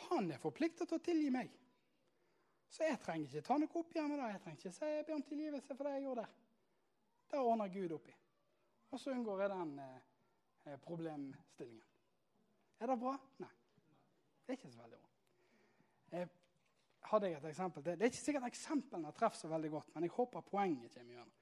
Han 0.08 0.30
er 0.30 0.42
forplikta 0.42 0.86
til 0.86 0.98
å 0.98 1.04
tilgi 1.04 1.30
meg. 1.34 1.52
Så 2.74 2.88
jeg 2.88 2.98
trenger 3.02 3.30
ikke 3.30 3.46
ta 3.46 3.56
noe 3.60 3.80
oppgjør 3.80 4.08
med 4.10 4.18
det. 4.18 4.30
Jeg 4.32 4.42
trenger 4.44 4.60
ikke 4.60 4.74
si 4.74 4.90
jeg 4.90 5.06
ber 5.06 5.16
om 5.16 5.26
tilgivelse 5.28 5.76
for 5.76 5.86
det 5.86 5.92
jeg 5.94 6.06
gjorde 6.06 6.24
der. 6.24 6.38
Det 7.30 7.42
ordner 7.42 7.74
Gud 7.74 7.94
opp 7.94 8.08
i. 8.10 8.14
Og 8.90 9.00
så 9.00 9.12
unngår 9.14 9.44
jeg 9.44 9.52
den 9.52 9.74
eh, 9.82 10.00
eh, 10.66 10.78
problemstillingen. 10.82 11.92
Er 12.82 12.90
det 12.90 12.96
bra? 13.00 13.14
Nei. 13.42 13.52
Det 14.44 14.52
er 14.52 14.58
ikke 14.58 14.72
så 14.74 14.82
veldig 14.82 14.98
bra. 14.98 15.12
Eh, 16.18 16.34
hadde 17.10 17.30
jeg 17.30 17.38
et 17.38 17.48
eksempel 17.48 17.84
til. 17.84 17.98
Det 17.98 18.06
er 18.06 18.12
ikke 18.12 18.24
sikkert 18.24 18.48
eksemplene 18.48 19.12
treffer 19.16 19.44
så 19.44 19.50
veldig 19.52 19.70
godt, 19.70 19.94
men 19.94 20.06
jeg 20.06 20.14
håper 20.16 20.46
poenget 20.48 20.94
kommer 20.94 21.14
gjennom. 21.14 21.32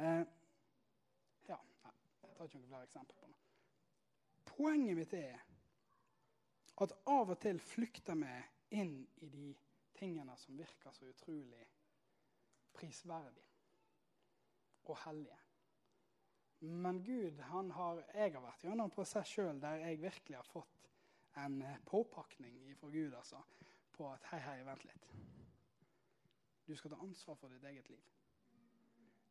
Eh, 0.00 0.22
ja, 1.48 1.58
jeg 2.22 2.36
tar 2.36 2.48
ikke 2.48 2.60
noen 2.60 2.72
flere 2.72 2.88
eksempler 2.88 3.20
på 3.20 3.30
det. 3.30 3.38
Poenget 4.50 4.98
mitt 4.98 5.14
er 5.16 5.44
at 6.80 6.96
av 7.12 7.34
og 7.34 7.38
til 7.42 7.60
flykter 7.60 8.16
vi 8.18 8.34
inn 8.80 8.96
i 9.20 9.28
de 9.28 9.50
tingene 9.96 10.36
som 10.40 10.58
virker 10.58 10.94
så 10.96 11.08
utrolig 11.10 11.64
prisverdige 12.72 13.48
og 14.88 14.98
hellige. 15.04 15.38
Men 16.60 17.04
Gud 17.04 17.40
han 17.40 17.70
har, 17.70 18.04
Jeg 18.14 18.32
har 18.32 18.42
vært 18.42 18.64
gjennom 18.64 18.88
en 18.88 18.94
prosess 18.94 19.28
sjøl 19.28 19.60
der 19.60 19.80
jeg 19.80 20.02
virkelig 20.02 20.36
har 20.36 20.48
fått 20.48 20.88
en 21.40 21.62
påpakning 21.86 22.76
fra 22.76 22.88
Gud 22.88 23.14
altså, 23.14 23.40
på 23.92 24.08
at 24.12 24.24
hei, 24.32 24.40
hei, 24.44 24.56
vent 24.64 24.84
litt. 24.84 25.06
Du 26.66 26.76
skal 26.76 26.92
ta 26.92 27.00
ansvar 27.02 27.38
for 27.40 27.48
ditt 27.48 27.64
eget 27.64 27.88
liv. 27.88 28.02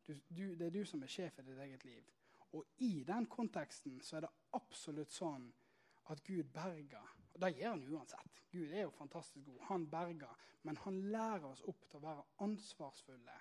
Du, 0.08 0.14
du, 0.30 0.56
det 0.56 0.68
er 0.68 0.74
du 0.74 0.86
som 0.86 1.04
er 1.04 1.12
sjef 1.12 1.38
i 1.39 1.45
ditt 1.45 1.60
eget 1.60 1.86
liv. 1.86 2.10
Og 2.58 2.66
i 2.78 3.04
den 3.08 3.28
konteksten 3.30 4.00
så 4.02 4.18
er 4.18 4.26
det 4.26 4.34
absolutt 4.58 5.14
sånn 5.14 5.52
at 6.10 6.24
Gud 6.26 6.50
berger. 6.54 7.14
Og 7.40 7.46
Det 7.46 7.56
gjør 7.56 7.70
han 7.70 7.84
uansett. 7.88 8.40
Gud 8.52 8.72
er 8.72 8.82
jo 8.82 8.90
fantastisk 8.90 9.46
god. 9.46 9.60
Han 9.70 9.90
berger. 9.90 10.40
Men 10.64 10.78
han 10.78 11.02
lærer 11.12 11.46
oss 11.48 11.62
opp 11.64 11.86
til 11.88 12.02
å 12.02 12.04
være 12.04 12.24
ansvarsfulle, 12.44 13.36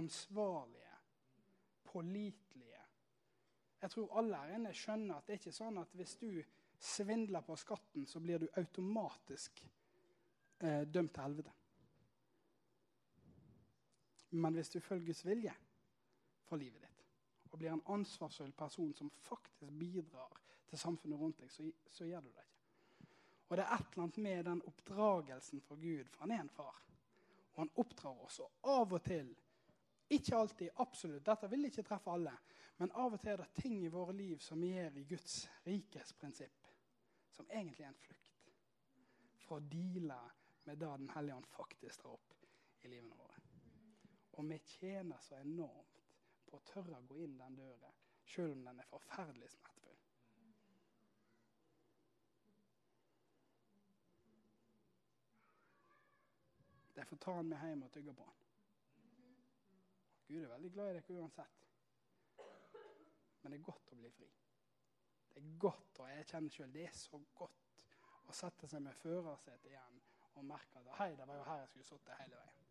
ansvarlige, 0.00 0.96
pålitelige. 1.86 2.80
Jeg 3.78 3.90
tror 3.94 4.16
alle 4.18 4.40
her 4.42 4.56
inne 4.56 4.72
skjønner 4.74 5.14
at 5.14 5.28
det 5.28 5.36
er 5.36 5.38
ikke 5.38 5.54
sånn 5.54 5.78
at 5.78 5.94
hvis 5.94 6.16
du 6.18 6.42
svindler 6.78 7.46
på 7.46 7.54
skatten, 7.56 8.06
så 8.06 8.18
blir 8.18 8.42
du 8.42 8.48
automatisk 8.58 9.62
eh, 9.62 10.82
dømt 10.82 11.14
til 11.14 11.22
helvete. 11.22 11.54
Men 14.30 14.58
hvis 14.58 14.74
du 14.74 14.80
følger 14.80 15.06
Guds 15.06 15.24
vilje 15.26 15.54
for 16.50 16.58
livet 16.58 16.82
ditt, 16.82 17.06
og 17.52 17.62
blir 17.62 17.72
en 17.76 17.86
ansvarsfull 17.94 18.52
person 18.58 18.90
som 18.98 19.14
faktisk 19.22 19.70
bidrar 19.78 20.34
til 20.68 20.80
samfunnet 20.80 21.20
rundt 21.20 21.40
deg, 21.42 21.50
så, 21.52 21.64
så, 21.90 22.06
gjør 22.06 22.24
du 22.24 22.30
det 22.32 22.44
ikke. 22.44 23.08
Og 23.48 23.56
det 23.56 23.64
er 23.64 23.74
et 23.74 23.92
eller 23.92 24.04
annet 24.04 24.20
med 24.24 24.44
den 24.44 24.62
oppdragelsen 24.68 25.64
fra 25.64 25.76
Gud, 25.80 26.08
for 26.12 26.26
han 26.26 26.34
er 26.36 26.42
en 26.44 26.52
far. 26.52 26.80
Og 27.54 27.62
han 27.62 27.72
oppdrar 27.80 28.24
oss. 28.26 28.40
Og 28.44 28.72
av 28.74 28.92
og 28.98 29.02
til, 29.04 29.30
ikke 30.08 30.36
alltid, 30.36 30.70
absolutt, 30.84 31.24
dette 31.24 31.50
vil 31.52 31.68
ikke 31.68 31.84
treffe 31.88 32.12
alle, 32.12 32.34
men 32.78 32.92
av 32.94 33.16
og 33.16 33.20
til 33.22 33.32
er 33.32 33.42
det 33.42 33.62
ting 33.62 33.80
i 33.82 33.92
våre 33.92 34.14
liv 34.16 34.38
som 34.44 34.60
vi 34.62 34.74
gjør 34.74 35.00
i 35.00 35.06
Guds 35.08 35.40
rikes 35.64 36.12
prinsipp, 36.20 36.68
som 37.34 37.48
egentlig 37.50 37.86
er 37.86 37.92
en 37.92 38.02
flukt 38.04 38.28
for 39.48 39.58
å 39.58 39.68
deale 39.72 40.20
med 40.68 40.76
det 40.76 40.86
Den 40.86 41.10
hellige 41.14 41.36
ånd 41.40 41.46
faktisk 41.48 42.02
drar 42.02 42.18
opp 42.18 42.34
i 42.84 42.90
livene 42.92 43.16
våre. 43.16 43.40
Og 44.36 44.44
vi 44.50 44.58
tjener 44.58 45.18
så 45.24 45.40
enormt 45.40 46.04
på 46.46 46.58
å 46.58 46.66
tørre 46.68 47.00
å 47.00 47.06
gå 47.08 47.22
inn 47.24 47.38
den 47.40 47.56
døra, 47.56 47.90
sjøl 48.28 48.52
om 48.52 48.64
den 48.68 48.82
er 48.82 48.90
forferdelig 48.90 49.48
smertefull. 49.50 49.77
Derfor 56.98 57.16
tar 57.22 57.38
han 57.38 57.46
meg 57.46 57.62
hjem 57.62 57.84
og 57.86 57.92
tygger 57.94 58.16
på 58.18 58.26
han. 58.26 58.44
Gud 60.28 60.42
er 60.42 60.50
veldig 60.50 60.70
glad 60.74 60.90
i 60.90 60.96
dere 60.98 61.20
uansett. 61.22 61.60
Men 63.42 63.54
det 63.54 63.60
er 63.60 63.68
godt 63.68 63.92
å 63.94 63.98
bli 64.00 64.10
fri. 64.16 64.26
Det 65.30 65.38
er 65.44 65.52
godt, 65.62 66.00
og 66.02 66.10
jeg 66.10 66.26
kjenner 66.32 66.56
sjøl 66.56 66.74
det 66.74 66.88
er 66.88 66.96
så 66.98 67.20
godt 67.38 67.86
å 68.28 68.34
sette 68.36 68.68
seg 68.68 68.82
med 68.84 68.98
førersetet 68.98 69.70
igjen 69.70 70.02
og 70.34 70.44
merke 70.50 70.82
at 70.82 70.90
hei, 70.98 71.12
det 71.16 71.26
var 71.30 71.38
jo 71.38 71.46
her 71.46 71.62
jeg 71.62 71.70
skulle 71.70 71.88
sittet 71.88 72.18
hele 72.18 72.42
veien. 72.42 72.66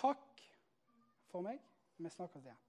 Takk 0.00 0.42
for 1.28 1.44
meg. 1.46 1.60
Vi 2.00 2.10
snakkes 2.10 2.48
igjen. 2.48 2.68